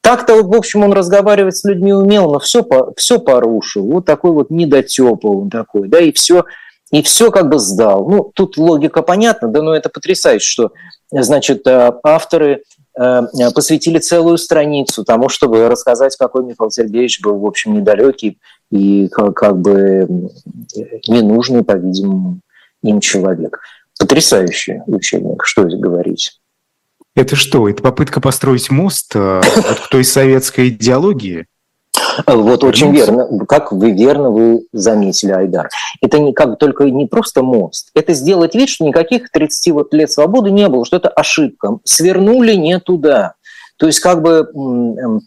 Так-то, 0.03 0.43
в 0.43 0.55
общем, 0.55 0.85
он 0.85 0.93
разговаривать 0.93 1.57
с 1.57 1.65
людьми 1.65 1.93
умел, 1.93 2.33
но 2.33 2.39
все, 2.39 2.67
все 2.97 3.19
порушил. 3.19 3.87
Вот 3.87 4.05
такой 4.05 4.33
вот 4.33 4.51
недотепал 4.51 5.39
он 5.39 5.51
такой, 5.51 5.89
да, 5.89 6.01
и 6.01 6.13
все, 6.13 6.45
и 6.91 7.03
все 7.03 7.31
как 7.31 7.49
бы 7.49 7.59
сдал. 7.59 8.09
Ну, 8.09 8.31
тут 8.35 8.59
логика 8.59 9.03
понятна, 9.03 9.49
да, 9.49 9.63
но 9.63 9.75
это 9.75 9.89
потрясающе, 9.89 10.45
что, 10.45 10.73
значит, 11.11 11.67
авторы 11.67 12.63
Э, 12.99 13.23
посвятили 13.55 13.99
целую 13.99 14.37
страницу 14.37 15.05
тому, 15.05 15.29
чтобы 15.29 15.69
рассказать, 15.69 16.17
какой 16.17 16.45
Михаил 16.45 16.71
Сергеевич 16.71 17.23
был, 17.23 17.39
в 17.39 17.47
общем, 17.47 17.75
недалекий 17.75 18.39
и 18.71 19.09
как 19.09 19.59
бы 19.59 20.31
ненужный, 21.09 21.65
по-видимому, 21.65 22.41
им 22.83 23.01
человек. 23.01 23.61
Потрясающий 23.99 24.83
учебник, 24.87 25.45
что 25.45 25.69
здесь 25.69 25.81
говорить. 25.81 26.39
Это 27.15 27.37
что, 27.37 27.69
это 27.69 27.83
попытка 27.83 28.21
построить 28.21 28.71
мост 28.71 29.13
э, 29.15 29.41
к 29.85 29.89
той 29.91 30.05
советской 30.05 30.69
идеологии? 30.69 31.47
Вот 32.27 32.65
очень 32.65 32.93
верно, 32.93 33.27
как 33.47 33.73
вы 33.73 33.93
верно 33.93 34.31
вы 34.31 34.67
заметили, 34.73 35.33
Айдар. 35.33 35.69
Это 36.01 36.19
не 36.19 36.33
как 36.33 36.59
только 36.59 36.85
не 36.85 37.07
просто 37.07 37.43
мост, 37.43 37.91
это 37.95 38.13
сделать 38.13 38.55
вид, 38.55 38.69
что 38.69 38.85
никаких 38.85 39.31
30 39.31 39.73
вот 39.73 39.95
лет 39.95 40.11
свободы 40.11 40.51
не 40.51 40.69
было, 40.69 40.85
что 40.85 40.97
это 40.97 41.09
ошибка. 41.09 41.79
Свернули 41.85 42.55
не 42.55 42.79
туда. 42.81 43.35
То 43.79 43.87
есть 43.87 44.01
как 44.01 44.23
бы 44.23 44.49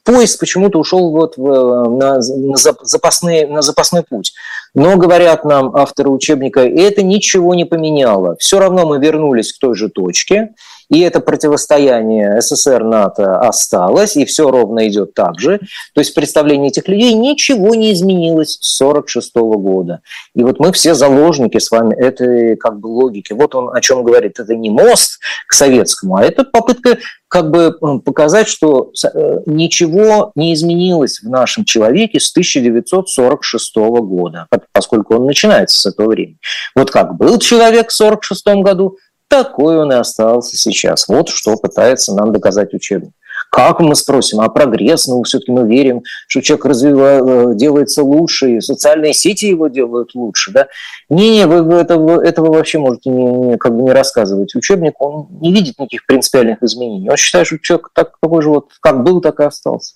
поезд 0.06 0.40
почему-то 0.40 0.80
ушел 0.80 1.12
вот 1.12 1.36
в, 1.36 1.90
на, 1.90 2.20
на, 2.20 2.56
запасные, 2.84 3.48
на 3.48 3.62
запасной 3.62 4.04
путь. 4.04 4.34
Но, 4.74 4.96
говорят 4.98 5.44
нам 5.44 5.76
авторы 5.76 6.10
учебника, 6.10 6.62
это 6.62 7.02
ничего 7.02 7.54
не 7.54 7.66
поменяло. 7.66 8.36
Все 8.40 8.60
равно 8.60 8.86
мы 8.86 9.00
вернулись 9.00 9.52
к 9.52 9.60
той 9.60 9.76
же 9.76 9.90
точке 9.90 10.52
и 10.90 11.00
это 11.02 11.20
противостояние 11.20 12.42
СССР-НАТО 12.42 13.40
осталось, 13.40 14.16
и 14.16 14.26
все 14.26 14.50
ровно 14.50 14.88
идет 14.88 15.14
так 15.14 15.40
же. 15.40 15.60
То 15.94 16.02
есть 16.02 16.14
представление 16.14 16.70
этих 16.70 16.88
людей 16.88 17.14
ничего 17.14 17.74
не 17.76 17.94
изменилось 17.94 18.58
с 18.62 18.82
1946 18.82 19.36
года. 19.36 20.02
И 20.36 20.44
вот 20.44 20.60
мы 20.60 20.72
все 20.72 20.94
заложники 20.94 21.58
с 21.58 21.72
вами 21.72 21.96
этой 21.96 22.56
как 22.58 22.80
бы 22.80 22.88
логики. 22.88 23.34
Вот 23.34 23.56
он 23.56 23.76
о 23.76 23.82
чем 23.82 24.04
говорит. 24.04 24.40
Это 24.40 24.56
не 24.56 24.70
мост 24.70 25.20
к 25.48 25.54
советскому, 25.54 26.18
а 26.18 26.24
это 26.24 26.44
попытка 26.44 26.98
как 27.28 27.52
бы 27.52 27.74
показать, 28.00 28.48
что 28.48 28.92
э, 29.04 29.40
ничего 29.46 30.32
не 30.36 30.54
изменилось 30.54 31.20
в 31.20 31.30
нашем 31.30 31.66
человеке 31.66 32.20
с 32.20 32.32
1946 32.32 33.76
года, 33.76 34.48
поскольку 34.72 35.16
он 35.16 35.26
начинается 35.26 35.82
с 35.82 35.86
этого 35.86 36.10
времени. 36.10 36.38
Вот 36.76 36.92
как 36.92 37.16
был 37.18 37.40
человек 37.40 37.92
в 37.92 38.02
1946 38.02 38.64
году, 38.64 38.98
такой 39.44 39.78
он 39.78 39.92
и 39.92 39.96
остался 39.96 40.56
сейчас. 40.58 41.08
Вот 41.08 41.30
что 41.30 41.58
пытается 41.58 42.14
нам 42.14 42.32
доказать 42.32 42.74
учебник. 42.74 43.12
Как 43.52 43.80
мы 43.80 43.96
спросим, 43.96 44.42
а 44.42 44.50
прогресс, 44.50 45.08
ну, 45.08 45.24
все-таки 45.24 45.52
мы 45.52 45.68
верим, 45.68 46.04
что 46.28 46.42
человек 46.42 46.66
развивает, 46.66 47.24
э, 47.26 47.56
делается 47.56 48.04
лучше, 48.04 48.58
и 48.58 48.62
социальные 48.62 49.14
сети 49.14 49.46
его 49.46 49.68
делают 49.68 50.16
лучше, 50.16 50.52
да? 50.52 50.68
Не-не, 51.10 51.46
вы, 51.46 51.64
вы 51.64 51.76
этого, 51.76 52.22
этого 52.22 52.54
вообще 52.54 52.80
можете 52.80 53.10
не, 53.10 53.24
не, 53.24 53.58
как 53.58 53.76
бы 53.76 53.84
не 53.84 53.92
рассказывать. 53.92 54.56
Учебник, 54.56 55.00
он 55.00 55.28
не 55.42 55.54
видит 55.54 55.80
никаких 55.80 56.06
принципиальных 56.06 56.64
изменений. 56.64 57.10
Он 57.10 57.18
считает, 57.18 57.48
что 57.48 57.60
человек 57.60 57.92
так, 57.94 58.18
такой 58.22 58.42
же 58.42 58.50
вот, 58.50 58.70
как 58.82 59.04
был, 59.04 59.22
так 59.22 59.40
и 59.40 59.44
остался. 59.44 59.96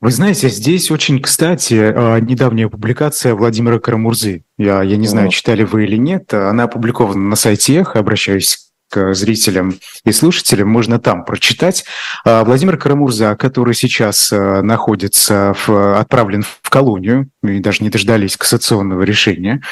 Вы 0.00 0.12
знаете, 0.12 0.48
здесь 0.48 0.92
очень, 0.92 1.20
кстати, 1.20 1.74
а, 1.74 2.18
недавняя 2.20 2.68
публикация 2.68 3.34
Владимира 3.34 3.80
Карамурзы. 3.80 4.44
Я, 4.56 4.82
я 4.82 4.96
не 4.96 5.08
знаю, 5.08 5.30
читали 5.30 5.64
вы 5.64 5.84
или 5.84 5.96
нет. 5.96 6.32
Она 6.32 6.64
опубликована 6.64 7.20
на 7.20 7.34
сайте 7.34 7.74
Эхо. 7.78 7.98
Обращаюсь 7.98 8.68
к 8.88 9.12
зрителям 9.14 9.74
и 10.04 10.12
слушателям, 10.12 10.68
можно 10.68 11.00
там 11.00 11.24
прочитать. 11.24 11.84
А, 12.24 12.44
Владимир 12.44 12.78
Карамурза, 12.78 13.34
который 13.36 13.74
сейчас 13.74 14.32
а, 14.32 14.62
находится, 14.62 15.54
в, 15.66 15.98
отправлен 15.98 16.44
в 16.62 16.70
колонию, 16.70 17.28
и 17.42 17.58
даже 17.58 17.82
не 17.82 17.90
дождались 17.90 18.36
кассационного 18.36 19.02
решения, 19.02 19.62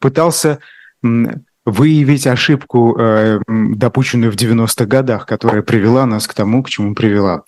пытался 0.00 0.60
выявить 1.70 2.26
ошибку, 2.26 2.96
э, 2.98 3.40
допущенную 3.46 4.32
в 4.32 4.36
90-х 4.36 4.86
годах, 4.86 5.26
которая 5.26 5.62
привела 5.62 6.06
нас 6.06 6.26
к 6.26 6.34
тому, 6.34 6.62
к 6.62 6.70
чему 6.70 6.94
привела. 6.94 7.42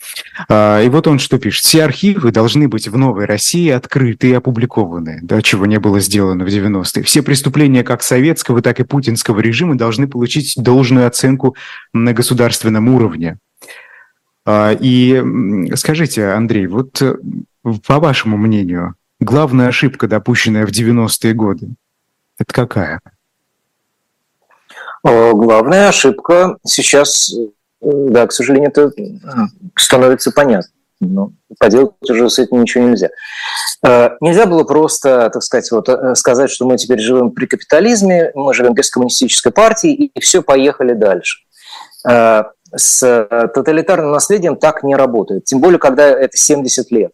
Э, 0.48 0.84
и 0.84 0.88
вот 0.88 1.06
он 1.06 1.18
что 1.18 1.38
пишет. 1.38 1.64
Все 1.64 1.84
архивы 1.84 2.30
должны 2.30 2.68
быть 2.68 2.88
в 2.88 2.96
Новой 2.96 3.24
России 3.24 3.70
открыты 3.70 4.30
и 4.30 4.34
опубликованы, 4.34 5.20
да, 5.22 5.40
чего 5.42 5.66
не 5.66 5.78
было 5.78 6.00
сделано 6.00 6.44
в 6.44 6.48
90-е. 6.48 7.02
Все 7.02 7.22
преступления 7.22 7.82
как 7.82 8.02
советского, 8.02 8.60
так 8.62 8.80
и 8.80 8.84
путинского 8.84 9.40
режима 9.40 9.76
должны 9.76 10.06
получить 10.06 10.54
должную 10.56 11.06
оценку 11.06 11.56
на 11.92 12.12
государственном 12.12 12.88
уровне. 12.88 13.38
Э, 14.44 14.76
и 14.78 15.22
скажите, 15.76 16.28
Андрей, 16.28 16.66
вот 16.66 17.00
э, 17.00 17.16
по 17.86 18.00
вашему 18.00 18.36
мнению, 18.36 18.94
главная 19.18 19.68
ошибка, 19.68 20.08
допущенная 20.08 20.66
в 20.66 20.70
90-е 20.70 21.32
годы, 21.32 21.68
это 22.38 22.52
какая? 22.52 23.00
Э, 25.07 25.32
главная 25.32 25.88
ошибка 25.88 26.59
сейчас, 26.66 27.32
э, 27.32 27.46
да, 27.80 28.26
к 28.26 28.32
сожалению, 28.32 28.70
это 28.70 28.92
становится 29.76 30.30
понятно. 30.32 30.70
Но 31.01 31.32
поделать 31.59 31.94
уже 32.11 32.28
с 32.28 32.38
этим 32.38 32.61
ничего 32.61 32.84
нельзя. 32.84 33.09
Э, 33.82 34.11
нельзя 34.20 34.44
было 34.44 34.64
просто, 34.64 35.30
так 35.30 35.42
сказать, 35.42 35.70
вот, 35.70 35.88
сказать, 36.18 36.51
что 36.51 36.66
мы 36.66 36.76
теперь 36.76 37.01
живем 37.01 37.30
при 37.30 37.46
капитализме, 37.46 38.32
мы 38.34 38.53
живем 38.53 38.74
без 38.74 38.90
коммунистической 38.90 39.53
партии, 39.53 39.92
и 39.92 40.20
все, 40.20 40.42
поехали 40.42 40.92
дальше. 40.92 41.40
С 42.72 43.01
тоталитарным 43.53 44.12
наследием 44.12 44.57
так 44.57 44.84
не 44.84 44.94
работает, 44.94 45.44
тем 45.44 45.61
более, 45.61 45.78
когда 45.78 46.07
это 46.07 46.36
70 46.36 46.90
лет. 46.92 47.12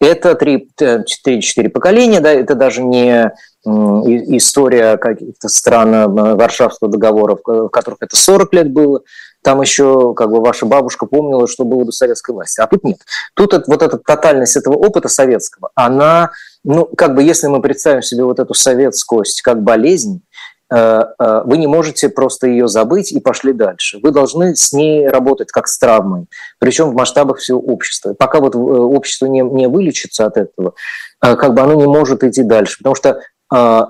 Это 0.00 0.32
3-4 0.32 1.68
поколения, 1.70 2.20
да, 2.20 2.32
это 2.32 2.54
даже 2.54 2.82
не 2.82 3.32
история 3.64 4.96
каких-то 4.96 5.48
стран 5.48 5.94
э, 5.94 6.06
Варшавского 6.34 6.90
договора, 6.90 7.38
в 7.44 7.68
которых 7.68 7.98
это 8.00 8.16
40 8.16 8.52
лет 8.54 8.72
было, 8.72 9.02
там 9.42 9.60
еще 9.60 10.14
как 10.14 10.30
бы 10.30 10.40
ваша 10.40 10.66
бабушка 10.66 11.06
помнила, 11.06 11.46
что 11.46 11.64
было 11.64 11.84
до 11.84 11.92
советской 11.92 12.32
власти. 12.32 12.60
А 12.60 12.66
тут 12.66 12.82
нет. 12.84 12.98
Тут 13.34 13.52
вот 13.66 13.82
эта 13.82 13.98
тотальность 13.98 14.56
этого 14.56 14.74
опыта 14.74 15.08
советского, 15.08 15.70
она, 15.74 16.30
ну, 16.64 16.86
как 16.86 17.14
бы 17.14 17.22
если 17.22 17.46
мы 17.46 17.60
представим 17.60 18.02
себе 18.02 18.24
вот 18.24 18.40
эту 18.40 18.54
советскость 18.54 19.42
как 19.42 19.62
болезнь, 19.62 20.22
э, 20.68 21.04
э, 21.16 21.42
вы 21.44 21.56
не 21.56 21.68
можете 21.68 22.08
просто 22.08 22.48
ее 22.48 22.66
забыть 22.66 23.12
и 23.12 23.20
пошли 23.20 23.52
дальше. 23.52 24.00
Вы 24.02 24.10
должны 24.10 24.56
с 24.56 24.72
ней 24.72 25.06
работать 25.06 25.52
как 25.52 25.68
с 25.68 25.78
травмой, 25.78 26.26
причем 26.58 26.90
в 26.90 26.94
масштабах 26.94 27.38
всего 27.38 27.60
общества. 27.60 28.14
Пока 28.14 28.40
вот 28.40 28.56
общество 28.56 29.26
не, 29.26 29.42
не 29.42 29.68
вылечится 29.68 30.26
от 30.26 30.36
этого, 30.36 30.74
как 31.20 31.54
бы 31.54 31.60
оно 31.60 31.74
не 31.74 31.86
может 31.86 32.24
идти 32.24 32.42
дальше, 32.42 32.78
потому 32.78 32.96
что 32.96 33.20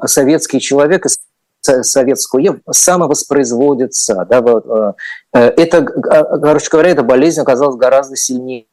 советский 0.07 0.61
человек 0.61 1.07
советскую 1.63 2.61
самовоспроизводится. 2.71 4.27
Да, 4.29 4.41
вот, 4.41 4.67
а, 4.69 4.95
это, 5.33 5.79
а, 6.11 6.39
короче 6.39 6.69
говоря, 6.71 6.91
эта 6.91 7.03
болезнь 7.03 7.41
оказалась 7.41 7.77
гораздо 7.77 8.17
сильнее 8.17 8.67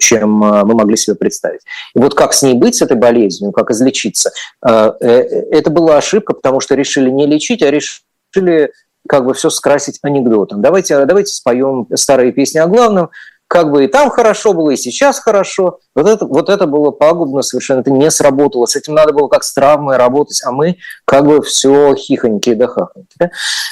чем 0.00 0.30
мы 0.32 0.74
могли 0.74 0.98
себе 0.98 1.16
представить. 1.16 1.62
И 1.94 1.98
вот 1.98 2.14
как 2.14 2.34
с 2.34 2.42
ней 2.42 2.52
быть, 2.52 2.74
с 2.74 2.82
этой 2.82 2.98
болезнью, 2.98 3.52
как 3.52 3.70
излечиться, 3.70 4.32
э, 4.62 4.68
это 5.00 5.70
была 5.70 5.96
ошибка, 5.96 6.34
потому 6.34 6.60
что 6.60 6.74
решили 6.74 7.08
не 7.08 7.24
лечить, 7.26 7.62
а 7.62 7.70
решили 7.70 8.70
как 9.08 9.24
бы 9.24 9.32
все 9.32 9.48
скрасить 9.48 9.98
анекдотом. 10.02 10.60
Давайте, 10.60 11.06
давайте 11.06 11.32
споем 11.32 11.88
старые 11.94 12.32
песни 12.32 12.58
о 12.58 12.66
главном, 12.66 13.08
как 13.48 13.70
бы 13.72 13.84
и 13.84 13.88
там 13.88 14.10
хорошо 14.10 14.52
было, 14.52 14.70
и 14.70 14.76
сейчас 14.76 15.18
хорошо. 15.18 15.78
Вот 15.96 16.06
это, 16.06 16.26
вот 16.26 16.50
это 16.50 16.66
было 16.66 16.90
пагубно 16.90 17.40
совершенно, 17.40 17.80
это 17.80 17.90
не 17.90 18.10
сработало. 18.10 18.66
С 18.66 18.76
этим 18.76 18.94
надо 18.94 19.14
было 19.14 19.28
как 19.28 19.42
с 19.42 19.54
травмой 19.54 19.96
работать, 19.96 20.42
а 20.44 20.52
мы 20.52 20.76
как 21.06 21.26
бы 21.26 21.42
все 21.42 21.94
хихоньки 21.94 22.54
да 22.54 22.66
хахоньки. 22.66 23.30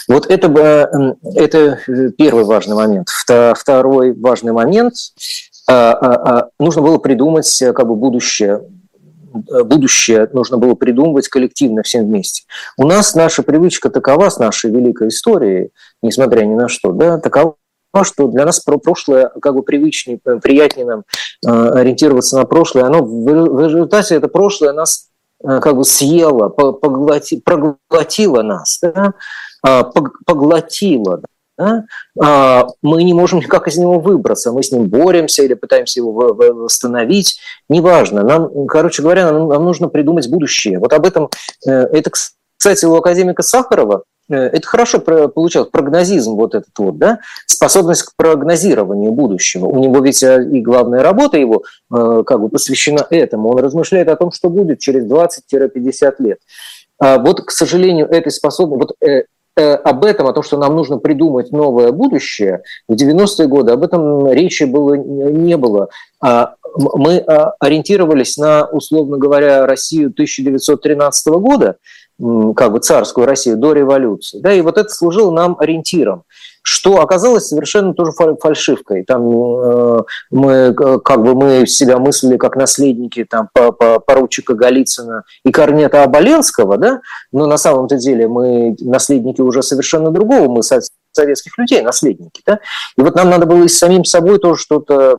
Вот 0.08 0.26
это, 0.26 0.48
бы, 0.48 1.16
это 1.34 1.78
первый 2.16 2.44
важный 2.44 2.74
момент. 2.74 3.08
Второй 3.54 4.18
важный 4.18 4.52
момент 4.52 4.94
а, 5.68 6.46
нужно 6.58 6.80
было 6.80 6.96
придумать 6.96 7.62
как 7.74 7.86
бы 7.86 7.94
будущее 7.94 8.62
будущее 9.64 10.30
нужно 10.32 10.56
было 10.56 10.74
придумывать 10.74 11.28
коллективно 11.28 11.82
всем 11.82 12.06
вместе. 12.06 12.44
У 12.78 12.86
нас 12.86 13.14
наша 13.14 13.42
привычка 13.42 13.90
такова 13.90 14.30
с 14.30 14.38
нашей 14.38 14.70
великой 14.70 15.08
историей, 15.08 15.72
несмотря 16.00 16.46
ни 16.46 16.54
на 16.54 16.68
что, 16.68 16.92
да, 16.92 17.18
такова 17.18 17.56
что 18.04 18.28
для 18.28 18.44
нас 18.44 18.60
про 18.60 18.78
прошлое 18.78 19.30
как 19.40 19.54
бы 19.54 19.62
привычнее, 19.62 20.18
приятнее 20.18 20.86
нам 20.86 21.04
ориентироваться 21.44 22.36
на 22.36 22.44
прошлое. 22.44 22.84
Оно 22.84 23.02
в 23.02 23.64
результате 23.64 24.16
это 24.16 24.28
прошлое 24.28 24.72
нас 24.72 25.08
как 25.42 25.76
бы 25.76 25.84
съело, 25.84 26.48
поглоти, 26.48 27.40
проглотило 27.40 28.42
нас, 28.42 28.80
да? 28.80 29.14
поглотило. 30.24 31.22
Да? 31.58 31.84
А, 32.22 32.66
мы 32.82 33.02
не 33.02 33.14
можем 33.14 33.38
никак 33.38 33.66
из 33.68 33.78
него 33.78 33.98
выбраться, 33.98 34.52
мы 34.52 34.62
с 34.62 34.70
ним 34.72 34.88
боремся 34.88 35.42
или 35.42 35.54
пытаемся 35.54 36.00
его 36.00 36.12
восстановить, 36.12 37.38
неважно. 37.68 38.22
Нам, 38.22 38.66
короче 38.66 39.02
говоря, 39.02 39.32
нам, 39.32 39.64
нужно 39.64 39.88
придумать 39.88 40.28
будущее. 40.28 40.78
Вот 40.78 40.92
об 40.92 41.06
этом, 41.06 41.30
э, 41.66 41.70
это, 41.70 42.10
кстати, 42.58 42.84
у 42.84 42.94
академика 42.94 43.42
Сахарова, 43.42 44.02
э, 44.02 44.15
это 44.34 44.66
хорошо 44.66 44.98
получалось, 44.98 45.70
прогнозизм 45.70 46.34
вот 46.34 46.54
этот 46.54 46.76
вот, 46.78 46.98
да, 46.98 47.20
способность 47.46 48.02
к 48.02 48.12
прогнозированию 48.16 49.12
будущего. 49.12 49.66
У 49.66 49.78
него 49.78 50.00
ведь 50.00 50.22
э, 50.22 50.44
и 50.50 50.60
главная 50.60 51.02
работа 51.02 51.38
его 51.38 51.62
как 51.90 52.40
бы 52.40 52.48
посвящена 52.48 53.06
этому. 53.10 53.50
Он 53.50 53.58
размышляет 53.58 54.08
о 54.08 54.16
том, 54.16 54.32
что 54.32 54.50
будет 54.50 54.80
через 54.80 55.04
20-50 55.04 56.14
лет. 56.18 56.38
А 56.98 57.18
вот, 57.18 57.44
к 57.44 57.50
сожалению, 57.50 58.06
этой 58.08 58.32
способности, 58.32 58.96
вот 59.00 59.26
Э, 59.58 59.72
об 59.72 60.04
этом, 60.04 60.26
о 60.26 60.34
том, 60.34 60.42
что 60.42 60.58
нам 60.58 60.76
нужно 60.76 60.98
придумать 60.98 61.50
новое 61.50 61.90
будущее, 61.90 62.62
в 62.88 62.92
90-е 62.92 63.46
годы 63.46 63.72
об 63.72 63.84
этом 63.84 64.30
речи 64.30 64.64
было, 64.64 64.94
не 64.94 65.56
было. 65.56 65.88
А 66.20 66.56
мы 66.76 67.20
а, 67.20 67.54
ориентировались 67.58 68.36
на, 68.36 68.66
условно 68.66 69.16
говоря, 69.16 69.64
Россию 69.64 70.10
1913 70.10 71.26
года, 71.36 71.76
как 72.18 72.72
бы 72.72 72.78
царскую 72.80 73.26
Россию 73.26 73.56
до 73.56 73.72
революции. 73.72 74.40
Да, 74.40 74.52
и 74.52 74.60
вот 74.60 74.78
это 74.78 74.88
служило 74.88 75.30
нам 75.30 75.56
ориентиром 75.58 76.24
что 76.68 77.00
оказалось 77.00 77.46
совершенно 77.46 77.94
тоже 77.94 78.10
фальшивкой. 78.42 79.04
Там 79.04 79.22
э, 79.30 80.02
мы 80.32 80.74
как 80.74 81.22
бы 81.22 81.36
мы 81.36 81.64
себя 81.64 81.98
мыслили 81.98 82.36
как 82.38 82.56
наследники 82.56 83.24
там 83.24 83.48
поручика 83.54 84.54
Голицына 84.54 85.22
и 85.44 85.52
Корнета 85.52 86.02
Оболенского, 86.02 86.76
да, 86.76 87.02
но 87.30 87.46
на 87.46 87.56
самом-то 87.56 87.98
деле 87.98 88.26
мы 88.26 88.74
наследники 88.80 89.40
уже 89.40 89.62
совершенно 89.62 90.10
другого, 90.10 90.48
мы 90.50 90.64
советских 90.64 91.56
людей 91.56 91.82
наследники, 91.82 92.42
да. 92.44 92.58
И 92.98 93.00
вот 93.00 93.14
нам 93.14 93.30
надо 93.30 93.46
было 93.46 93.62
и 93.62 93.68
с 93.68 93.78
самим 93.78 94.04
собой 94.04 94.40
тоже 94.40 94.60
что-то 94.60 95.18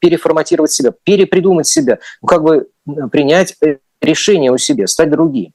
переформатировать 0.00 0.70
себя, 0.70 0.92
перепридумать 1.02 1.66
себя, 1.66 1.98
ну, 2.22 2.28
как 2.28 2.44
бы 2.44 2.68
принять 3.10 3.56
решение 4.00 4.52
у 4.52 4.58
себя, 4.58 4.86
стать 4.86 5.10
другим. 5.10 5.52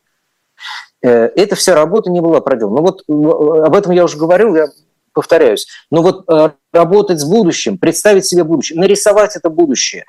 Э, 1.04 1.30
эта 1.36 1.56
вся 1.56 1.76
работа 1.76 2.10
не 2.10 2.22
была 2.22 2.42
проделана. 2.42 2.78
Ну 2.78 2.82
вот 2.82 3.04
э, 3.08 3.66
об 3.66 3.76
этом 3.76 3.92
я 3.92 4.04
уже 4.04 4.18
говорил, 4.18 4.56
я 4.56 4.68
повторяюсь, 5.14 5.68
но 5.90 6.02
вот 6.02 6.24
э, 6.30 6.52
работать 6.72 7.20
с 7.20 7.26
будущим, 7.26 7.78
представить 7.78 8.26
себе 8.26 8.44
будущее, 8.44 8.80
нарисовать 8.80 9.36
это 9.36 9.50
будущее, 9.50 10.06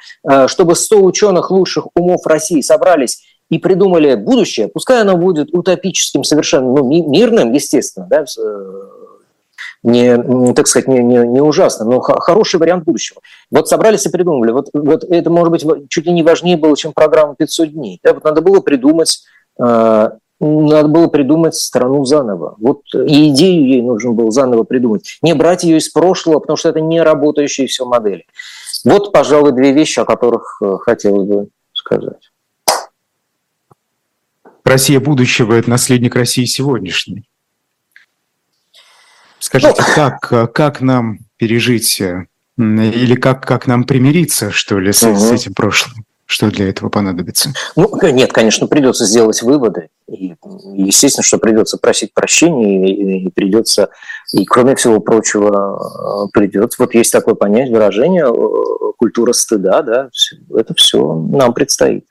чтобы 0.46 0.76
100 0.76 1.02
ученых 1.02 1.50
лучших 1.50 1.88
умов 1.96 2.24
России 2.26 2.60
собрались 2.60 3.20
и 3.50 3.58
придумали 3.58 4.14
будущее, 4.14 4.68
пускай 4.68 5.00
оно 5.00 5.16
будет 5.16 5.52
утопическим 5.52 6.22
совершенно, 6.22 6.68
ну, 6.72 6.88
мирным, 6.88 7.52
естественно, 7.52 8.06
да, 8.08 8.24
не, 9.82 10.54
так 10.54 10.68
сказать, 10.68 10.86
не, 10.86 11.02
не, 11.02 11.16
не 11.26 11.40
ужасным, 11.40 11.90
но 11.90 12.00
хороший 12.00 12.60
вариант 12.60 12.84
будущего. 12.84 13.20
Вот 13.50 13.68
собрались 13.68 14.06
и 14.06 14.10
придумали. 14.10 14.52
Вот, 14.52 14.68
вот 14.72 15.02
это, 15.02 15.28
может 15.28 15.50
быть, 15.50 15.88
чуть 15.88 16.06
ли 16.06 16.12
не 16.12 16.22
важнее 16.22 16.56
было, 16.56 16.76
чем 16.76 16.92
программа 16.92 17.34
500 17.34 17.72
дней. 17.72 17.98
Да, 18.04 18.14
вот 18.14 18.22
надо 18.22 18.42
было 18.42 18.60
придумать 18.60 19.24
надо 20.42 20.88
было 20.88 21.06
придумать 21.06 21.54
страну 21.54 22.04
заново. 22.04 22.56
Вот 22.58 22.82
и 22.94 23.28
идею 23.28 23.66
ей 23.66 23.82
нужно 23.82 24.12
было 24.12 24.30
заново 24.30 24.64
придумать. 24.64 25.18
Не 25.22 25.34
брать 25.34 25.62
ее 25.62 25.78
из 25.78 25.88
прошлого, 25.88 26.40
потому 26.40 26.56
что 26.56 26.68
это 26.68 26.80
не 26.80 27.00
работающие 27.00 27.66
все 27.68 27.84
модели. 27.84 28.24
Вот, 28.84 29.12
пожалуй, 29.12 29.52
две 29.52 29.72
вещи, 29.72 30.00
о 30.00 30.04
которых 30.04 30.60
э, 30.60 30.76
хотелось 30.80 31.28
бы 31.28 31.48
сказать. 31.72 32.32
Россия 34.64 34.98
будущего– 34.98 35.52
это 35.54 35.70
наследник 35.70 36.16
России 36.16 36.44
сегодняшней. 36.44 37.28
Скажите, 39.38 39.82
ну, 39.86 39.94
как, 39.94 40.52
как 40.52 40.80
нам 40.80 41.18
пережить 41.36 42.00
э, 42.00 42.26
или 42.56 43.14
как, 43.14 43.46
как 43.46 43.66
нам 43.66 43.84
примириться, 43.84 44.50
что 44.50 44.80
ли, 44.80 44.92
с, 44.92 45.02
угу. 45.04 45.16
с 45.16 45.30
этим 45.30 45.54
прошлым? 45.54 46.04
Что 46.32 46.50
для 46.50 46.70
этого 46.70 46.88
понадобится? 46.88 47.52
Ну, 47.76 47.90
нет, 48.10 48.32
конечно, 48.32 48.66
придется 48.66 49.04
сделать 49.04 49.42
выводы. 49.42 49.90
И, 50.08 50.34
естественно, 50.72 51.22
что 51.22 51.36
придется 51.36 51.76
просить 51.76 52.14
прощения, 52.14 53.20
и, 53.22 53.28
придется, 53.28 53.90
и 54.32 54.46
кроме 54.46 54.74
всего 54.74 54.98
прочего, 55.00 56.30
придется, 56.32 56.82
вот 56.82 56.94
есть 56.94 57.12
такое 57.12 57.34
понятие, 57.34 57.74
выражение, 57.74 58.24
э, 58.24 58.92
культура 58.96 59.34
стыда, 59.34 59.82
да, 59.82 60.08
это 60.56 60.72
все 60.72 61.12
нам 61.12 61.52
предстоит. 61.52 62.06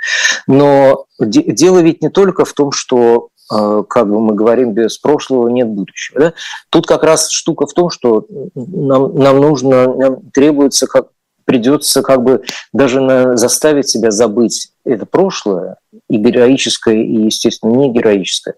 Но 0.45 1.05
дело 1.19 1.79
ведь 1.79 2.03
не 2.03 2.09
только 2.09 2.45
в 2.45 2.53
том, 2.53 2.71
что 2.71 3.29
э, 3.51 3.83
как 3.89 4.07
бы 4.07 4.19
мы 4.19 4.35
говорим, 4.35 4.73
без 4.73 4.99
прошлого 4.99 5.47
нет 5.47 5.67
будущего. 5.67 6.19
Да? 6.19 6.33
Тут 6.69 6.85
как 6.85 7.01
раз 7.01 7.31
штука 7.31 7.65
в 7.65 7.73
том, 7.73 7.89
что 7.89 8.27
нам, 8.53 9.15
нам 9.15 9.37
нужно, 9.37 9.95
нам 9.95 10.21
требуется 10.29 10.85
как 10.85 11.07
придется 11.51 12.01
как 12.01 12.23
бы 12.23 12.43
даже 12.71 13.01
на, 13.01 13.35
заставить 13.35 13.89
себя 13.89 14.09
забыть 14.09 14.69
это 14.85 15.05
прошлое, 15.05 15.75
и 16.09 16.15
героическое, 16.15 16.95
и, 16.95 17.25
естественно, 17.25 17.71
не 17.71 17.91
героическое, 17.91 18.55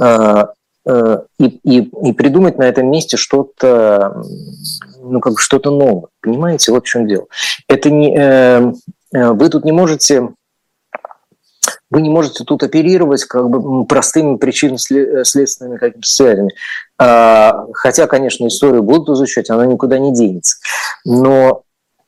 а, 0.00 0.52
а, 0.88 1.24
и, 1.38 1.44
и, 1.62 1.90
и 2.08 2.12
придумать 2.14 2.56
на 2.56 2.62
этом 2.62 2.90
месте 2.90 3.18
что-то, 3.18 4.22
ну, 5.02 5.20
как 5.20 5.38
что-то 5.38 5.70
новое. 5.70 6.08
Понимаете, 6.22 6.72
вот 6.72 6.86
в 6.86 6.88
чем 6.88 7.06
дело. 7.06 7.26
Это 7.68 7.90
не, 7.90 8.16
э, 8.16 8.72
э, 9.14 9.32
вы 9.32 9.50
тут 9.50 9.66
не 9.66 9.72
можете 9.72 10.30
вы 11.90 12.00
не 12.00 12.08
можете 12.08 12.44
тут 12.44 12.62
оперировать 12.62 13.24
как 13.24 13.50
бы 13.50 13.84
простыми 13.84 14.36
причинно-следственными 14.36 15.76
какими-то 15.76 16.08
связями. 16.08 16.54
А, 16.98 17.66
хотя, 17.74 18.06
конечно, 18.06 18.46
историю 18.46 18.82
будут 18.82 19.14
изучать, 19.14 19.50
она 19.50 19.66
никуда 19.66 19.98
не 19.98 20.14
денется. 20.14 20.56
Но 21.04 21.64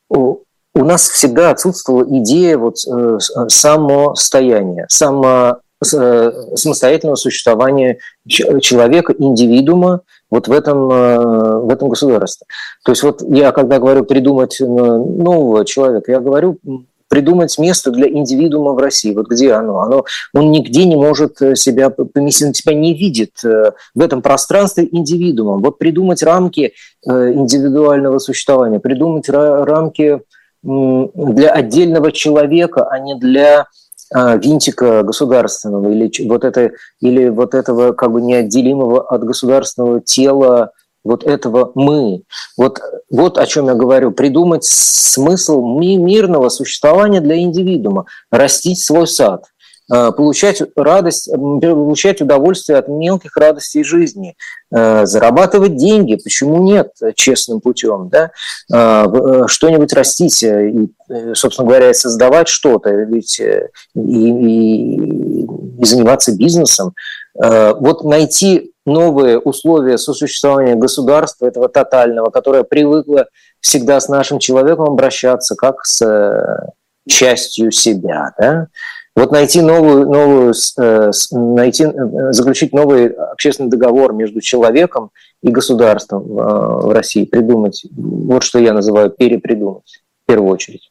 у 0.08 0.84
нас 0.84 1.08
всегда 1.08 1.50
отсутствовала 1.50 2.04
идея 2.18 2.58
вот 2.58 2.76
э, 2.86 3.18
самостояния, 3.48 4.86
само, 4.88 5.58
э, 5.80 6.32
самостоятельного 6.56 7.14
существования 7.16 7.98
человека, 8.26 9.14
индивидуума 9.16 10.00
вот 10.30 10.48
в 10.48 10.52
этом, 10.52 10.90
э, 10.90 11.58
в 11.60 11.70
этом 11.70 11.88
государстве. 11.88 12.46
То 12.84 12.92
есть 12.92 13.04
вот 13.04 13.22
я, 13.22 13.52
когда 13.52 13.78
говорю 13.78 14.04
придумать 14.04 14.58
нового 14.60 15.64
человека, 15.64 16.10
я 16.10 16.20
говорю 16.20 16.58
придумать 17.14 17.56
место 17.60 17.92
для 17.92 18.08
индивидуума 18.08 18.72
в 18.72 18.78
России. 18.78 19.14
Вот 19.14 19.28
где 19.28 19.52
оно? 19.52 19.78
оно 19.78 20.04
он 20.34 20.50
нигде 20.50 20.84
не 20.84 20.96
может 20.96 21.38
себя 21.54 21.88
поместить, 21.90 22.48
он 22.48 22.54
себя 22.54 22.74
не 22.74 22.92
видит 22.92 23.40
в 23.40 24.00
этом 24.00 24.20
пространстве 24.20 24.88
индивидуумом. 24.90 25.62
Вот 25.62 25.78
придумать 25.78 26.24
рамки 26.24 26.72
индивидуального 27.06 28.18
существования, 28.18 28.80
придумать 28.80 29.28
рамки 29.28 30.22
для 30.64 31.52
отдельного 31.52 32.10
человека, 32.10 32.88
а 32.90 32.98
не 32.98 33.14
для 33.16 33.66
винтика 34.12 35.04
государственного 35.04 35.90
или 35.90 36.10
вот, 36.26 36.44
это, 36.44 36.72
или 37.00 37.28
вот 37.28 37.54
этого 37.54 37.92
как 37.92 38.10
бы 38.10 38.22
неотделимого 38.22 39.02
от 39.02 39.22
государственного 39.22 40.00
тела 40.00 40.72
вот 41.04 41.24
этого 41.24 41.70
мы. 41.74 42.22
Вот, 42.56 42.80
вот 43.10 43.38
о 43.38 43.46
чем 43.46 43.68
я 43.68 43.74
говорю. 43.74 44.10
Придумать 44.10 44.64
смысл 44.64 45.62
мирного 45.78 46.48
существования 46.48 47.20
для 47.20 47.38
индивидуума, 47.38 48.06
растить 48.30 48.82
свой 48.82 49.06
сад. 49.06 49.44
Э, 49.92 50.12
получать 50.12 50.62
радость, 50.76 51.30
получать 51.30 52.22
удовольствие 52.22 52.78
от 52.78 52.88
мелких 52.88 53.36
радостей 53.36 53.84
жизни, 53.84 54.34
э, 54.74 55.04
зарабатывать 55.04 55.76
деньги, 55.76 56.14
почему 56.14 56.62
нет, 56.62 56.92
честным 57.16 57.60
путем, 57.60 58.08
да, 58.08 58.30
э, 58.72 59.42
что-нибудь 59.46 59.92
растить 59.92 60.42
и, 60.42 60.88
собственно 61.34 61.68
говоря, 61.68 61.92
создавать 61.92 62.48
что-то, 62.48 62.90
ведь 62.90 63.38
и, 63.40 63.60
и, 63.94 64.96
и 65.80 65.84
заниматься 65.84 66.34
бизнесом. 66.34 66.94
Вот 67.36 68.04
найти 68.04 68.73
новые 68.86 69.38
условия 69.38 69.98
сосуществования 69.98 70.74
государства, 70.74 71.46
этого 71.46 71.68
тотального, 71.68 72.30
которое 72.30 72.64
привыкло 72.64 73.28
всегда 73.60 74.00
с 74.00 74.08
нашим 74.08 74.38
человеком 74.38 74.86
обращаться 74.86 75.54
как 75.56 75.84
с 75.84 76.02
частью 77.06 77.70
себя, 77.70 78.34
да, 78.38 78.68
вот 79.16 79.30
найти 79.30 79.60
новую, 79.60 80.06
новую 80.06 80.54
э, 80.78 81.10
найти, 81.30 81.84
э, 81.84 82.32
заключить 82.32 82.72
новый 82.72 83.08
общественный 83.08 83.70
договор 83.70 84.12
между 84.12 84.40
человеком 84.40 85.10
и 85.40 85.50
государством 85.50 86.24
э, 86.24 86.26
в 86.34 86.92
России, 86.92 87.24
придумать. 87.24 87.86
Вот 87.92 88.42
что 88.42 88.58
я 88.58 88.72
называю 88.72 89.10
перепридумать 89.10 90.02
в 90.24 90.26
первую 90.26 90.50
очередь. 90.50 90.90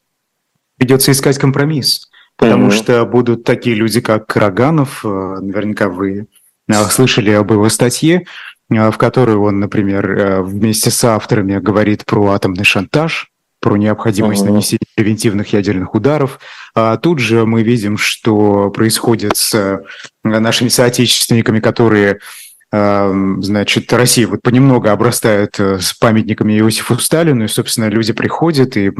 Придется 0.77 1.11
искать 1.11 1.37
компромисс. 1.37 2.09
потому 2.37 2.67
mm-hmm. 2.67 2.71
что 2.71 3.05
будут 3.05 3.43
такие 3.43 3.75
люди, 3.75 3.99
как 3.99 4.25
Караганов, 4.27 5.03
наверняка 5.03 5.89
вы 5.89 6.27
слышали 6.69 7.31
об 7.31 7.51
его 7.51 7.69
статье, 7.69 8.25
в 8.69 8.97
которой 8.97 9.35
он, 9.35 9.59
например, 9.59 10.41
вместе 10.43 10.89
с 10.91 11.03
авторами 11.03 11.59
говорит 11.59 12.05
про 12.05 12.31
атомный 12.31 12.63
шантаж, 12.63 13.29
про 13.59 13.77
необходимость 13.77 14.43
нанесения 14.43 14.87
превентивных 14.95 15.53
ядерных 15.53 15.95
ударов. 15.95 16.39
А 16.75 16.97
тут 16.97 17.19
же 17.19 17.45
мы 17.45 17.63
видим, 17.63 17.97
что 17.97 18.69
происходит 18.71 19.37
с 19.37 19.81
нашими 20.23 20.69
соотечественниками, 20.69 21.59
которые 21.59 22.19
значит, 22.71 23.93
Россия 23.93 24.27
вот 24.27 24.41
понемногу 24.41 24.87
обрастает 24.87 25.59
э, 25.59 25.77
с 25.79 25.93
памятниками 25.93 26.57
Иосифу 26.57 26.97
Сталину, 26.97 27.43
и, 27.43 27.47
собственно, 27.47 27.87
люди 27.87 28.13
приходят 28.13 28.75
и 28.77 28.91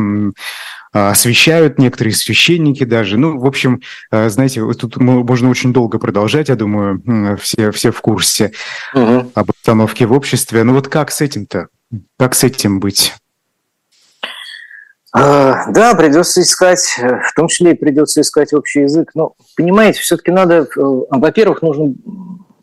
освещают 0.94 1.80
некоторые 1.80 2.14
священники 2.14 2.84
даже. 2.84 3.18
Ну, 3.18 3.39
в 3.39 3.46
общем, 3.46 3.82
э, 4.12 4.30
знаете, 4.30 4.62
тут 4.74 4.98
можно 4.98 5.50
очень 5.50 5.74
долго 5.74 6.00
продолжать, 6.00 6.50
я 6.50 6.56
думаю, 6.56 7.38
все, 7.41 7.72
все 7.72 7.91
в 7.91 8.02
курсе 8.02 8.52
угу. 8.94 9.32
об 9.34 9.50
обстановке 9.50 10.06
в 10.06 10.14
обществе. 10.14 10.64
Ну 10.64 10.74
вот 10.74 10.88
как 10.88 11.12
с 11.12 11.22
этим-то? 11.22 11.68
Как 12.18 12.36
с 12.36 12.44
этим 12.44 12.80
быть? 12.80 13.14
А, 15.16 15.72
да, 15.72 15.94
придется 15.94 16.41
искать, 16.41 16.98
э, 17.00 17.20
в 17.20 17.34
том 17.36 17.48
числе 17.48 17.74
и 17.74 17.76
придется 17.76 18.22
искать 18.22 18.52
общий 18.52 18.82
язык. 18.82 19.12
Но, 19.14 19.36
понимаете, 19.56 20.00
все-таки 20.00 20.32
надо, 20.32 20.56
э, 20.56 20.66
во-первых, 20.76 21.62
нужно, 21.62 21.94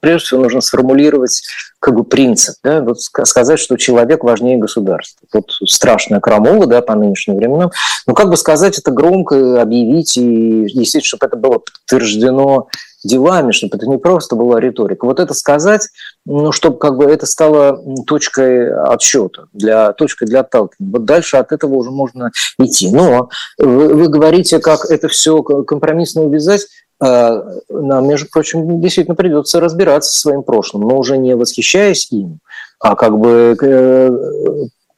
прежде 0.01 0.27
всего, 0.27 0.43
нужно 0.43 0.61
сформулировать 0.61 1.43
как 1.79 1.95
бы 1.95 2.05
принцип, 2.05 2.57
да, 2.63 2.83
вот 2.83 3.01
сказать, 3.01 3.59
что 3.59 3.77
человек 3.77 4.23
важнее 4.23 4.59
государства. 4.59 5.27
Вот 5.33 5.51
страшная 5.65 6.21
крамола, 6.21 6.67
да, 6.67 6.83
по 6.83 6.95
нынешним 6.95 7.37
временам. 7.37 7.71
Но 8.07 8.15
как 8.15 8.29
бы 8.29 8.37
сказать 8.37 8.79
это 8.79 8.91
громко, 8.91 9.61
объявить, 9.61 10.17
и, 10.17 10.65
естественно, 10.65 11.05
чтобы 11.05 11.27
это 11.27 11.37
было 11.37 11.59
подтверждено 11.59 12.69
делами, 13.03 13.53
чтобы 13.53 13.77
это 13.77 13.87
не 13.87 13.99
просто 13.99 14.37
была 14.37 14.61
риторика. 14.61 15.07
Вот 15.07 15.21
это 15.21 15.35
сказать, 15.35 15.89
ну, 16.27 16.53
чтобы 16.53 16.79
как 16.79 16.97
бы 16.97 17.05
это 17.05 17.27
стало 17.27 17.83
точкой 18.07 18.73
отсчета, 18.73 19.47
для, 19.53 19.93
точкой 19.93 20.27
для 20.27 20.41
отталкивания. 20.41 20.93
Вот 20.93 21.05
дальше 21.05 21.37
от 21.39 21.53
этого 21.53 21.75
уже 21.75 21.91
можно 21.91 22.31
идти. 22.59 22.91
Но 22.93 23.31
вы, 23.59 23.95
вы 23.95 24.09
говорите, 24.09 24.59
как 24.59 24.85
это 24.91 25.09
все 25.09 25.43
компромиссно 25.43 26.23
увязать, 26.23 26.67
нам, 27.01 28.09
между 28.09 28.29
прочим, 28.31 28.81
действительно 28.81 29.15
придется 29.15 29.61
разбираться 29.61 30.13
со 30.13 30.21
своим 30.21 30.43
прошлым, 30.43 30.83
но 30.83 30.99
уже 30.99 31.17
не 31.17 31.35
восхищаясь 31.35 32.11
им, 32.13 32.41
а 32.79 32.95
как 32.95 33.19
бы 33.19 33.57
э, 33.61 34.11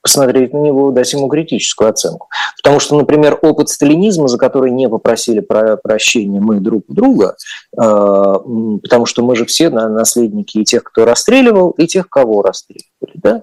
посмотреть 0.02 0.52
на 0.52 0.58
него, 0.58 0.90
дать 0.90 1.12
ему 1.12 1.28
критическую 1.28 1.90
оценку. 1.90 2.28
Потому 2.60 2.80
что, 2.80 2.96
например, 2.96 3.38
опыт 3.40 3.68
сталинизма, 3.68 4.26
за 4.26 4.36
который 4.36 4.72
не 4.72 4.88
попросили 4.88 5.40
про 5.40 5.76
прощения 5.76 6.40
мы 6.40 6.60
друг 6.60 6.84
у 6.88 6.94
друга, 6.94 7.36
э, 7.76 7.80
потому 7.80 9.06
что 9.06 9.22
мы 9.22 9.36
же 9.36 9.46
все 9.46 9.70
наследники 9.70 10.58
и 10.58 10.64
тех, 10.64 10.82
кто 10.82 11.04
расстреливал, 11.04 11.70
и 11.70 11.86
тех, 11.86 12.08
кого 12.08 12.42
расстреливали. 12.42 13.42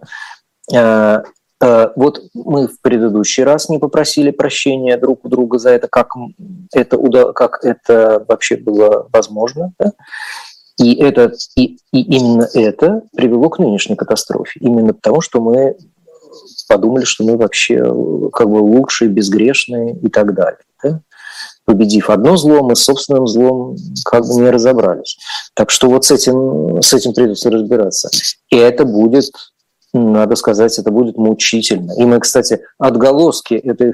Да? 0.72 1.24
Э, 1.62 1.90
вот 1.96 2.22
мы 2.34 2.68
в 2.68 2.80
предыдущий 2.82 3.44
раз 3.44 3.70
не 3.70 3.80
попросили 3.80 4.32
прощения 4.32 4.98
друг 4.98 5.26
у 5.26 5.30
друга 5.30 5.60
за 5.60 5.72
это, 5.72 5.88
как 5.88 6.16
это, 6.74 7.34
как 7.34 7.64
это 7.64 8.26
вообще 8.28 8.58
было 8.58 9.08
возможно. 9.12 9.74
Да? 9.80 9.94
И, 10.78 10.96
это, 10.96 11.34
и, 11.56 11.78
и 11.92 12.02
именно 12.02 12.48
это 12.54 13.04
привело 13.16 13.50
к 13.50 13.60
нынешней 13.60 13.98
катастрофе. 13.98 14.60
Именно 14.62 14.94
потому, 14.94 15.20
что 15.20 15.42
мы 15.42 15.76
подумали, 16.70 17.04
что 17.04 17.26
мы 17.26 17.36
вообще 17.36 17.76
э, 17.76 18.30
как 18.32 18.50
бы 18.50 18.58
лучшие, 18.58 19.10
безгрешные 19.10 19.98
и 19.98 20.08
так 20.10 20.34
далее. 20.34 20.62
Да? 20.82 21.02
Победив 21.66 22.10
одно 22.10 22.38
зло, 22.38 22.64
мы 22.64 22.76
с 22.76 22.84
собственным 22.84 23.28
злом 23.28 23.76
как 24.06 24.26
бы 24.26 24.36
не 24.36 24.50
разобрались. 24.50 25.18
Так 25.54 25.70
что 25.70 25.90
вот 25.90 26.06
с 26.06 26.12
этим, 26.12 26.82
с 26.82 26.94
этим 26.94 27.14
придется 27.14 27.52
разбираться. 27.52 28.10
И 28.50 28.56
это 28.56 28.86
будет 28.86 29.32
надо 29.94 30.36
сказать, 30.36 30.78
это 30.78 30.92
будет 30.92 31.18
мучительно. 31.18 31.94
И 31.98 32.06
мы, 32.06 32.20
кстати, 32.20 32.62
отголоски 32.78 33.54
этой 33.54 33.94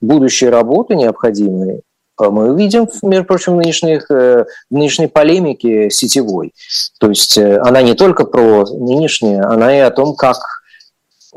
будущей 0.00 0.48
работы 0.48 0.94
необходимой 0.94 1.82
а 2.18 2.30
мы 2.30 2.52
увидим, 2.52 2.88
между 3.02 3.24
прочим, 3.24 3.54
в, 3.54 3.56
нынешних, 3.56 4.10
э, 4.10 4.44
в 4.70 4.74
нынешней 4.74 5.08
полемике 5.08 5.90
сетевой. 5.90 6.52
То 7.00 7.08
есть 7.08 7.36
э, 7.38 7.58
она 7.58 7.82
не 7.82 7.94
только 7.94 8.24
про 8.24 8.64
нынешнее, 8.64 9.40
она 9.40 9.76
и 9.76 9.80
о 9.80 9.90
том, 9.90 10.14
как 10.14 10.38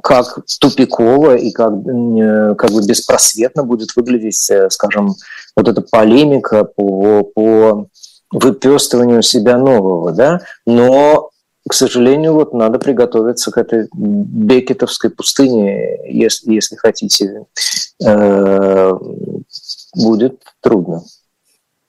как 0.04 0.40
тупиково 0.60 1.36
и 1.36 1.52
как, 1.52 1.74
э, 1.74 2.56
как 2.56 2.72
бы 2.72 2.86
беспросветно 2.86 3.64
будет 3.64 3.96
выглядеть, 3.96 4.50
э, 4.50 4.70
скажем, 4.70 5.16
вот 5.56 5.68
эта 5.68 5.82
полемика 5.82 6.66
по, 6.66 7.24
по 7.24 7.88
выпестыванию 8.32 9.22
себя 9.22 9.58
нового, 9.58 10.12
да, 10.12 10.42
но 10.66 11.30
к 11.68 11.74
сожалению, 11.74 12.34
вот 12.34 12.54
надо 12.54 12.78
приготовиться 12.78 13.52
к 13.52 13.58
этой 13.58 13.88
бекетовской 13.94 15.10
пустыне, 15.10 16.00
если, 16.08 16.54
если 16.54 16.76
хотите. 16.76 17.46
Э, 18.06 18.92
будет 19.96 20.42
трудно. 20.62 21.04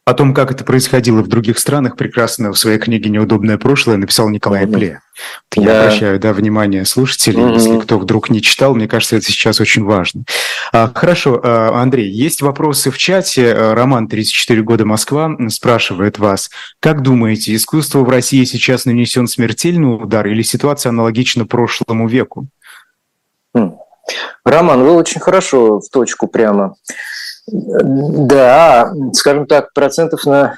О 0.06 0.14
том, 0.14 0.34
как 0.34 0.52
это 0.52 0.62
происходило 0.62 1.20
в 1.20 1.26
других 1.26 1.58
странах, 1.58 1.96
прекрасно 1.96 2.52
в 2.52 2.58
своей 2.58 2.78
книге 2.78 3.10
«Неудобное 3.10 3.58
прошлое» 3.58 3.96
написал 3.96 4.28
Николай 4.28 4.64
mm-hmm. 4.64 4.72
Пле. 4.72 5.00
Я 5.56 5.64
да. 5.64 5.80
обращаю 5.80 6.20
да, 6.20 6.32
внимание 6.32 6.84
слушателей, 6.84 7.42
mm-hmm. 7.42 7.54
если 7.54 7.80
кто 7.80 7.98
вдруг 7.98 8.30
не 8.30 8.40
читал, 8.40 8.76
мне 8.76 8.86
кажется, 8.86 9.16
это 9.16 9.26
сейчас 9.26 9.60
очень 9.60 9.82
важно. 9.82 10.22
А, 10.72 10.92
хорошо, 10.94 11.40
а, 11.42 11.82
Андрей, 11.82 12.08
есть 12.08 12.40
вопросы 12.40 12.92
в 12.92 12.98
чате. 12.98 13.52
А, 13.52 13.74
Роман, 13.74 14.06
34 14.06 14.62
года, 14.62 14.84
Москва, 14.84 15.28
спрашивает 15.48 16.20
вас, 16.20 16.50
как 16.78 17.02
думаете, 17.02 17.56
искусство 17.56 18.04
в 18.04 18.08
России 18.08 18.44
сейчас 18.44 18.84
нанесен 18.84 19.26
смертельный 19.26 19.92
удар 19.92 20.24
или 20.28 20.42
ситуация 20.42 20.90
аналогична 20.90 21.46
прошлому 21.46 22.06
веку? 22.06 22.46
Роман, 24.44 24.84
вы 24.84 24.92
очень 24.92 25.20
хорошо 25.20 25.80
в 25.80 25.88
точку 25.90 26.28
прямо. 26.28 26.76
Да, 27.48 28.92
скажем 29.12 29.46
так, 29.46 29.72
процентов 29.72 30.26
на 30.26 30.56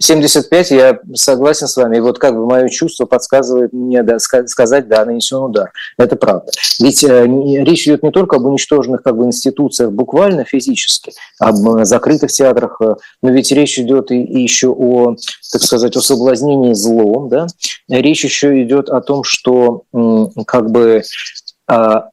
75 0.00 0.70
я 0.70 1.00
согласен 1.14 1.66
с 1.66 1.76
вами. 1.76 1.96
И 1.96 2.00
вот 2.00 2.18
как 2.18 2.34
бы 2.34 2.46
мое 2.46 2.68
чувство 2.68 3.06
подсказывает 3.06 3.72
мне 3.72 4.02
да, 4.02 4.18
сказать, 4.18 4.88
да, 4.88 5.04
нанесен 5.04 5.38
удар. 5.38 5.72
Это 5.98 6.16
правда. 6.16 6.50
Ведь 6.80 7.02
э, 7.04 7.26
речь 7.26 7.86
идет 7.86 8.02
не 8.02 8.10
только 8.10 8.36
об 8.36 8.44
уничтоженных 8.44 9.02
как 9.02 9.16
бы, 9.16 9.24
институциях 9.24 9.90
буквально 9.90 10.44
физически, 10.44 11.12
об 11.38 11.56
э, 11.68 11.84
закрытых 11.84 12.30
театрах, 12.30 12.80
э, 12.80 12.94
но 13.22 13.30
ведь 13.30 13.50
речь 13.52 13.78
идет 13.78 14.10
и, 14.10 14.22
и 14.22 14.40
еще 14.40 14.68
о, 14.68 15.16
так 15.50 15.62
сказать, 15.62 15.96
о 15.96 16.00
соблазнении 16.00 16.74
злом. 16.74 17.28
Да? 17.28 17.46
Речь 17.88 18.24
еще 18.24 18.62
идет 18.62 18.88
о 18.88 19.00
том, 19.00 19.24
что 19.24 19.82
как 20.46 20.70
бы 20.70 21.02
а, 21.68 22.08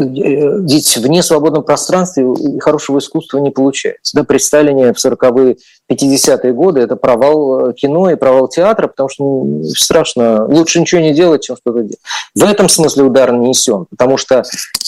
ведь 0.00 0.96
в 0.96 1.06
несвободном 1.06 1.62
пространстве 1.62 2.26
хорошего 2.60 2.98
искусства 2.98 3.38
не 3.38 3.50
получается. 3.50 4.16
Да, 4.16 4.24
при 4.24 4.38
Сталине 4.38 4.92
в 4.92 4.96
40-е, 4.96 5.56
50-е 5.90 6.52
годы 6.52 6.80
это 6.80 6.96
провал 6.96 7.70
э, 7.70 7.74
кино 7.74 8.10
и 8.10 8.14
провал 8.14 8.48
театра, 8.48 8.86
потому 8.86 9.08
что 9.08 9.24
ну, 9.24 9.64
страшно, 9.64 10.46
лучше 10.46 10.80
ничего 10.80 11.00
не 11.00 11.12
делать, 11.12 11.42
чем 11.42 11.56
что-то 11.56 11.80
делать. 11.80 11.98
В 12.34 12.44
этом 12.44 12.68
смысле 12.68 13.04
удар 13.04 13.32
нанесен, 13.32 13.86
потому 13.90 14.16
что 14.16 14.42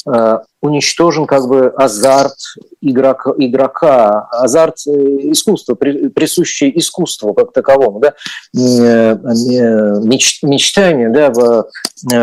э, 0.06 0.38
уничтожен 0.60 1.26
как 1.26 1.48
бы 1.48 1.72
азарт 1.76 2.36
игрока, 2.80 3.32
игрока 3.36 4.28
азарт 4.30 4.76
э, 4.86 4.90
искусства, 5.32 5.74
присущий 5.74 6.72
искусству 6.76 7.34
как 7.34 7.52
таковому, 7.52 7.98
да, 7.98 8.14
э, 8.56 9.16
меч, 10.04 10.38
мечтание, 10.42 11.10
да, 11.10 11.32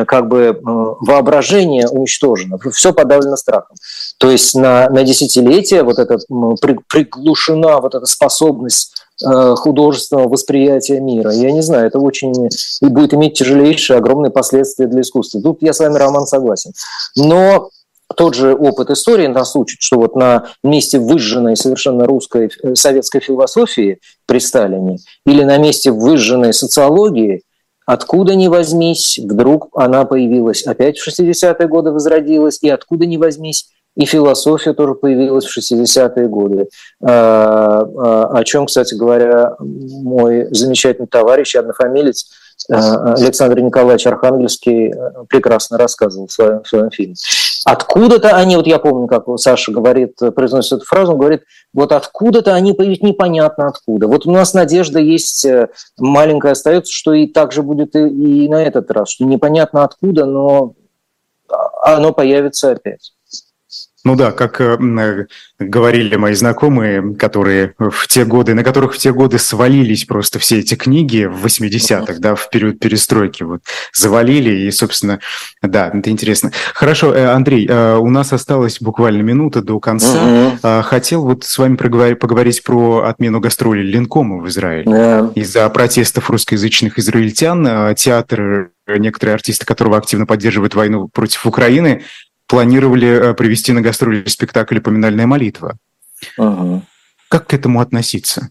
как 0.05 0.27
бы 0.27 0.59
воображение 0.61 1.87
уничтожено, 1.87 2.57
все 2.71 2.93
подавлено 2.93 3.35
страхом. 3.37 3.75
То 4.17 4.29
есть 4.29 4.53
на, 4.53 4.89
на 4.89 5.03
десятилетия 5.03 5.83
вот 5.83 5.99
эта 5.99 6.19
приглушена 6.89 7.79
вот 7.79 7.95
эта 7.95 8.05
способность 8.05 8.68
художественного 9.21 10.29
восприятия 10.29 11.01
мира. 11.01 11.33
Я 11.33 11.51
не 11.51 11.61
знаю, 11.61 11.87
это 11.87 11.99
очень 11.99 12.47
и 12.81 12.85
будет 12.85 13.13
иметь 13.13 13.33
тяжелейшие, 13.33 13.97
огромные 13.97 14.31
последствия 14.31 14.87
для 14.87 15.01
искусства. 15.01 15.41
Тут 15.41 15.61
я 15.61 15.73
с 15.73 15.79
вами, 15.79 15.97
Роман, 15.97 16.25
согласен. 16.25 16.71
Но 17.17 17.69
тот 18.15 18.33
же 18.33 18.55
опыт 18.55 18.89
истории 18.89 19.27
нас 19.27 19.55
учит, 19.55 19.81
что 19.81 19.97
вот 19.97 20.15
на 20.15 20.47
месте 20.63 20.99
выжженной 20.99 21.55
совершенно 21.55 22.05
русской 22.05 22.49
э, 22.63 22.75
советской 22.75 23.19
философии 23.19 23.99
при 24.25 24.39
Сталине 24.39 24.97
или 25.25 25.43
на 25.43 25.57
месте 25.57 25.91
выжженной 25.91 26.53
социологии, 26.53 27.43
откуда 27.85 28.35
ни 28.35 28.47
возьмись, 28.47 29.19
вдруг 29.19 29.69
она 29.75 30.05
появилась 30.05 30.63
опять 30.63 30.97
в 30.97 31.07
60-е 31.07 31.67
годы, 31.67 31.91
возродилась, 31.91 32.59
и 32.61 32.69
откуда 32.69 33.05
ни 33.05 33.17
возьмись, 33.17 33.69
и 33.95 34.05
философия 34.05 34.73
тоже 34.73 34.95
появилась 34.95 35.45
в 35.45 35.57
60-е 35.57 36.27
годы. 36.27 36.69
А, 37.03 37.81
а, 37.81 38.37
о 38.37 38.43
чем, 38.43 38.65
кстати 38.65 38.95
говоря, 38.95 39.55
мой 39.59 40.47
замечательный 40.51 41.07
товарищ, 41.07 41.55
однофамилец 41.55 42.29
Александр 42.69 43.59
Николаевич 43.61 44.05
Архангельский 44.05 44.93
прекрасно 45.29 45.77
рассказывал 45.77 46.27
в 46.27 46.31
своем, 46.31 46.61
в 46.61 46.67
своем 46.67 46.91
фильме. 46.91 47.15
Откуда-то 47.65 48.35
они, 48.35 48.55
вот 48.55 48.67
я 48.67 48.79
помню, 48.79 49.07
как 49.07 49.25
Саша 49.37 49.71
говорит, 49.71 50.17
произносит 50.35 50.73
эту 50.73 50.85
фразу, 50.85 51.13
он 51.13 51.17
говорит, 51.17 51.43
вот 51.73 51.91
откуда-то 51.91 52.53
они 52.53 52.73
появились, 52.73 53.01
непонятно 53.01 53.67
откуда. 53.67 54.07
Вот 54.07 54.25
у 54.25 54.31
нас 54.31 54.53
надежда 54.53 54.99
есть, 54.99 55.45
маленькая 55.97 56.51
остается, 56.51 56.91
что 56.93 57.13
и 57.13 57.27
так 57.27 57.51
же 57.51 57.63
будет 57.63 57.95
и, 57.95 58.07
и 58.07 58.49
на 58.49 58.63
этот 58.63 58.91
раз, 58.91 59.09
что 59.09 59.25
непонятно 59.25 59.83
откуда, 59.83 60.25
но 60.25 60.73
оно 61.83 62.13
появится 62.13 62.71
опять. 62.71 63.13
Ну 64.09 64.15
да, 64.15 64.31
как 64.31 64.59
э, 64.59 64.75
э, 64.75 65.25
говорили 65.59 66.15
мои 66.15 66.33
знакомые, 66.33 67.13
которые 67.13 67.75
в 67.77 68.07
те 68.07 68.25
годы, 68.25 68.55
на 68.55 68.63
которых 68.63 68.95
в 68.95 68.97
те 68.97 69.13
годы 69.13 69.37
свалились 69.37 70.05
просто 70.05 70.39
все 70.39 70.61
эти 70.61 70.73
книги 70.73 71.25
в 71.25 71.45
80-х, 71.45 72.15
да, 72.17 72.33
в 72.33 72.49
период 72.49 72.79
перестройки, 72.79 73.43
вот, 73.43 73.61
завалили, 73.93 74.65
и, 74.65 74.71
собственно, 74.71 75.19
да, 75.61 75.91
это 75.93 76.09
интересно. 76.09 76.51
Хорошо, 76.73 77.13
э, 77.13 77.23
Андрей, 77.27 77.69
у 77.69 78.09
нас 78.09 78.33
осталась 78.33 78.81
буквально 78.81 79.21
минута 79.21 79.61
до 79.61 79.79
конца. 79.79 80.17
Угу. 80.63 80.81
Хотел 80.81 81.23
вот 81.23 81.43
с 81.43 81.55
вами 81.59 81.75
поговорить 81.75 82.63
про 82.63 83.03
отмену 83.03 83.39
гастролей 83.39 83.83
Ленкома 83.83 84.37
в 84.37 84.47
Израиле. 84.47 84.85
Да. 84.85 85.31
Из-за 85.35 85.69
протестов 85.69 86.31
русскоязычных 86.31 86.97
израильтян 86.97 87.93
театр 87.93 88.71
некоторые 88.87 89.35
артисты, 89.35 89.67
которого 89.67 89.97
активно 89.97 90.25
поддерживают 90.25 90.73
войну 90.73 91.07
против 91.09 91.45
Украины, 91.45 92.01
планировали 92.49 93.29
э, 93.29 93.33
привести 93.35 93.71
на 93.71 93.81
гастроли 93.81 94.27
спектакль 94.27 94.79
«Поминальная 94.81 95.27
молитва». 95.27 95.77
Угу. 96.37 96.81
Как 97.29 97.47
к 97.47 97.53
этому 97.53 97.79
относиться? 97.79 98.49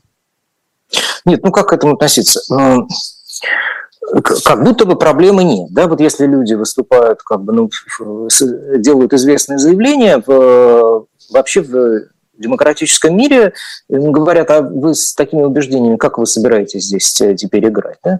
Нет, 1.25 1.43
ну 1.43 1.51
как 1.51 1.69
к 1.69 1.73
этому 1.73 1.95
относиться? 1.95 2.41
Ну, 2.49 2.89
как 4.13 4.63
будто 4.63 4.87
бы 4.87 4.97
проблемы 4.97 5.45
нет. 5.45 5.71
Да? 5.73 5.89
Вот 5.89 6.01
если 6.01 6.27
люди 6.27 6.55
выступают, 6.55 7.23
как 7.23 7.43
бы, 7.43 7.53
ну, 7.53 7.71
делают 8.79 9.13
известные 9.13 9.59
заявления, 9.59 10.23
вообще 11.31 11.61
в 11.61 12.09
демократическом 12.41 13.17
мире 13.17 13.53
говорят, 13.89 14.51
а 14.51 14.63
вы 14.63 14.95
с 14.95 15.15
такими 15.15 15.43
убеждениями, 15.43 15.97
как 15.97 16.19
вы 16.19 16.27
собираетесь 16.27 16.85
здесь 16.85 17.21
э, 17.21 17.35
теперь 17.35 17.67
играть? 17.67 17.99
Да? 18.03 18.19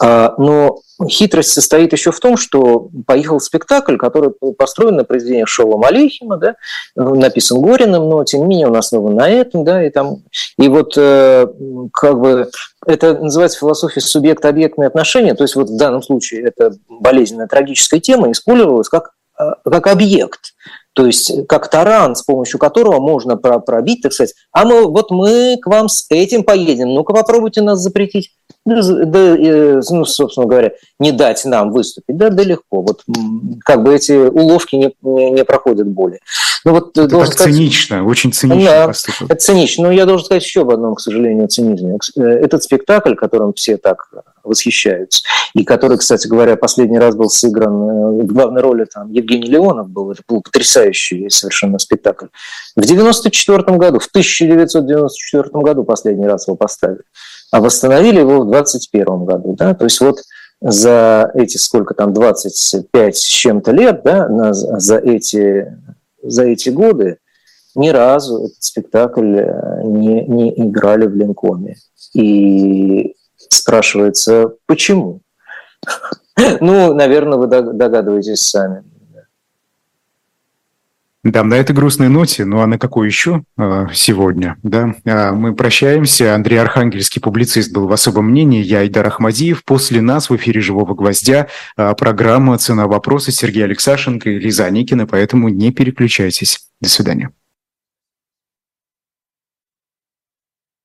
А, 0.00 0.34
но 0.38 0.80
хитрость 1.06 1.52
состоит 1.52 1.92
еще 1.92 2.10
в 2.10 2.18
том, 2.18 2.36
что 2.36 2.88
поехал 3.06 3.40
спектакль, 3.40 3.96
который 3.96 4.30
построен 4.56 4.96
на 4.96 5.04
произведении 5.04 5.44
Шола 5.44 5.86
Алейхима, 5.86 6.38
да, 6.38 6.56
написан 6.96 7.60
Гориным, 7.60 8.08
но 8.08 8.24
тем 8.24 8.40
не 8.40 8.46
менее 8.46 8.68
он 8.68 8.76
основан 8.76 9.14
на 9.14 9.28
этом, 9.28 9.64
да, 9.64 9.84
и 9.84 9.90
там, 9.90 10.22
и 10.58 10.68
вот 10.68 10.94
э, 10.96 11.46
как 11.92 12.20
бы 12.20 12.50
это 12.86 13.14
называется 13.18 13.58
философия 13.58 14.00
субъект-объектные 14.00 14.88
отношения, 14.88 15.34
то 15.34 15.44
есть 15.44 15.54
вот 15.54 15.68
в 15.68 15.76
данном 15.76 16.02
случае 16.02 16.42
это 16.42 16.72
болезненная 16.88 17.46
трагическая 17.46 18.00
тема 18.00 18.30
использовалась 18.32 18.88
как, 18.88 19.12
э, 19.38 19.44
как 19.64 19.86
объект, 19.86 20.54
то 20.98 21.06
есть 21.06 21.46
как 21.46 21.70
таран, 21.70 22.16
с 22.16 22.24
помощью 22.24 22.58
которого 22.58 22.98
можно 22.98 23.36
пробить, 23.36 24.02
так 24.02 24.12
сказать, 24.12 24.34
а 24.50 24.64
мы, 24.64 24.82
вот 24.88 25.12
мы 25.12 25.56
к 25.62 25.68
вам 25.68 25.88
с 25.88 26.04
этим 26.10 26.42
поедем, 26.42 26.92
ну-ка 26.92 27.12
попробуйте 27.12 27.62
нас 27.62 27.78
запретить. 27.78 28.32
Да, 28.66 28.82
да, 28.82 29.36
ну, 29.90 30.04
собственно 30.04 30.48
говоря, 30.48 30.72
не 30.98 31.12
дать 31.12 31.44
нам 31.44 31.70
выступить, 31.70 32.16
да, 32.16 32.30
да 32.30 32.42
легко. 32.42 32.82
Вот 32.82 33.04
как 33.60 33.84
бы 33.84 33.94
эти 33.94 34.10
уловки 34.10 34.74
не, 34.74 34.92
не, 35.02 35.30
не 35.30 35.44
проходят 35.44 35.86
более. 35.86 36.18
Ну, 36.64 36.72
вот, 36.72 36.96
это 36.98 37.08
так 37.08 37.26
сказать, 37.28 37.54
цинично, 37.54 38.04
очень 38.04 38.32
цинично 38.32 38.70
да, 38.70 38.86
поступок. 38.88 39.30
Это 39.30 39.40
цинично. 39.40 39.84
Но 39.84 39.92
я 39.92 40.06
должен 40.06 40.24
сказать 40.24 40.44
еще 40.44 40.62
об 40.62 40.70
одном, 40.70 40.94
к 40.94 41.00
сожалению, 41.00 41.48
цинизме. 41.48 41.98
Э, 42.16 42.22
этот 42.22 42.62
спектакль, 42.62 43.14
которым 43.14 43.52
все 43.52 43.76
так 43.76 44.10
восхищаются, 44.42 45.22
и 45.54 45.64
который, 45.64 45.98
кстати 45.98 46.26
говоря, 46.26 46.56
последний 46.56 46.98
раз 46.98 47.14
был 47.14 47.28
сыгран 47.28 47.72
э, 47.72 48.22
в 48.22 48.26
главной 48.26 48.62
роли 48.62 48.86
там 48.86 49.10
Евгений 49.12 49.48
Леонов 49.48 49.88
был, 49.88 50.10
это 50.10 50.22
был 50.26 50.42
потрясающий 50.42 51.28
совершенно 51.30 51.78
спектакль. 51.78 52.26
В 52.74 52.84
94 52.84 53.62
году, 53.76 54.00
в 54.00 54.06
1994 54.06 55.50
году 55.52 55.84
последний 55.84 56.26
раз 56.26 56.48
его 56.48 56.56
поставили, 56.56 57.02
а 57.50 57.60
восстановили 57.60 58.20
его 58.20 58.40
в 58.40 58.46
21 58.46 59.24
году, 59.24 59.54
да, 59.56 59.74
то 59.74 59.84
есть 59.84 60.00
вот 60.00 60.18
за 60.60 61.30
эти 61.34 61.56
сколько 61.56 61.94
там, 61.94 62.12
25 62.12 63.16
с 63.16 63.24
чем-то 63.24 63.70
лет, 63.70 64.02
да, 64.04 64.28
на, 64.28 64.52
за, 64.52 64.96
эти, 64.98 65.76
за 66.28 66.44
эти 66.44 66.68
годы 66.70 67.18
ни 67.74 67.88
разу 67.88 68.44
этот 68.44 68.62
спектакль 68.62 69.36
э, 69.38 69.82
не, 69.84 70.24
не 70.24 70.68
играли 70.68 71.06
в 71.06 71.14
Ленкоме. 71.14 71.76
И 72.14 73.14
спрашивается, 73.36 74.54
почему? 74.66 75.20
Ну, 76.60 76.94
наверное, 76.94 77.36
вы 77.36 77.48
догадываетесь 77.48 78.42
сами. 78.42 78.84
Да, 81.30 81.44
на 81.44 81.54
этой 81.54 81.76
грустной 81.76 82.08
ноте, 82.08 82.46
ну 82.46 82.60
а 82.60 82.66
на 82.66 82.78
какой 82.78 83.06
еще 83.06 83.42
э, 83.58 83.86
сегодня, 83.92 84.56
да, 84.62 84.94
э, 85.04 85.32
мы 85.32 85.54
прощаемся. 85.54 86.34
Андрей 86.34 86.56
Архангельский, 86.56 87.20
публицист, 87.20 87.70
был 87.72 87.86
в 87.86 87.92
особом 87.92 88.30
мнении. 88.30 88.62
Я 88.62 88.78
Айдар 88.78 89.06
Ахмадиев. 89.06 89.62
После 89.64 90.00
нас 90.00 90.30
в 90.30 90.36
эфире 90.36 90.62
«Живого 90.62 90.94
гвоздя» 90.94 91.48
э, 91.76 91.94
программа 91.98 92.56
«Цена 92.56 92.86
вопроса» 92.86 93.30
Сергей 93.30 93.64
Алексашенко 93.64 94.30
и 94.30 94.38
Лиза 94.38 94.70
Никина, 94.70 95.06
поэтому 95.06 95.50
не 95.50 95.70
переключайтесь. 95.70 96.60
До 96.80 96.88
свидания. 96.88 97.30